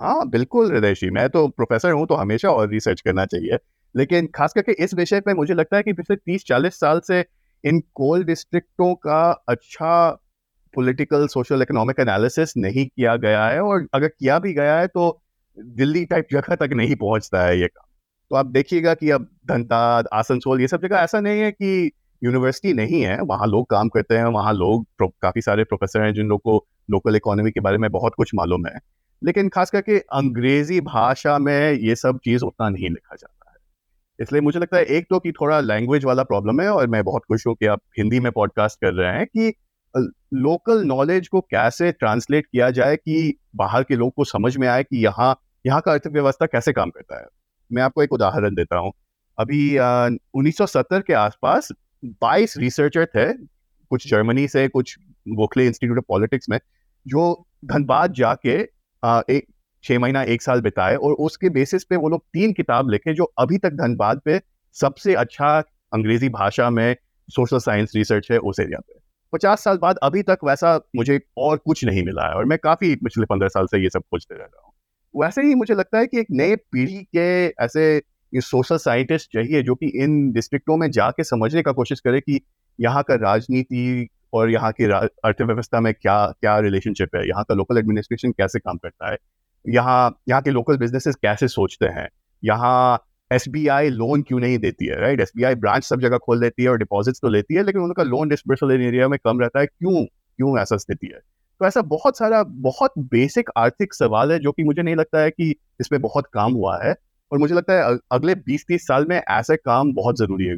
हाँ 0.00 0.28
बिल्कुल 0.30 0.70
हृदय 0.72 0.94
जी 0.94 1.08
मैं 1.10 1.28
तो 1.28 1.46
प्रोफेसर 1.48 1.90
हूँ 1.90 2.06
तो 2.06 2.14
हमेशा 2.14 2.50
और 2.50 2.68
रिसर्च 2.70 3.00
करना 3.00 3.24
चाहिए। 3.26 3.58
लेकिन 3.94 4.26
खास 4.34 4.52
करके 4.52 4.72
इस 4.84 4.94
विषय 4.94 5.20
पे 5.20 5.34
मुझे 5.34 5.54
लगता 5.54 5.76
है 5.76 5.82
कि 5.82 5.92
पिछले 5.92 6.16
तीस 6.16 6.44
चालीस 6.46 6.78
साल 6.80 7.00
से 7.00 7.24
इन 7.64 7.80
कोल 7.94 8.24
डिस्ट्रिक्टों 8.24 8.94
का 8.96 9.20
अच्छा 9.48 10.10
पॉलिटिकल, 10.74 11.26
सोशल, 11.28 11.62
इकोनॉमिक 11.62 12.00
एनालिसिस 12.00 12.56
नहीं 12.56 12.86
किया 12.86 13.16
गया 13.18 13.46
है 13.46 13.60
और 13.62 13.86
अगर 13.94 14.08
किया 14.08 14.38
भी 14.38 14.52
गया 14.54 14.78
है 14.80 14.86
तो 14.88 15.20
दिल्ली 15.58 16.04
टाइप 16.06 16.26
जगह 16.32 16.54
तक 16.56 16.72
नहीं 16.74 16.96
पहुँचता 16.96 17.44
है 17.46 17.58
ये 17.60 17.68
काम। 17.68 17.86
तो 18.30 18.36
आप 18.36 18.46
देखिएगा 18.46 18.94
कि 18.94 19.10
अब 19.10 19.28
धनताद, 19.48 20.08
आसनसोल 20.14 20.60
ये 20.60 20.68
सब 20.68 20.82
जगह 20.82 20.98
ऐसा 20.98 21.20
नहीं 21.20 21.40
है 21.40 21.50
कि 21.52 21.90
यूनिवर्सिटी 22.22 22.72
नहीं 22.74 23.02
है, 23.02 23.20
वहाँ 23.22 23.46
लोग 23.46 23.66
काम 23.70 23.88
करते 23.88 24.16
हैं, 24.16 24.24
वहाँ 24.26 24.52
लोग 24.54 24.86
काफ़ी 25.22 25.40
सारे 25.42 25.64
प्रोफेसर 25.64 26.02
हैं 26.02 26.12
जिन 26.14 26.26
लोग 26.26 26.40
को 26.40 26.64
लोकल 26.90 27.16
इकोनॉमी 27.16 27.50
के 27.50 27.60
बारे 27.60 27.78
में 27.78 27.90
बहुत 27.92 28.14
कुछ 28.16 28.30
मालूम 28.34 28.66
है। 28.66 28.78
लेकिन 29.22 29.48
खास 29.48 29.70
करके 29.70 29.98
अंग्रेज़ी 29.98 30.80
भाषा 30.80 31.38
में 31.38 31.72
ये 31.72 31.94
सब 31.96 32.18
चीज़ 32.24 32.44
उतना 32.44 32.68
नहीं 32.68 32.88
लिखा 32.90 33.16
जाता 33.16 33.50
है। 33.50 33.56
इसलिए 34.20 34.40
मुझे 34.40 34.60
लगता 34.60 34.76
है 34.76 34.84
एक 34.84 35.06
तो 35.10 35.18
कि 35.18 35.32
थोड़ा 35.32 35.60
लैंग्वेज 35.60 36.04
वाला 36.04 36.22
प्रॉब्लम 36.22 36.60
है 36.60 36.68
और 36.68 36.86
मैं 36.86 37.02
बहुत 37.04 37.22
खुश 37.28 37.46
हूँ 37.46 37.54
कि 37.54 37.66
आप 37.66 37.80
हिंदी 37.98 38.20
में 38.20 38.30
पॉडकास्ट 38.32 38.78
कर 38.80 38.94
रहे 38.94 39.16
हैं 39.18 39.26
कि 39.26 39.52
लोकल 40.34 40.82
नॉलेज 40.84 41.28
को 41.28 41.40
कैसे 41.40 41.90
ट्रांसलेट 41.92 42.46
किया 42.46 42.70
जाए 42.70 42.96
कि 42.96 43.38
बाहर 43.56 43.82
के 43.82 43.96
लोग 43.96 44.12
को 44.14 44.24
समझ 44.24 44.56
में 44.56 44.68
आए 44.68 44.82
कि 44.82 45.04
यहाँ 45.04 45.34
यहाँ 45.64 45.80
का 45.80 45.92
अर्थव्यवस्था 45.92 46.46
कैसे 46.46 46.72
काम 46.72 46.90
करता 46.90 47.20
है। 47.20 47.26
मैं 47.70 47.82
आपको 47.82 48.02
एक 48.02 48.12
उदाहरण 48.12 48.54
देता 48.54 48.78
हूँ। 48.78 48.92
अभी 49.38 49.78
उन्नीस 49.78 50.56
सौ 50.58 50.66
सत्तर 50.66 51.00
के 51.00 51.12
आसपास 51.12 51.68
22 52.22 52.56
रिसर्चर 52.58 53.06
थे, 53.06 53.32
कुछ 53.90 54.08
जर्मनी 54.08 54.46
से, 54.48 54.66
कुछ 54.68 54.96
गोखले 55.28 55.66
इंस्टीट्यूट 55.66 55.98
ऑफ़ 55.98 56.04
पॉलिटिक्स 56.08 56.48
में, 56.50 56.58
जो 57.06 57.46
धनबाद 57.64 58.12
जाके 58.12 58.62
एक 59.02 59.46
छः 59.84 59.98
महीना, 59.98 60.22
एक 60.22 60.42
साल 60.42 60.60
बिताए 60.60 60.94
और 60.96 61.12
उसके 61.20 61.48
बेसिस 61.50 61.84
पे 61.84 61.96
वो 61.96 62.08
लोग 62.08 62.22
तीन 62.32 62.52
किताब 62.52 62.90
लिखे 62.90 63.14
जो 63.14 63.24
अभी 63.38 63.58
तक 63.58 63.72
धनबाद 63.72 64.20
पे 64.24 64.40
सबसे 64.76 65.14
अच्छा 65.14 65.58
अंग्रेज़ी 65.92 66.28
भाषा 66.28 66.70
में 66.70 66.96
सोशल 67.28 67.58
साइंस 67.58 67.92
रिसर्च 67.96 68.30
है 68.32 68.38
उस 68.40 68.60
एरिया 68.60 68.78
पे। 68.78 68.98
पचास 69.32 69.64
साल 69.64 69.78
बाद 69.78 69.96
अभी 70.02 70.22
तक 70.22 70.38
वैसा 70.44 70.74
मुझे 70.96 71.20
और 71.36 71.56
कुछ 71.56 71.84
नहीं 71.84 72.04
मिला 72.04 72.26
है 72.28 72.34
और 72.34 72.44
मैं 72.44 72.58
काफ़ी 72.58 72.94
पिछले 72.96 73.26
पंद्रह 73.26 73.48
साल 73.48 73.66
से 73.66 73.82
ये 73.82 73.90
सब 73.90 74.00
खोजते 74.00 74.34
रह 74.34 74.44
रहा 74.44 74.62
हूँ। 74.66 74.72
वैसे 75.14 75.42
ही 75.42 75.54
मुझे 75.54 75.74
लगता 75.74 75.98
है 75.98 76.06
कि 76.06 76.20
एक 76.20 76.26
नए 76.30 76.56
पीढ़ी 76.56 77.02
के 77.16 77.46
ऐसे 77.64 78.00
सोशल 78.32 78.76
साइंटिस्ट 78.76 79.32
चाहिए 79.32 79.62
जो 79.62 79.74
कि 79.74 79.86
इन 80.02 80.30
डिस्ट्रिक्टों 80.32 80.76
में 80.76 80.90
जाके 80.90 81.24
समझने 81.24 81.62
का 81.62 81.72
कोशिश 81.72 82.00
करे 82.00 82.20
कि 82.20 82.40
यहाँ 82.78 83.02
का 83.02 83.14
राजनीति 83.14 84.08
और 84.32 84.50
यहाँ 84.50 84.72
की 84.72 84.84
अर्थव्यवस्था 84.84 85.80
में 85.80 85.92
क्या 85.94 86.26
क्या 86.32 86.58
रिलेशनशिप 86.60 87.16
है? 87.16 87.26
यहाँ 87.28 87.44
का 87.44 87.54
लोकल 87.54 87.78
एडमिनिस्ट्रेशन 87.78 88.32
कैसे 88.32 88.58
काम 88.58 88.76
करता 88.76 89.10
है? 89.10 89.16
यहाँ 89.64 90.18
यहाँ 90.28 90.42
के 90.42 90.50
लोकल 90.50 90.76
बिजनेसेस 90.78 91.16
कैसे 91.22 91.48
सोचते 91.48 91.86
हैं? 91.88 92.08
यहाँ 92.42 92.98
SBI 93.30 93.88
लोन 93.90 94.22
क्यों 94.22 94.38
नहीं 94.40 94.58
देती 94.58 94.86
है 94.86 95.00
राइट 95.00 95.20
एसबीआई 95.20 95.54
ब्रांच 95.56 95.84
सब 95.84 96.00
जगह 96.00 96.18
खोल 96.18 96.40
देती 96.40 96.62
है 96.62 96.68
और 96.68 96.78
डिपॉजिट्स 96.78 97.20
तो 97.22 97.28
लेती 97.28 97.54
है, 97.54 97.62
लेकिन 97.62 97.82
उनका 97.82 98.02
लोन 98.02 98.28
डिस्पर्सल 98.28 98.70
एरिया 98.72 99.08
में 99.08 99.18
कम 99.24 99.40
रहता 99.40 99.60
है। 99.60 99.66
क्यों? 99.66 100.04
क्यों 100.04 100.58
ऐसा 100.60 100.76
स्थिति 100.76 101.06
है? 101.06 101.20
तो 101.60 101.66
ऐसा 101.66 101.82
बहुत 101.82 102.18
सारा, 102.18 102.42
बहुत 102.42 102.92
बेसिक 102.98 103.50
आर्थिक 103.56 103.94
सवाल 103.94 104.32
है 104.32 104.38
जो 104.38 104.52
कि 104.52 104.64
मुझे 104.64 104.82
नहीं 104.82 104.96
लगता 104.96 105.20
है 105.20 105.30
कि 105.30 105.54
इसमें 105.80 106.00
बहुत 106.02 106.26
काम 106.32 106.52
हुआ 106.52 106.78
है। 106.84 106.94
और 107.32 107.38
मुझे 107.38 107.54
लगता 107.54 107.72
है 107.74 107.98
अगले 108.12 108.34
20-30 108.36 108.86
साल 108.86 109.06
में 109.06 109.16
ऐसे 109.18 109.56
काम 109.56 109.92
बहुत 109.94 110.18
ज़रूरी 110.18 110.44
है। 110.44 110.56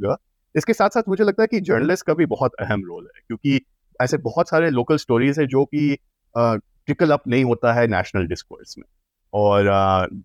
इसके 0.56 0.72
साथ 0.72 0.90
साथ 0.90 1.02
मुझे 1.08 1.24
लगता 1.24 1.42
है 1.42 1.46
कि 1.46 1.60
जर्नलिस्ट 1.60 2.06
का 2.06 2.14
भी 2.14 2.26
बहुत 2.26 2.54
अहम 2.60 2.82
रोल 2.86 3.04
है 3.04 3.20
क्योंकि 3.26 3.60
ऐसे 4.00 4.16
बहुत 4.18 4.48
सारे 4.48 4.70
लोकल 4.70 4.96
स्टोरीज 4.96 5.38
है 5.38 5.46
जो 5.46 5.64
कि 5.64 5.96
ट्रिकल 6.34 7.10
अप 7.10 7.22
नहीं 7.28 7.44
होता 7.44 7.72
है 7.72 7.86
नेशनल 7.86 8.26
डिस्कोर्स 8.26 8.74
में। 8.78 8.84
और 9.32 9.64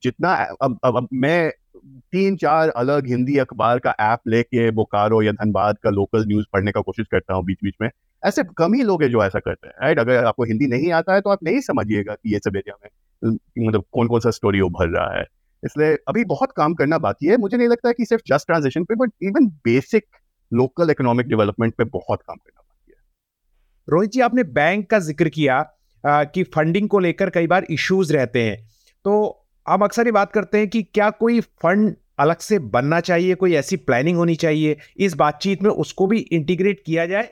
जितना 0.03 0.33
अब, 0.61 0.77
अब, 0.83 0.97
अब 0.97 1.07
मैं 1.13 1.51
तीन 2.11 2.35
चार 2.35 2.69
अलग 2.69 3.07
हिंदी 3.07 3.37
अखबार 3.37 3.79
का 3.79 3.95
ऐप 4.01 4.19
लेके 4.27 4.71
बोकारो 4.71 5.21
या 5.21 5.31
धनबाद 5.31 5.77
का 5.83 5.89
लोकल 5.89 6.25
न्यूज़ 6.27 6.45
पढ़ने 6.53 6.71
का 6.71 6.81
कोशिश 6.81 7.07
करता 7.11 7.33
हूँ 7.33 7.45
बीच 7.45 7.57
बीच 7.63 7.75
में 7.81 7.89
ऐसे 8.23 8.43
कम 8.57 8.73
ही 8.73 8.83
लोग 8.83 9.03
हैं 9.03 9.09
जो 9.11 9.23
ऐसा 9.23 9.39
करते 9.39 9.67
हैं 9.67 9.75
राइट 9.81 9.99
अगर 9.99 10.25
आपको 10.25 10.43
हिंदी 10.43 10.67
नहीं 10.67 10.91
आता 10.91 11.13
है 11.13 11.21
तो 11.21 11.29
आप 11.29 11.43
नहीं 11.43 11.59
समझिएगा 11.59 12.13
कि 12.15 12.33
ये 12.33 12.39
सब 12.39 12.55
एरिया 12.55 12.75
में 12.83 12.89
मतलब 13.67 13.83
कौन 13.91 14.07
कौन 14.07 14.19
सा 14.19 14.31
स्टोरी 14.31 14.61
उभर 14.61 14.87
रहा 14.89 15.19
है। 15.19 15.25
इसलिए 15.65 15.97
अभी 16.07 16.23
बहुत 16.25 16.51
काम 16.51 16.73
करना 16.73 16.97
बाकी 16.97 17.27
है। 17.27 17.37
मुझे 17.37 17.57
नहीं 17.57 17.67
लगता 17.67 17.87
है 17.89 17.93
कि 17.93 18.05
सिर्फ़ 18.05 18.23
जस्ट 18.27 18.47
ट्रांजिशन 18.47 18.83
पे 18.83 18.95
but 18.95 19.11
even 19.23 19.47
basic 19.65 20.05
local 20.51 20.89
economic 20.89 21.27
development 21.27 21.73
पे 21.75 21.83
बहुत 21.83 22.21
काम 22.21 22.35
करना 22.35 22.61
बाकी 22.61 22.91
है। 22.91 22.97
रोहित 23.87 24.11
जी 24.11 24.21
आपने 24.21 24.43
बैंक 24.43 24.89
का 24.89 24.99
ज़िक्र 25.01 25.29
किया 25.29 25.57
आ, 26.03 26.23
कि 26.23 26.43
फंडिंग 26.45 26.89
को 26.89 26.99
लेकर 26.99 27.29
कई 27.29 27.47
बार 27.47 27.65
इश्यूज़ 27.69 28.13
रहते 28.13 28.43
हैं। 28.43 28.57
तो 29.05 29.45
हम 29.65 29.83
अक्सर 29.83 30.05
ये 30.05 30.11
बात 30.11 30.31
करते 30.31 30.57
हैं 30.57 30.67
कि 30.69 30.81
क्या 30.83 31.09
कोई 31.09 31.39
फंड 31.41 31.95
अलग 32.19 32.39
से 32.39 32.59
बनना 32.59 32.99
चाहिए 32.99 33.35
कोई 33.35 33.53
ऐसी 33.55 33.75
प्लानिंग 33.77 34.17
होनी 34.17 34.35
चाहिए 34.35 34.77
इस 34.97 35.13
बातचीत 35.13 35.63
में 35.63 35.69
उसको 35.69 36.07
भी 36.07 36.19
इंटीग्रेट 36.19 36.83
किया 36.85 37.05
जाए? 37.05 37.29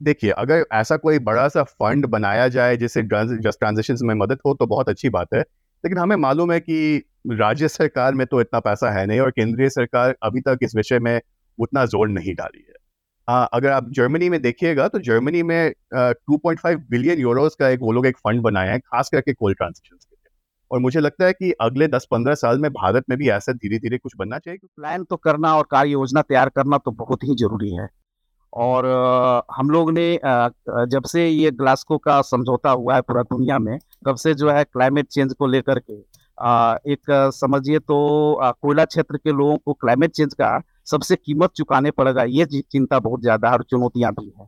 देखिए 0.00 0.30
अगर 0.30 0.64
ऐसा 0.72 0.96
कोई 0.96 1.18
बड़ा 1.20 1.48
सा 1.48 1.62
फंड 1.62 2.06
बनाया 2.06 2.46
जाए 2.48 2.76
जिससे 2.76 3.02
जस्ट 3.02 3.58
ट्रांजेक्शन 3.58 3.96
में 4.02 4.14
मदद 4.14 4.38
हो 4.46 4.54
तो 4.54 4.66
बहुत 4.66 4.88
अच्छी 4.88 5.08
बात 5.08 5.34
है। 5.34 5.40
लेकिन 5.40 5.98
हमें 5.98 6.16
मालूम 6.16 6.52
है 6.52 6.60
कि 6.60 7.02
राज्य 7.24 7.68
सरकार 7.68 8.14
में 8.14 8.26
तो 8.26 8.40
इतना 8.40 8.60
पैसा 8.60 8.90
है 8.90 9.04
नहीं 9.06 9.20
और 9.20 9.30
केंद्रीय 9.30 9.68
सरकार 9.70 10.14
अभी 10.22 10.40
तक 10.40 10.58
इस 10.62 10.74
विषय 10.76 10.98
में 10.98 11.20
उतना 11.58 11.84
ज़ोर 11.86 12.08
नहीं 12.08 12.34
डाली 12.34 12.58
है। 12.60 12.74
आ, 13.28 13.44
अगर 13.44 13.70
आप 13.70 13.88
जर्मनी 13.90 14.28
में 14.28 14.40
देखिएगा 14.42 14.88
तो 14.88 14.98
जर्मनी 15.00 15.42
में 15.42 15.72
two 15.94 16.36
point 16.36 16.60
five 16.60 16.84
billion 16.90 17.18
euros 17.18 17.54
का 17.54 17.68
एक 17.68 17.80
वो 17.82 17.92
लोग 17.92 18.06
एक 18.06 18.16
फंड 18.18 18.42
बनाया 18.42 18.72
है 18.72 18.78
खास 18.78 19.08
करके 19.12 19.32
कोल 19.32 19.54
ट्रांजेक्शन 19.54 19.96
के 19.96 20.06
लिए। 20.06 20.32
और 20.70 20.80
मुझे 20.80 21.00
लगता 21.00 21.24
है 21.24 21.32
कि 21.32 21.50
अगले 21.60 21.88
10-15 21.88 22.34
साल 22.34 22.58
में 22.58 22.70
भारत 22.72 23.04
में 23.10 23.18
भी 23.18 23.28
ऐसा 23.30 23.52
धीरे 23.52 23.78
धीरे 23.78 23.98
कुछ 23.98 24.12
बनना 24.18 24.38
चाहिए 24.38 24.58
प्लान 24.66 25.04
तो 25.04 25.16
करना 25.18 25.54
और 25.56 25.66
कार्य 25.70 25.90
योजना 25.90 26.22
तैयार 26.22 26.48
करना 26.48 26.78
तो 26.78 26.90
बहुत 26.92 27.24
ही 27.24 27.34
ज़रूरी 27.36 27.74
है। 27.74 27.88
और 28.52 28.86
हम 29.52 29.70
लोग 29.70 29.90
ने 29.92 30.18
जब 30.88 31.04
से 31.06 31.26
ये 31.28 31.50
ग्लास्को 31.52 31.98
का 31.98 32.20
समझौता 32.24 32.70
हुआ 32.72 32.94
है 32.94 33.00
पूरा 33.02 33.22
दुनिया 33.24 33.58
में 33.58 33.78
तब 34.06 34.16
से 34.16 34.34
जो 34.34 34.50
है 34.50 34.64
क्लाइमेट 34.64 35.06
चेंज 35.06 35.32
को 35.32 35.46
लेकर 35.46 35.78
के 35.80 35.98
एक 36.38 37.10
समझिए 37.34 37.78
तो 37.78 37.96
कोयला 38.52 38.84
क्षेत्र 38.84 39.16
के 39.16 39.32
लोगों 39.32 39.56
को 39.56 39.72
क्लाइमेट 39.74 40.10
चेंज 40.12 40.34
का 40.34 40.60
सबसे 40.86 41.16
कीमत 41.16 41.50
चुकाने 41.56 41.90
पड़ेगा 41.92 42.22
ये 42.24 42.44
चिंता 42.46 42.98
बहुत 43.00 43.20
ज़्यादा 43.20 43.52
और 43.52 43.62
चुनौतियाँ 43.62 44.12
भी 44.12 44.26
है। 44.30 44.46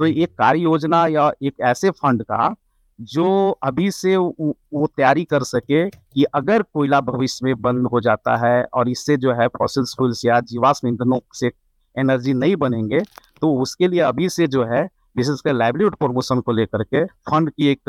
तो 0.00 0.06
एक 0.06 0.34
कार्य 0.38 0.60
योजना 0.60 1.06
या 1.08 1.30
एक 1.42 1.60
ऐसे 1.62 1.90
फंड 1.92 2.22
का 2.22 2.54
जो 2.98 3.50
अभी 3.62 3.90
से 3.90 4.16
वो 4.16 4.86
तैयारी 4.86 5.24
कर 5.24 5.42
सके 5.44 5.88
कि 5.88 6.24
अगर 6.34 6.62
कोयला 6.64 7.00
भविष्य 7.02 7.44
में 7.44 7.60
बंद 7.62 7.86
हो 7.86 8.00
जाता 8.00 8.36
है 8.36 8.62
और 8.64 8.88
इससे 8.88 9.16
जो 9.16 9.32
है 9.32 9.46
फॉसिल 9.48 9.84
फ्यूल्स 9.86 10.24
या 10.24 10.40
जीवाश्म 10.42 10.88
ईंधनों 10.88 11.20
से 11.34 11.50
एनर्जी 11.96 12.34
नहीं 12.34 12.56
बनेंगे 12.56 13.00
तो 13.42 13.54
उसके 13.62 13.88
लिए 13.88 14.00
अभी 14.02 14.28
से 14.28 14.46
जो 14.48 14.64
है 14.66 14.82
विशेषकर 15.16 15.52
लाइवलीहुड 15.52 15.96
प्रमोशन 15.96 16.40
को 16.40 16.52
लेकर 16.52 16.82
के 16.84 17.04
फंड 17.04 17.50
की 17.50 17.68
एक 17.68 17.80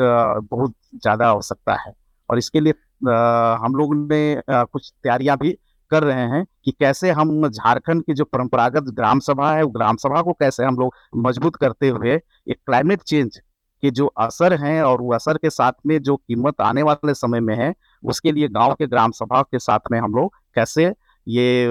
बहुत 0.50 0.74
ज़्यादा 0.94 1.28
आवश्यकता 1.28 1.74
है। 1.80 1.92
और 2.28 2.38
इसके 2.38 2.60
लिए 2.60 2.72
हम 3.02 3.74
लोग 3.74 3.94
ने 4.12 4.42
कुछ 4.50 4.92
तैयारियाँ 5.02 5.36
भी 5.38 5.56
कर 5.90 6.02
रहे 6.02 6.26
हैं 6.30 6.44
कि 6.64 6.70
कैसे 6.70 7.10
हम 7.10 7.48
झारखंड 7.48 8.02
की 8.04 8.14
जो 8.14 8.24
परंपरागत 8.24 8.90
ग्राम 8.94 9.20
सभा 9.20 9.52
है 9.52 9.64
ग्राम 9.72 9.96
सभा 9.96 10.22
को 10.22 10.32
कैसे 10.32 10.64
हम 10.64 10.76
लोग 10.78 10.94
मज़बूत 11.26 11.56
करते 11.56 11.88
हुए 11.88 12.14
एक 12.14 12.56
क्लाइमेट 12.66 13.02
चेंज 13.02 13.40
के 13.82 13.90
जो 13.90 14.06
असर 14.18 14.54
हैं 14.60 14.82
और 14.82 15.00
वो 15.00 15.12
असर 15.14 15.36
के 15.36 15.50
साथ 15.50 15.72
में 15.86 15.98
जो 16.02 16.16
कीमत 16.16 16.60
आने 16.60 16.82
वाले 16.82 17.14
समय 17.14 17.40
में 17.40 17.54
है, 17.56 17.72
उसके 18.02 18.32
लिए 18.32 18.48
गाँव 18.48 18.74
के 18.74 18.86
ग्राम 18.86 19.10
सभा 19.10 19.42
के 19.42 19.58
साथ 19.58 19.90
में 19.92 19.98
हम 20.00 20.14
लोग 20.14 20.32
कैसे 20.54 20.92
ये 21.26 21.66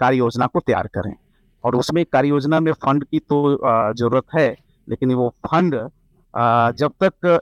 कार्य 0.00 0.16
योजना 0.16 0.46
को 0.46 0.60
तैयार 0.60 0.86
करें। 0.94 1.14
और 1.64 1.76
उसमें 1.76 2.04
कार्य 2.12 2.28
योजना 2.28 2.60
में 2.60 2.72
फंड 2.74 3.04
की 3.04 3.18
तो 3.20 3.58
ज़रूरत 3.94 4.24
है, 4.34 4.54
लेकिन 4.88 5.14
वो 5.14 5.28
फंड 5.46 5.74
जब 6.78 6.92
तक 7.02 7.40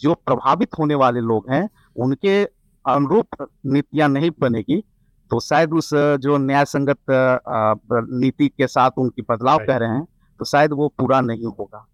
जो 0.00 0.14
प्रभावित 0.16 0.78
होने 0.78 0.94
वाले 0.94 1.20
लोग 1.20 1.50
हैं, 1.50 1.68
उनके 1.96 2.44
अनुरूप 2.84 3.48
नीतियाँ 3.66 4.08
नहीं 4.08 4.30
बनेगी 4.40 4.82
तो 5.30 5.40
शायद 5.40 5.72
उस 5.72 5.90
जो 6.20 6.36
न्याय 6.38 6.64
संगत 6.66 6.98
नीति 8.14 8.48
के 8.48 8.66
साथ 8.68 8.98
उनकी 8.98 9.22
बदलाव 9.22 9.58
कह 9.58 9.76
रहे 9.76 9.88
हैं 9.90 10.04
तो 10.40 10.44
शायद 10.44 10.72
वो 10.72 10.88
पूरा 10.98 11.20
नहीं 11.22 11.46
होगा। 11.48 11.86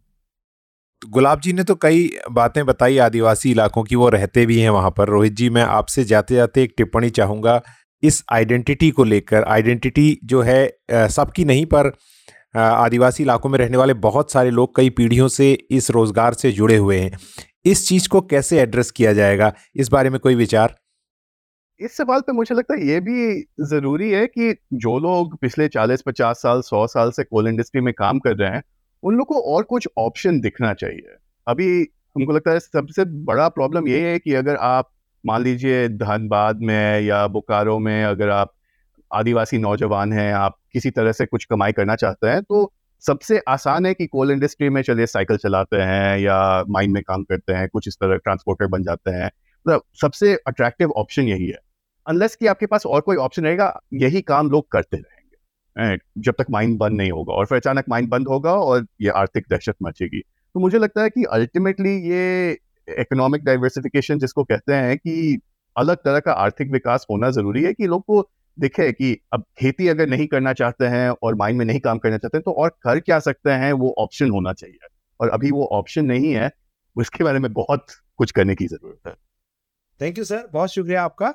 गुलाब 1.03 1.41
जी 1.41 1.53
ने 1.53 1.65
तो 1.65 1.75
कई 1.77 2.11
बातें 2.33 2.65
बताई 2.67 2.99
आदिवासी 3.01 3.51
इलाकों 3.51 3.83
की 3.83 3.97
वो 3.97 4.09
रहते 4.09 4.45
भी 4.47 4.59
हैं 4.61 4.71
वहाँ 4.71 4.91
पर। 4.91 5.09
रोहित 5.09 5.33
जी 5.33 5.51
मैं 5.51 5.63
आपसे 5.65 6.05
जाते 6.05 6.35
जाते 6.35 6.63
एक 6.63 6.75
टिप्पणी 6.77 7.11
चाहूँगा 7.11 7.61
इस 8.03 8.23
आइडेंटिटी 8.33 8.91
को 8.91 9.05
लेकर। 9.05 9.45
आइडेंटिटी 9.45 10.19
जो 10.25 10.43
है 10.43 11.09
सबकी 11.11 11.45
नहीं 11.45 11.67
पर 11.67 11.93
आदिवासी 12.55 13.23
इलाकों 13.23 13.49
में 13.49 13.59
रहने 13.59 13.77
वाले 13.77 13.95
बहुत 14.03 14.33
सारे 14.33 14.51
लोग 14.51 14.75
कई 14.77 14.91
पीढ़ियों 14.91 15.29
से 15.31 15.53
इस 15.71 15.91
रोज़गार 15.91 16.35
से 16.35 16.53
जुड़े 16.53 16.77
हुए 16.77 16.99
हैं। 16.99 17.19
इस 17.69 17.89
चीज़ 17.89 18.09
को 18.09 18.21
कैसे 18.21 18.59
एड्रेस 18.61 18.91
किया 18.91 19.13
जाएगा? 19.13 19.53
इस 19.77 19.89
बारे 19.89 20.11
में 20.11 20.19
कोई 20.21 20.35
विचार? 20.35 20.75
इस 21.81 21.97
सवाल 21.97 22.21
पे 22.21 22.33
मुझे 22.33 22.55
लगता 22.55 22.75
है 22.75 22.87
ये 22.89 23.01
भी 23.01 23.41
ज़रूरी 23.67 24.11
है 24.11 24.27
कि 24.27 24.53
जो 24.75 24.99
लोग 24.99 25.37
पिछले 25.39 25.69
40-50 25.69 26.43
साल 26.43 26.63
100 26.63 26.87
साल 26.87 27.11
से 27.11 27.25
कोल 27.25 27.49
इंडस्ट्री 27.49 27.81
में 27.81 27.93
काम 27.95 28.19
कर 28.19 28.37
रहे 28.37 28.51
हैं, 28.51 28.63
उन 29.03 29.15
लोग 29.15 29.27
को 29.27 29.41
और 29.55 29.63
कुछ 29.63 29.89
ऑप्शन 29.99 30.41
दिखना 30.41 30.73
चाहिए। 30.75 31.17
अभी 31.47 31.69
हमको 32.17 32.33
लगता 32.33 32.51
है 32.51 32.61
सबसे 32.61 33.05
बड़ा 33.25 33.49
प्रॉब्लम 33.49 33.89
ये 33.89 34.01
है 34.11 34.19
कि 34.19 34.35
अगर 34.35 34.57
आप 34.57 34.91
मान 35.25 35.43
लीजिए 35.43 35.89
धनबाद 35.89 36.61
में 36.63 37.01
या 37.01 37.27
बोकारो 37.27 37.79
में 37.79 38.05
अगर 38.05 38.29
आप 38.31 38.53
आदिवासी 39.11 39.59
नौजवान 39.59 40.13
हैं, 40.13 40.33
आप 40.33 40.59
किसी 40.73 40.91
तरह 40.91 41.13
से 41.13 41.27
कुछ 41.27 41.45
कमाई 41.45 41.73
करना 41.73 41.97
चाहते 41.97 42.27
हैं 42.27 42.43
तो 42.43 42.73
सबसे 43.03 43.41
आसान 43.49 43.87
है 43.87 43.93
कि 43.95 44.07
कोल 44.07 44.31
इंडस्ट्री 44.31 44.69
में 44.69 44.81
चलिए 44.83 45.07
साइकिल 45.07 45.37
चलाते 45.37 45.77
हैं 45.77 46.19
या 46.19 46.65
माइन 46.69 46.91
में 46.91 47.03
काम 47.03 47.23
करते 47.23 47.53
हैं, 47.53 47.69
कुछ 47.69 47.89
इस 47.89 47.97
तरह 47.97 48.17
ट्रांसपोर्टर 48.17 48.67
बन 48.67 48.83
जाते 48.83 49.11
हैं। 49.11 49.27
मतलब 49.27 49.83
सबसे 50.01 50.35
अट्रैक्टिव 50.47 50.91
ऑप्शन 50.97 51.23
यही 51.23 51.47
है। 51.47 51.59
अनलेस 52.07 52.37
कि 52.37 52.47
आपके 52.47 52.67
पास 52.67 52.87
और 52.87 53.01
कोई 53.01 53.17
ऑप्शन 53.17 53.45
रहेगा, 53.45 53.81
यही 53.95 54.21
काम 54.23 54.51
लोग 54.51 54.71
करते 54.73 54.97
रहेंगे 54.97 55.97
जब 56.19 56.35
तक 56.39 56.47
माइन 56.51 56.77
बंद 56.77 56.97
नहीं 56.97 57.11
होगा 57.11 57.35
और 57.35 57.47
फिर 57.47 57.59
अचानक 57.59 57.85
माइन 57.89 58.07
बंद 58.09 58.29
होगा 58.29 58.53
और 58.53 58.87
ये 59.01 59.11
आर्थिक 59.11 59.45
दहशत 59.51 59.75
मचेगी। 59.83 60.21
तो 60.21 60.61
मुझे 60.61 60.79
लगता 60.79 61.03
है 61.03 61.11
कि 61.11 61.25
अल्टीमेटली 61.25 61.91
ये 62.11 62.51
इकोनॉमिक 62.89 63.45
डाइवर्सिफिकेशन 63.45 64.19
जिसको 64.19 64.45
कहते 64.45 64.75
हैं 64.75 64.97
कि 64.99 65.39
अलग 65.77 65.97
तरह 65.97 66.21
का 66.21 66.33
आर्थिक 66.35 66.71
विकास 66.73 67.07
होना 67.11 67.31
ज़रूरी 67.31 67.63
है 67.65 67.73
कि 67.73 67.87
लोग 67.87 68.03
को 68.03 68.21
दिखे 68.61 68.93
कि 68.93 69.17
अब 69.33 69.45
खेती 69.59 69.89
अगर 69.89 70.09
नहीं 70.09 70.27
करना 70.27 70.53
चाहते 70.53 70.85
हैं 70.85 71.11
और 71.11 71.35
माइन 71.35 71.57
में 71.57 71.65
नहीं 71.65 71.81
काम 71.81 71.99
करना 71.99 72.19
चाहते 72.19 72.39
हैं 72.39 72.43
तो 72.43 72.53
और 72.53 72.69
कर 72.69 73.01
क्या 73.01 73.19
सकते 73.19 73.51
हैं, 73.51 73.73
वो 73.73 73.95
ऑप्शन 73.99 74.31
होना 74.31 74.53
चाहिए। 74.53 74.87
और 75.21 75.29
अभी 75.29 75.51
वो 75.51 75.65
ऑप्शन 75.65 76.05
नहीं 76.05 76.33
है, 76.35 76.51
उसके 76.97 77.25
बारे 77.25 77.39
में 77.39 77.53
बहुत 77.53 77.87
कुछ 78.17 78.31
करने 78.31 78.55
की 78.55 78.67
ज़रूरत 78.67 79.09
है। 79.09 79.15
थैंक 80.01 80.19
यू 80.19 80.25
सर 80.25 80.49
बहुत 80.53 80.71
शुक्रिया 80.71 81.03
आपका। 81.03 81.31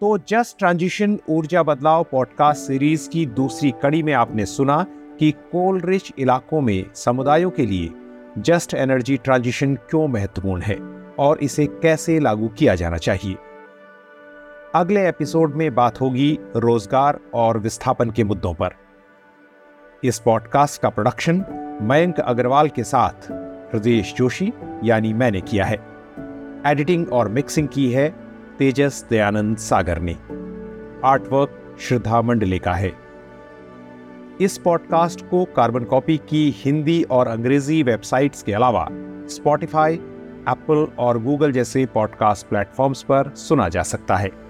तो 0.00 0.18
जस्ट 0.18 0.58
ट्रांजिशन 0.58 1.18
ऊर्जा 1.28 1.62
बदलाव 1.62 2.04
पॉडकास्ट 2.04 2.60
सीरीज़ 2.60 3.08
की 3.10 3.26
दूसरी 3.26 3.70
कड़ी 3.82 4.02
में 4.02 4.12
आपने 4.12 4.46
सुना 4.46 4.86
कि 5.18 5.30
कोल 5.30 5.80
रिच 5.80 6.12
इलाकों 6.18 6.60
में 6.60 6.94
समुदायों 6.94 7.50
के 7.50 7.66
लिए 7.66 7.90
जस्ट 8.38 8.74
एनर्जी 8.74 9.16
ट्रांजिशन 9.16 9.74
क्यों 9.74 10.08
महत्वपूर्ण 10.08 10.62
है 10.62 10.76
और 11.18 11.38
इसे 11.38 11.66
कैसे 11.66 12.20
लागू 12.20 12.48
किया 12.48 12.74
जाना 12.74 12.96
चाहिए। 12.96 13.36
अगले 14.74 15.08
एपिसोड 15.08 15.54
में 15.54 15.74
बात 15.74 16.00
होगी 16.00 16.38
रोज़गार 16.56 17.18
और 17.34 17.58
विस्थापन 17.58 18.10
के 18.10 18.24
मुद्दों 18.24 18.54
पर। 18.54 18.70
इस 20.04 20.18
पॉडकास्ट 20.18 20.82
का 20.82 20.88
प्रोडक्शन 20.88 21.44
मयंक 21.82 22.20
अग्रवाल 22.20 22.68
के 22.68 22.84
साथ 22.84 23.30
हृदय 23.72 24.00
जोशी, 24.16 24.52
यानी 24.84 25.12
मैंने 25.12 25.40
किया 25.40 25.64
है। 25.64 25.76
एडिटिंग 26.66 27.12
और 27.12 27.28
मिक्सिंग 27.28 27.68
की 27.68 27.92
है 27.92 28.08
तेजस 28.58 29.06
दयानंद 29.10 29.56
सागर 29.56 29.98
ने। 29.98 30.12
आर्टवर्क 31.04 31.76
श्रद्धा 31.80 32.22
मंडले 32.22 32.58
का 32.58 32.72
है। 32.72 32.92
इस 34.40 34.58
पॉडकास्ट 34.58 35.20
को 35.20 35.44
कार्बन 35.44 35.84
कॉपी 35.84 36.16
की 36.16 36.54
हिंदी 36.56 37.02
और 37.02 37.28
अंग्रेज़ी 37.28 37.82
वेबसाइट्स 37.82 38.42
के 38.42 38.52
अलावा 38.52 38.86
स्पॉटिफाई 39.26 39.94
एप्पल 40.48 40.86
और 40.98 41.22
गूगल 41.22 41.52
जैसे 41.52 41.86
पॉडकास्ट 41.86 42.46
प्लेटफॉर्म्स 42.46 43.02
पर 43.02 43.32
सुना 43.34 43.68
जा 43.68 43.82
सकता 43.82 44.16
है। 44.16 44.49